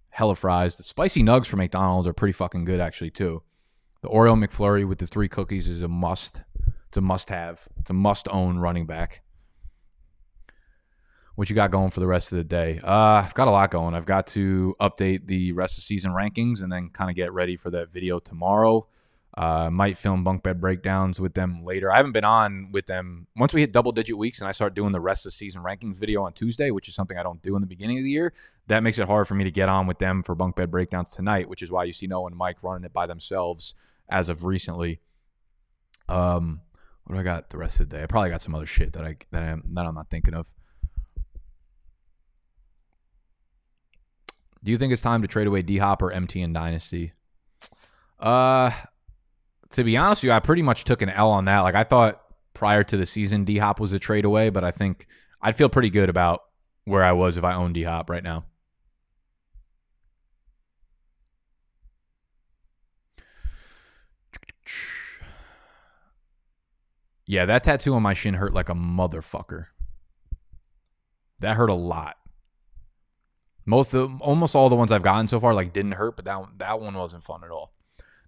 hella 0.10 0.36
fries. 0.36 0.76
The 0.76 0.84
spicy 0.84 1.24
nugs 1.24 1.46
for 1.46 1.58
McDonald's 1.58 2.08
are 2.08 2.14
pretty 2.14 2.34
fucking 2.34 2.66
good 2.66 2.80
actually 2.80 3.12
too. 3.12 3.44
The 4.02 4.10
Oreo 4.10 4.44
McFlurry 4.44 4.88
with 4.88 5.00
the 5.00 5.08
three 5.08 5.28
cookies 5.28 5.68
is 5.68 5.82
a 5.82 5.88
must. 5.88 6.44
It's 6.88 6.98
a 6.98 7.02
must 7.02 7.30
have. 7.30 7.68
It's 7.80 7.90
a 7.90 7.94
must 7.94 8.28
own 8.30 8.60
running 8.60 8.86
back 8.86 9.22
what 11.38 11.52
you 11.52 11.56
got 11.56 11.70
going 11.70 11.92
for 11.92 12.00
the 12.00 12.08
rest 12.08 12.32
of 12.32 12.40
the 12.40 12.44
day? 12.44 12.80
Uh, 12.84 13.22
I've 13.24 13.36
got 13.36 13.48
a 13.48 13.52
lot 13.52 13.70
going. 13.70 13.94
I've 13.94 14.08
got 14.08 14.26
to 14.28 14.76
update 14.82 15.28
the 15.28 15.52
rest 15.52 15.78
of 15.78 15.84
season 15.84 16.12
rankings 16.12 16.64
and 16.64 16.72
then 16.72 16.90
kind 16.90 17.12
of 17.12 17.16
get 17.16 17.32
ready 17.32 17.56
for 17.56 17.70
that 17.70 17.92
video 17.92 18.18
tomorrow. 18.18 18.88
Uh, 19.38 19.70
might 19.70 20.00
film 20.00 20.24
bunk 20.24 20.42
bed 20.42 20.60
breakdowns 20.60 21.20
with 21.20 21.36
them 21.36 21.64
later. 21.64 21.92
I 21.92 21.98
haven't 21.98 22.14
been 22.14 22.24
on 22.24 22.72
with 22.72 22.88
them 22.88 23.28
once 23.36 23.54
we 23.54 23.62
hit 23.62 23.72
double 23.72 23.92
digit 23.92 24.18
weeks 24.18 24.40
and 24.40 24.48
I 24.48 24.52
start 24.52 24.74
doing 24.74 24.94
the 24.94 25.00
rest 25.00 25.28
of 25.28 25.34
season 25.34 25.62
rankings 25.62 26.00
video 26.00 26.24
on 26.24 26.34
Tuesday, 26.34 26.72
which 26.72 26.88
is 26.88 26.96
something 26.96 27.20
I 27.20 27.22
don't 27.22 27.44
do 27.44 27.56
in 27.56 27.62
the 27.62 27.68
beginning 27.68 28.00
of 28.00 28.04
the 28.04 28.10
year. 28.10 28.34
That 28.66 28.82
makes 28.82 28.98
it 28.98 29.06
hard 29.06 29.28
for 29.28 29.36
me 29.36 29.44
to 29.44 29.52
get 29.52 29.70
on 29.70 29.86
with 29.86 30.00
them 30.00 30.24
for 30.24 30.34
bunk 30.34 30.56
bed 30.56 30.72
breakdowns 30.72 31.12
tonight, 31.12 31.48
which 31.48 31.62
is 31.62 31.70
why 31.70 31.84
you 31.84 31.94
see 31.94 32.08
Noah 32.08 32.26
and 32.26 32.36
Mike 32.36 32.64
running 32.64 32.84
it 32.84 32.94
by 32.94 33.06
themselves 33.06 33.76
as 34.10 34.28
of 34.28 34.44
recently. 34.44 35.02
Um, 36.10 36.62
what 37.04 37.14
do 37.14 37.20
I 37.20 37.24
got 37.24 37.52
the 37.52 37.60
rest 37.60 37.80
of 37.80 37.90
the 37.90 37.96
day? 37.96 38.02
I 38.02 38.08
probably 38.08 38.32
got 38.32 38.42
some 38.42 38.56
other 38.56 38.66
shit 38.66 38.94
that 38.94 39.06
I 39.06 39.18
that 39.30 39.44
I'm 39.44 39.62
that 39.76 39.86
I'm 39.86 39.94
not 39.94 40.10
thinking 40.10 40.34
of. 40.34 40.52
Do 44.68 44.72
you 44.72 44.78
think 44.78 44.92
it's 44.92 45.02
time 45.02 45.22
to 45.22 45.30
trade 45.30 45.48
away 45.48 45.62
D 45.62 45.78
Hop 45.78 46.02
or 46.02 46.12
MT 46.12 46.42
and 46.42 46.54
Dynasty? 46.54 47.14
Uh, 48.20 48.70
to 49.70 49.84
be 49.86 49.96
honest 49.96 50.20
with 50.20 50.28
you, 50.28 50.34
I 50.34 50.42
pretty 50.42 50.62
much 50.62 50.84
took 50.84 51.02
an 51.02 51.08
L 51.08 51.32
on 51.32 51.46
that. 51.46 51.62
Like 51.62 51.76
I 51.76 51.86
thought 51.86 52.22
prior 52.54 52.84
to 52.84 52.98
the 52.98 53.06
season, 53.06 53.46
D 53.46 53.60
Hop 53.60 53.80
was 53.80 53.94
a 53.94 54.00
trade 54.00 54.26
away, 54.26 54.50
but 54.50 54.66
I 54.66 54.72
think 54.72 55.08
I'd 55.42 55.56
feel 55.56 55.70
pretty 55.70 55.90
good 55.90 56.10
about 56.10 56.42
where 56.84 57.02
I 57.02 57.14
was 57.14 57.38
if 57.38 57.46
I 57.46 57.54
owned 57.54 57.76
D 57.76 57.84
Hop 57.84 58.10
right 58.10 58.22
now. 58.22 58.44
Yeah, 67.26 67.46
that 67.46 67.64
tattoo 67.64 67.94
on 67.94 68.04
my 68.04 68.14
shin 68.14 68.34
hurt 68.34 68.54
like 68.54 68.68
a 68.68 68.76
motherfucker. 68.76 69.68
That 71.40 71.56
hurt 71.56 71.70
a 71.70 71.74
lot. 71.74 72.18
Most 73.68 73.94
of 73.94 74.20
almost 74.22 74.56
all 74.56 74.70
the 74.70 74.76
ones 74.76 74.92
I've 74.92 75.04
gotten 75.04 75.28
so 75.28 75.40
far 75.40 75.54
like 75.54 75.74
didn't 75.74 75.92
hurt, 75.92 76.16
but 76.16 76.26
that 76.26 76.42
that 76.58 76.80
one 76.80 76.96
wasn't 76.96 77.24
fun 77.24 77.44
at 77.44 77.52
all. 77.52 77.74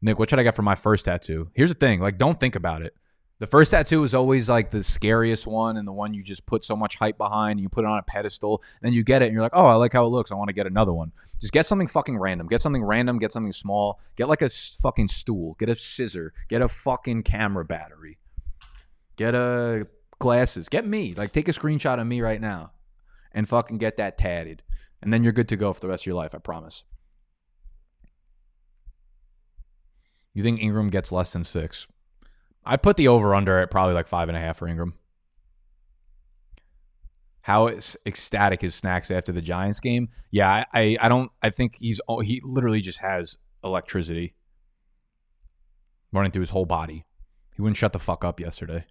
Nick, 0.01 0.19
what 0.19 0.29
should 0.29 0.39
I 0.39 0.43
get 0.43 0.55
for 0.55 0.61
my 0.61 0.75
first 0.75 1.05
tattoo? 1.05 1.49
Here's 1.53 1.71
the 1.71 1.79
thing, 1.79 1.99
like 1.99 2.17
don't 2.17 2.39
think 2.39 2.55
about 2.55 2.83
it. 2.83 2.93
The 3.39 3.47
first 3.47 3.71
tattoo 3.71 4.03
is 4.03 4.13
always 4.13 4.49
like 4.49 4.69
the 4.71 4.83
scariest 4.83 5.47
one 5.47 5.77
and 5.77 5.87
the 5.87 5.93
one 5.93 6.13
you 6.13 6.21
just 6.23 6.45
put 6.45 6.65
so 6.65 6.75
much 6.75 6.97
hype 6.97 7.17
behind. 7.17 7.51
And 7.51 7.61
you 7.61 7.69
put 7.69 7.85
it 7.85 7.87
on 7.87 7.97
a 7.97 8.03
pedestal, 8.03 8.61
then 8.81 8.91
you 8.91 9.01
get 9.01 9.21
it 9.21 9.25
and 9.27 9.33
you're 9.33 9.41
like, 9.41 9.55
oh, 9.55 9.65
I 9.65 9.75
like 9.75 9.93
how 9.93 10.05
it 10.05 10.09
looks. 10.09 10.29
I 10.29 10.35
want 10.35 10.49
to 10.49 10.53
get 10.53 10.67
another 10.67 10.91
one. 10.91 11.13
Just 11.39 11.53
get 11.53 11.65
something 11.65 11.87
fucking 11.87 12.17
random. 12.17 12.47
Get 12.47 12.61
something 12.61 12.83
random. 12.83 13.17
Get 13.17 13.31
something 13.31 13.53
small. 13.53 14.01
Get 14.17 14.27
like 14.27 14.41
a 14.41 14.49
fucking 14.49 15.07
stool. 15.07 15.55
Get 15.57 15.69
a 15.69 15.75
scissor. 15.77 16.33
Get 16.49 16.61
a 16.61 16.67
fucking 16.67 17.23
camera 17.23 17.63
battery. 17.63 18.17
Get 19.15 19.35
a 19.35 19.87
glasses. 20.19 20.67
Get 20.67 20.85
me. 20.85 21.13
Like 21.15 21.31
take 21.31 21.47
a 21.47 21.53
screenshot 21.53 21.97
of 21.97 22.07
me 22.07 22.19
right 22.19 22.41
now, 22.41 22.73
and 23.31 23.47
fucking 23.47 23.77
get 23.77 23.95
that 23.97 24.17
tatted, 24.17 24.63
and 25.01 25.13
then 25.13 25.23
you're 25.23 25.33
good 25.33 25.49
to 25.49 25.57
go 25.57 25.73
for 25.73 25.79
the 25.79 25.87
rest 25.87 26.03
of 26.03 26.07
your 26.07 26.15
life. 26.15 26.35
I 26.35 26.39
promise. 26.39 26.83
You 30.33 30.43
think 30.43 30.61
Ingram 30.61 30.89
gets 30.89 31.11
less 31.11 31.33
than 31.33 31.43
six? 31.43 31.87
I 32.65 32.77
put 32.77 32.97
the 32.97 33.07
over 33.07 33.33
under 33.33 33.59
at 33.59 33.71
probably 33.71 33.93
like 33.93 34.07
five 34.07 34.29
and 34.29 34.37
a 34.37 34.41
half 34.41 34.57
for 34.57 34.67
Ingram. 34.67 34.93
How 37.43 37.67
ecstatic 37.67 38.63
is 38.63 38.75
Snacks 38.75 39.09
after 39.09 39.31
the 39.31 39.41
Giants 39.41 39.79
game? 39.79 40.09
Yeah, 40.29 40.65
I, 40.73 40.97
I, 40.99 41.09
don't. 41.09 41.31
I 41.41 41.49
think 41.49 41.77
he's 41.79 41.99
he 42.23 42.41
literally 42.43 42.81
just 42.81 42.99
has 42.99 43.37
electricity 43.63 44.35
running 46.11 46.31
through 46.31 46.41
his 46.41 46.49
whole 46.51 46.65
body. 46.65 47.05
He 47.55 47.61
wouldn't 47.61 47.77
shut 47.77 47.93
the 47.93 47.99
fuck 47.99 48.23
up 48.23 48.39
yesterday. 48.39 48.85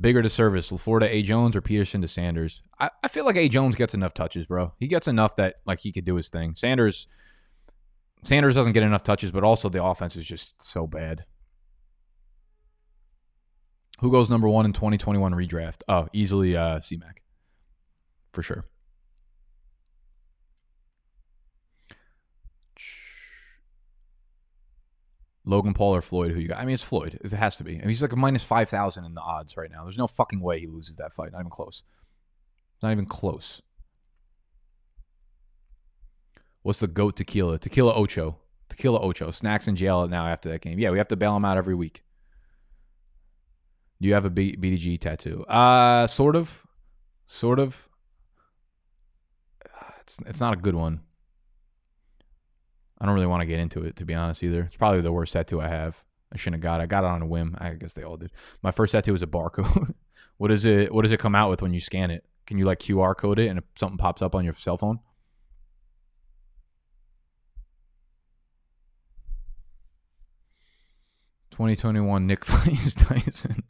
Bigger 0.00 0.22
to 0.22 0.28
service, 0.28 0.70
LaFleur 0.70 1.00
to 1.00 1.06
A. 1.06 1.22
Jones 1.22 1.56
or 1.56 1.60
Peterson 1.60 2.00
to 2.02 2.08
Sanders? 2.08 2.62
I, 2.78 2.90
I 3.02 3.08
feel 3.08 3.24
like 3.24 3.36
A. 3.36 3.48
Jones 3.48 3.74
gets 3.74 3.94
enough 3.94 4.14
touches, 4.14 4.46
bro. 4.46 4.72
He 4.78 4.86
gets 4.86 5.08
enough 5.08 5.36
that 5.36 5.56
like 5.66 5.80
he 5.80 5.90
could 5.90 6.04
do 6.04 6.14
his 6.14 6.28
thing. 6.28 6.54
Sanders, 6.54 7.08
Sanders 8.22 8.54
doesn't 8.54 8.72
get 8.72 8.84
enough 8.84 9.02
touches, 9.02 9.32
but 9.32 9.44
also 9.44 9.68
the 9.68 9.82
offense 9.82 10.14
is 10.14 10.24
just 10.24 10.62
so 10.62 10.86
bad. 10.86 11.24
Who 14.00 14.12
goes 14.12 14.30
number 14.30 14.48
one 14.48 14.64
in 14.64 14.72
2021 14.72 15.32
redraft? 15.32 15.82
Oh, 15.88 16.08
easily 16.12 16.56
uh, 16.56 16.78
C-Mac. 16.78 17.22
For 18.32 18.42
sure. 18.42 18.64
Logan 25.48 25.72
Paul 25.72 25.96
or 25.96 26.02
Floyd? 26.02 26.32
Who 26.32 26.40
you 26.40 26.48
got? 26.48 26.58
I 26.58 26.66
mean, 26.66 26.74
it's 26.74 26.82
Floyd. 26.82 27.18
It 27.24 27.32
has 27.32 27.56
to 27.56 27.64
be. 27.64 27.76
I 27.76 27.78
mean, 27.78 27.88
he's 27.88 28.02
like 28.02 28.12
a 28.12 28.16
minus 28.16 28.44
five 28.44 28.68
thousand 28.68 29.06
in 29.06 29.14
the 29.14 29.22
odds 29.22 29.56
right 29.56 29.70
now. 29.70 29.82
There's 29.84 29.96
no 29.96 30.06
fucking 30.06 30.40
way 30.40 30.60
he 30.60 30.66
loses 30.66 30.96
that 30.96 31.12
fight. 31.12 31.32
Not 31.32 31.40
even 31.40 31.50
close. 31.50 31.84
Not 32.82 32.92
even 32.92 33.06
close. 33.06 33.62
What's 36.62 36.80
the 36.80 36.86
goat 36.86 37.16
tequila? 37.16 37.58
Tequila 37.58 37.94
Ocho. 37.94 38.36
Tequila 38.68 39.00
Ocho. 39.00 39.30
Snacks 39.30 39.66
in 39.66 39.74
jail 39.74 40.06
now 40.06 40.26
after 40.26 40.50
that 40.50 40.60
game. 40.60 40.78
Yeah, 40.78 40.90
we 40.90 40.98
have 40.98 41.08
to 41.08 41.16
bail 41.16 41.34
him 41.34 41.46
out 41.46 41.56
every 41.56 41.74
week. 41.74 42.02
Do 44.02 44.06
you 44.06 44.14
have 44.14 44.26
a 44.26 44.30
B- 44.30 44.54
BDG 44.56 45.00
tattoo? 45.00 45.44
Uh, 45.44 46.06
sort 46.06 46.36
of, 46.36 46.66
sort 47.24 47.58
of. 47.58 47.88
It's 50.00 50.18
it's 50.26 50.40
not 50.40 50.52
a 50.52 50.56
good 50.56 50.74
one. 50.74 51.00
I 53.00 53.06
don't 53.06 53.14
really 53.14 53.26
want 53.26 53.42
to 53.42 53.46
get 53.46 53.60
into 53.60 53.84
it 53.84 53.96
to 53.96 54.04
be 54.04 54.14
honest 54.14 54.42
either. 54.42 54.62
It's 54.62 54.76
probably 54.76 55.00
the 55.00 55.12
worst 55.12 55.32
tattoo 55.32 55.60
I 55.60 55.68
have. 55.68 56.02
I 56.32 56.36
shouldn't 56.36 56.62
have 56.62 56.70
got. 56.70 56.80
It. 56.80 56.84
I 56.84 56.86
got 56.86 57.04
it 57.04 57.08
on 57.08 57.22
a 57.22 57.26
whim. 57.26 57.56
I 57.58 57.70
guess 57.70 57.94
they 57.94 58.02
all 58.02 58.16
did. 58.16 58.32
My 58.62 58.70
first 58.70 58.92
tattoo 58.92 59.12
was 59.12 59.22
a 59.22 59.26
barcode. 59.26 59.94
what 60.36 60.50
is 60.50 60.64
it? 60.64 60.92
What 60.92 61.02
does 61.02 61.12
it 61.12 61.20
come 61.20 61.34
out 61.34 61.50
with 61.50 61.62
when 61.62 61.72
you 61.72 61.80
scan 61.80 62.10
it? 62.10 62.24
Can 62.46 62.58
you 62.58 62.64
like 62.64 62.80
QR 62.80 63.16
code 63.16 63.38
it 63.38 63.48
and 63.48 63.60
something 63.76 63.98
pops 63.98 64.22
up 64.22 64.34
on 64.34 64.44
your 64.44 64.54
cell 64.54 64.76
phone? 64.76 65.00
Twenty 71.50 71.76
twenty 71.76 72.00
one 72.00 72.26
Nick 72.26 72.44
fights 72.44 72.94
Tyson. 72.94 73.64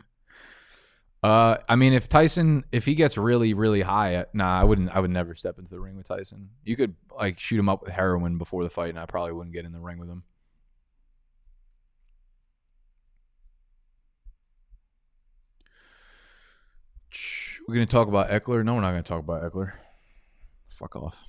Uh, 1.22 1.56
I 1.68 1.74
mean, 1.74 1.92
if 1.94 2.08
Tyson, 2.08 2.64
if 2.70 2.84
he 2.84 2.94
gets 2.94 3.18
really, 3.18 3.52
really 3.52 3.82
high, 3.82 4.16
uh, 4.16 4.24
nah, 4.32 4.60
I 4.60 4.64
wouldn't. 4.64 4.94
I 4.94 5.00
would 5.00 5.10
never 5.10 5.34
step 5.34 5.58
into 5.58 5.70
the 5.70 5.80
ring 5.80 5.96
with 5.96 6.06
Tyson. 6.06 6.50
You 6.64 6.76
could 6.76 6.94
like 7.16 7.40
shoot 7.40 7.58
him 7.58 7.68
up 7.68 7.82
with 7.82 7.90
heroin 7.92 8.38
before 8.38 8.62
the 8.62 8.70
fight, 8.70 8.90
and 8.90 8.98
I 8.98 9.06
probably 9.06 9.32
wouldn't 9.32 9.54
get 9.54 9.64
in 9.64 9.72
the 9.72 9.80
ring 9.80 9.98
with 9.98 10.08
him. 10.08 10.22
We're 17.66 17.74
gonna 17.74 17.86
talk 17.86 18.08
about 18.08 18.30
Ekeler. 18.30 18.64
No, 18.64 18.74
we're 18.74 18.80
not 18.80 18.92
gonna 18.92 19.02
talk 19.02 19.20
about 19.20 19.42
Ekeler. 19.42 19.72
Fuck 20.68 20.96
off. 20.96 21.28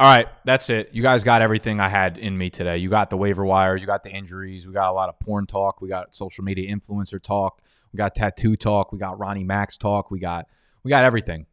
All 0.00 0.12
right, 0.12 0.26
that's 0.44 0.70
it. 0.70 0.90
You 0.92 1.02
guys 1.02 1.22
got 1.22 1.40
everything 1.40 1.78
I 1.78 1.88
had 1.88 2.18
in 2.18 2.36
me 2.36 2.50
today. 2.50 2.78
You 2.78 2.90
got 2.90 3.10
the 3.10 3.16
waiver 3.16 3.44
wire, 3.44 3.76
you 3.76 3.86
got 3.86 4.02
the 4.02 4.10
injuries, 4.10 4.66
we 4.66 4.74
got 4.74 4.90
a 4.90 4.92
lot 4.92 5.08
of 5.08 5.20
porn 5.20 5.46
talk, 5.46 5.80
we 5.80 5.88
got 5.88 6.14
social 6.14 6.42
media 6.42 6.74
influencer 6.74 7.22
talk, 7.22 7.62
we 7.92 7.96
got 7.96 8.14
tattoo 8.14 8.56
talk, 8.56 8.90
we 8.90 8.98
got 8.98 9.20
Ronnie 9.20 9.44
Max 9.44 9.76
talk, 9.76 10.10
we 10.10 10.18
got 10.18 10.46
we 10.82 10.88
got 10.88 11.04
everything. 11.04 11.46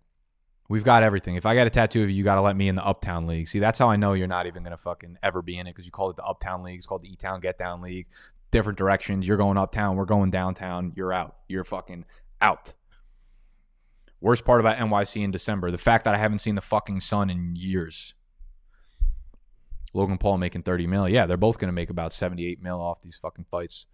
We've 0.69 0.83
got 0.83 1.03
everything. 1.03 1.35
If 1.35 1.45
I 1.45 1.53
got 1.53 1.67
a 1.67 1.69
tattoo 1.69 2.03
of 2.03 2.09
you, 2.09 2.15
you 2.15 2.23
got 2.23 2.35
to 2.35 2.41
let 2.41 2.55
me 2.55 2.69
in 2.69 2.75
the 2.75 2.85
Uptown 2.85 3.27
League. 3.27 3.49
See, 3.49 3.59
that's 3.59 3.77
how 3.77 3.89
I 3.89 3.97
know 3.97 4.13
you're 4.13 4.25
not 4.25 4.45
even 4.45 4.63
going 4.63 4.71
to 4.71 4.77
fucking 4.77 5.17
ever 5.21 5.41
be 5.41 5.57
in 5.57 5.67
it 5.67 5.71
because 5.71 5.85
you 5.85 5.91
called 5.91 6.11
it 6.11 6.15
the 6.15 6.23
Uptown 6.23 6.63
League. 6.63 6.77
It's 6.77 6.87
called 6.87 7.01
the 7.01 7.11
E 7.11 7.17
Town 7.17 7.41
Get 7.41 7.57
Down 7.57 7.81
League. 7.81 8.07
Different 8.51 8.77
directions. 8.77 9.27
You're 9.27 9.37
going 9.37 9.57
uptown. 9.57 9.97
We're 9.97 10.05
going 10.05 10.31
downtown. 10.31 10.93
You're 10.95 11.11
out. 11.11 11.35
You're 11.49 11.65
fucking 11.65 12.05
out. 12.39 12.73
Worst 14.21 14.45
part 14.45 14.61
about 14.61 14.77
NYC 14.77 15.21
in 15.23 15.31
December 15.31 15.71
the 15.71 15.77
fact 15.77 16.05
that 16.05 16.15
I 16.15 16.17
haven't 16.17 16.39
seen 16.39 16.55
the 16.55 16.61
fucking 16.61 17.01
sun 17.01 17.29
in 17.29 17.55
years. 17.57 18.13
Logan 19.93 20.17
Paul 20.17 20.37
making 20.37 20.63
30 20.63 20.87
mil. 20.87 21.09
Yeah, 21.09 21.25
they're 21.25 21.37
both 21.37 21.57
going 21.57 21.67
to 21.69 21.73
make 21.73 21.89
about 21.89 22.13
78 22.13 22.61
mil 22.61 22.81
off 22.81 23.01
these 23.01 23.17
fucking 23.17 23.45
fights. 23.49 23.87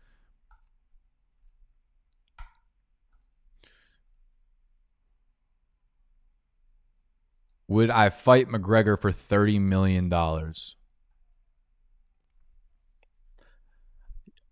Would 7.67 7.89
I 7.89 8.09
fight 8.09 8.47
McGregor 8.47 8.97
for 8.99 9.11
$30 9.11 9.59
million? 9.59 10.11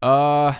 Uh, 0.01 0.53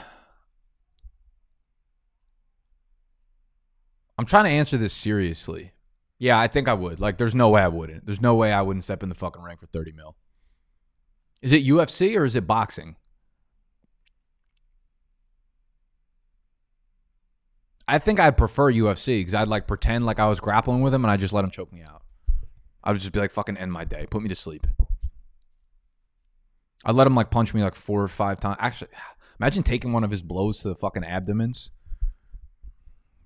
I'm 4.17 4.25
trying 4.25 4.45
to 4.45 4.49
answer 4.49 4.77
this 4.77 4.93
seriously. 4.93 5.73
Yeah, 6.17 6.39
I 6.39 6.47
think 6.47 6.69
I 6.69 6.73
would. 6.73 7.01
Like, 7.01 7.17
there's 7.17 7.35
no 7.35 7.49
way 7.49 7.61
I 7.61 7.67
wouldn't. 7.67 8.05
There's 8.05 8.21
no 8.21 8.35
way 8.35 8.53
I 8.53 8.61
wouldn't 8.61 8.85
step 8.85 9.03
in 9.03 9.09
the 9.09 9.15
fucking 9.15 9.41
ring 9.41 9.57
for 9.57 9.65
30 9.65 9.91
mil. 9.91 10.15
Is 11.41 11.51
it 11.51 11.65
UFC 11.65 12.17
or 12.17 12.25
is 12.25 12.35
it 12.35 12.47
boxing? 12.47 12.95
I 17.87 17.99
think 17.99 18.19
I'd 18.19 18.37
prefer 18.37 18.71
UFC 18.71 19.19
because 19.19 19.35
I'd 19.35 19.47
like 19.47 19.67
pretend 19.67 20.05
like 20.05 20.19
I 20.19 20.27
was 20.27 20.39
grappling 20.39 20.81
with 20.81 20.93
him 20.93 21.05
and 21.05 21.11
I 21.11 21.17
just 21.17 21.33
let 21.33 21.43
him 21.43 21.51
choke 21.51 21.71
me 21.71 21.81
out. 21.81 22.01
I 22.83 22.91
would 22.91 22.99
just 22.99 23.13
be 23.13 23.19
like, 23.19 23.31
fucking 23.31 23.57
end 23.57 23.71
my 23.71 23.83
day. 23.83 24.07
Put 24.09 24.21
me 24.21 24.29
to 24.29 24.35
sleep. 24.35 24.65
I'd 26.83 26.95
let 26.95 27.07
him 27.07 27.15
like 27.15 27.31
punch 27.31 27.53
me 27.53 27.63
like 27.63 27.75
four 27.75 28.01
or 28.01 28.07
five 28.07 28.39
times. 28.39 28.57
Actually, 28.59 28.89
imagine 29.39 29.63
taking 29.63 29.93
one 29.93 30.03
of 30.03 30.11
his 30.11 30.21
blows 30.21 30.59
to 30.59 30.67
the 30.67 30.75
fucking 30.75 31.03
abdomens. 31.03 31.71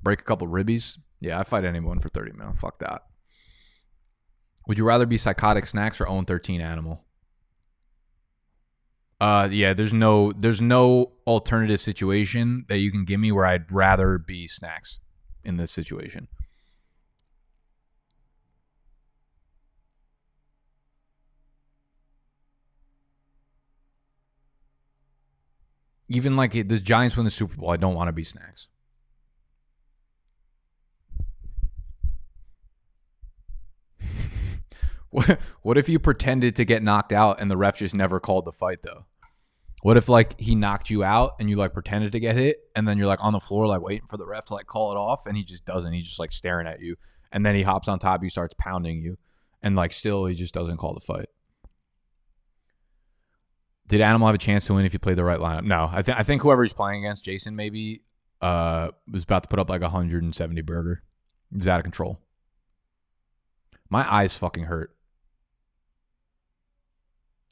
Break 0.01 0.21
a 0.21 0.23
couple 0.23 0.47
ribbies. 0.47 0.97
Yeah, 1.19 1.39
I 1.39 1.43
fight 1.43 1.65
anyone 1.65 1.99
for 1.99 2.09
30 2.09 2.33
minutes. 2.33 2.59
Fuck 2.59 2.79
that. 2.79 3.03
Would 4.67 4.77
you 4.77 4.85
rather 4.85 5.05
be 5.05 5.17
psychotic 5.17 5.65
snacks 5.67 5.99
or 5.99 6.07
own 6.07 6.25
13 6.25 6.61
animal? 6.61 7.03
Uh, 9.19 9.49
yeah. 9.51 9.73
There's 9.73 9.93
no 9.93 10.31
there's 10.31 10.61
no 10.61 11.11
alternative 11.27 11.81
situation 11.81 12.65
that 12.69 12.77
you 12.77 12.91
can 12.91 13.03
give 13.05 13.19
me 13.19 13.31
where 13.31 13.45
I'd 13.45 13.71
rather 13.71 14.17
be 14.17 14.47
snacks 14.47 14.99
in 15.43 15.57
this 15.57 15.71
situation. 15.71 16.27
Even 26.07 26.35
like 26.35 26.53
the 26.53 26.79
Giants 26.79 27.15
win 27.15 27.25
the 27.25 27.29
Super 27.31 27.55
Bowl, 27.55 27.69
I 27.69 27.77
don't 27.77 27.93
want 27.93 28.07
to 28.07 28.11
be 28.13 28.23
snacks. 28.23 28.67
What 35.11 35.39
what 35.63 35.77
if 35.77 35.89
you 35.89 35.97
pretended 35.97 36.55
to 36.57 36.65
get 36.65 36.83
knocked 36.83 37.11
out 37.11 37.41
and 37.41 37.49
the 37.49 37.57
ref 37.57 37.79
just 37.79 37.95
never 37.95 38.19
called 38.19 38.45
the 38.45 38.51
fight 38.51 38.83
though? 38.83 39.05
What 39.81 39.97
if 39.97 40.07
like 40.07 40.39
he 40.39 40.53
knocked 40.53 40.91
you 40.91 41.03
out 41.03 41.31
and 41.39 41.49
you 41.49 41.55
like 41.55 41.73
pretended 41.73 42.11
to 42.11 42.19
get 42.19 42.35
hit 42.35 42.57
and 42.75 42.87
then 42.87 42.97
you're 42.97 43.07
like 43.07 43.23
on 43.23 43.33
the 43.33 43.39
floor 43.39 43.65
like 43.65 43.81
waiting 43.81 44.07
for 44.07 44.17
the 44.17 44.27
ref 44.27 44.45
to 44.45 44.53
like 44.53 44.67
call 44.67 44.91
it 44.91 44.97
off 44.97 45.25
and 45.25 45.35
he 45.35 45.43
just 45.43 45.65
doesn't. 45.65 45.93
He's 45.93 46.05
just 46.05 46.19
like 46.19 46.31
staring 46.31 46.67
at 46.67 46.79
you 46.79 46.95
and 47.31 47.45
then 47.45 47.55
he 47.55 47.63
hops 47.63 47.87
on 47.87 47.99
top 47.99 48.23
you, 48.23 48.29
starts 48.29 48.55
pounding 48.57 49.01
you, 49.01 49.17
and 49.61 49.75
like 49.75 49.93
still 49.93 50.25
he 50.25 50.35
just 50.35 50.53
doesn't 50.53 50.77
call 50.77 50.93
the 50.93 50.99
fight. 50.99 51.29
Did 53.87 54.01
Animal 54.01 54.27
have 54.27 54.35
a 54.35 54.39
chance 54.39 54.65
to 54.67 54.75
win 54.75 54.85
if 54.85 54.91
he 54.91 54.99
played 54.99 55.17
the 55.17 55.23
right 55.23 55.39
lineup? 55.39 55.63
No, 55.63 55.89
I 55.91 56.01
think 56.03 56.19
I 56.19 56.23
think 56.23 56.41
whoever 56.41 56.63
he's 56.63 56.73
playing 56.73 57.05
against, 57.05 57.23
Jason 57.23 57.55
maybe 57.55 58.03
uh, 58.41 58.89
was 59.11 59.23
about 59.23 59.43
to 59.43 59.49
put 59.49 59.59
up 59.59 59.69
like 59.69 59.81
a 59.81 59.85
170 59.85 60.61
burger. 60.61 61.03
It 61.51 61.57
was 61.57 61.67
out 61.67 61.79
of 61.79 61.83
control. 61.83 62.19
My 63.89 64.11
eyes 64.11 64.35
fucking 64.35 64.65
hurt. 64.65 64.95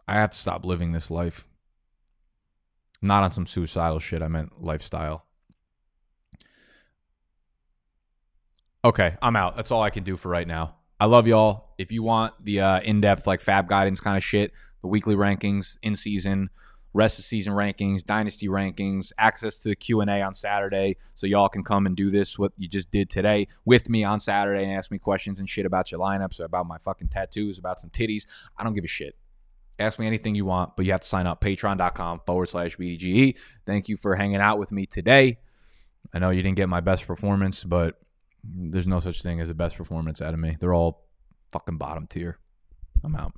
I 0.08 0.16
have 0.16 0.32
to 0.32 0.38
stop 0.38 0.66
living 0.66 0.92
this 0.92 1.12
life. 1.12 1.48
Not 3.02 3.24
on 3.24 3.32
some 3.32 3.46
suicidal 3.46 4.00
shit. 4.00 4.22
I 4.22 4.28
meant 4.28 4.64
lifestyle. 4.64 5.26
Okay, 8.86 9.18
I'm 9.22 9.36
out. 9.36 9.56
That's 9.58 9.72
all 9.72 9.84
I 9.84 9.90
can 9.90 10.04
do 10.04 10.16
for 10.16 10.30
right 10.30 10.48
now. 10.48 10.76
I 11.00 11.06
love 11.06 11.28
y'all. 11.28 11.74
If 11.78 11.92
you 11.92 12.04
want 12.04 12.34
the 12.44 12.62
uh, 12.62 12.80
in-depth 12.80 13.28
like 13.28 13.44
FAAB 13.44 13.68
guidance 13.68 14.00
kind 14.00 14.18
of 14.18 14.24
shit, 14.24 14.52
the 14.82 14.88
weekly 14.88 15.16
rankings, 15.16 15.78
in 15.84 15.96
season, 15.96 16.50
rest 16.94 17.20
of 17.20 17.26
season 17.26 17.54
rankings, 17.54 18.04
dynasty 18.04 18.48
rankings, 18.48 19.12
access 19.18 19.58
to 19.58 19.70
the 19.70 19.76
Q&A 19.76 20.22
on 20.22 20.34
Saturday 20.34 20.98
so 21.16 21.28
y'all 21.28 21.50
can 21.50 21.64
come 21.64 21.86
and 21.86 21.96
do 21.96 22.10
this 22.10 22.40
what 22.40 22.54
you 22.58 22.68
just 22.68 22.90
did 22.90 23.10
today 23.10 23.48
with 23.66 23.90
me 23.90 24.04
on 24.04 24.20
Saturday 24.20 24.64
and 24.64 24.72
ask 24.72 24.90
me 24.90 24.98
questions 24.98 25.40
and 25.40 25.50
shit 25.50 25.66
about 25.66 25.92
your 25.92 26.00
lineups 26.00 26.40
or 26.40 26.46
about 26.46 26.66
my 26.66 26.78
fucking 26.78 27.10
tattoos, 27.10 27.60
about 27.60 27.80
some 27.80 27.90
titties. 27.90 28.26
I 28.58 28.64
don't 28.64 28.74
give 28.74 28.84
a 28.84 28.88
shit. 28.88 29.16
Ask 29.80 30.00
me 30.00 30.08
anything 30.08 30.36
you 30.36 30.46
want, 30.46 30.76
but 30.76 30.86
you 30.86 30.92
have 30.92 31.02
to 31.02 31.08
sign 31.08 31.28
up 31.28 31.42
patreon.com 31.42 32.22
forward 32.26 32.50
slash 32.50 32.78
BDGE. 32.78 33.36
Thank 33.66 33.90
you 33.90 33.98
for 33.98 34.16
hanging 34.16 34.42
out 34.42 34.58
with 34.58 34.72
me 34.72 34.86
today. 34.86 35.38
I 36.14 36.20
know 36.20 36.30
you 36.32 36.42
didn't 36.42 36.58
get 36.58 36.70
my 36.70 36.80
best 36.80 37.06
performance, 37.06 37.64
but 37.64 38.00
there's 38.44 38.88
no 38.88 39.00
such 39.00 39.22
thing 39.22 39.40
as 39.40 39.50
a 39.50 39.54
best 39.54 39.76
performance 39.76 40.22
out 40.22 40.34
of 40.34 40.40
me. 40.40 40.58
They're 40.60 40.74
all 40.74 41.06
fucking 41.52 41.78
bottom 41.78 42.08
tier. 42.08 42.40
I'm 43.04 43.16
out. 43.16 43.34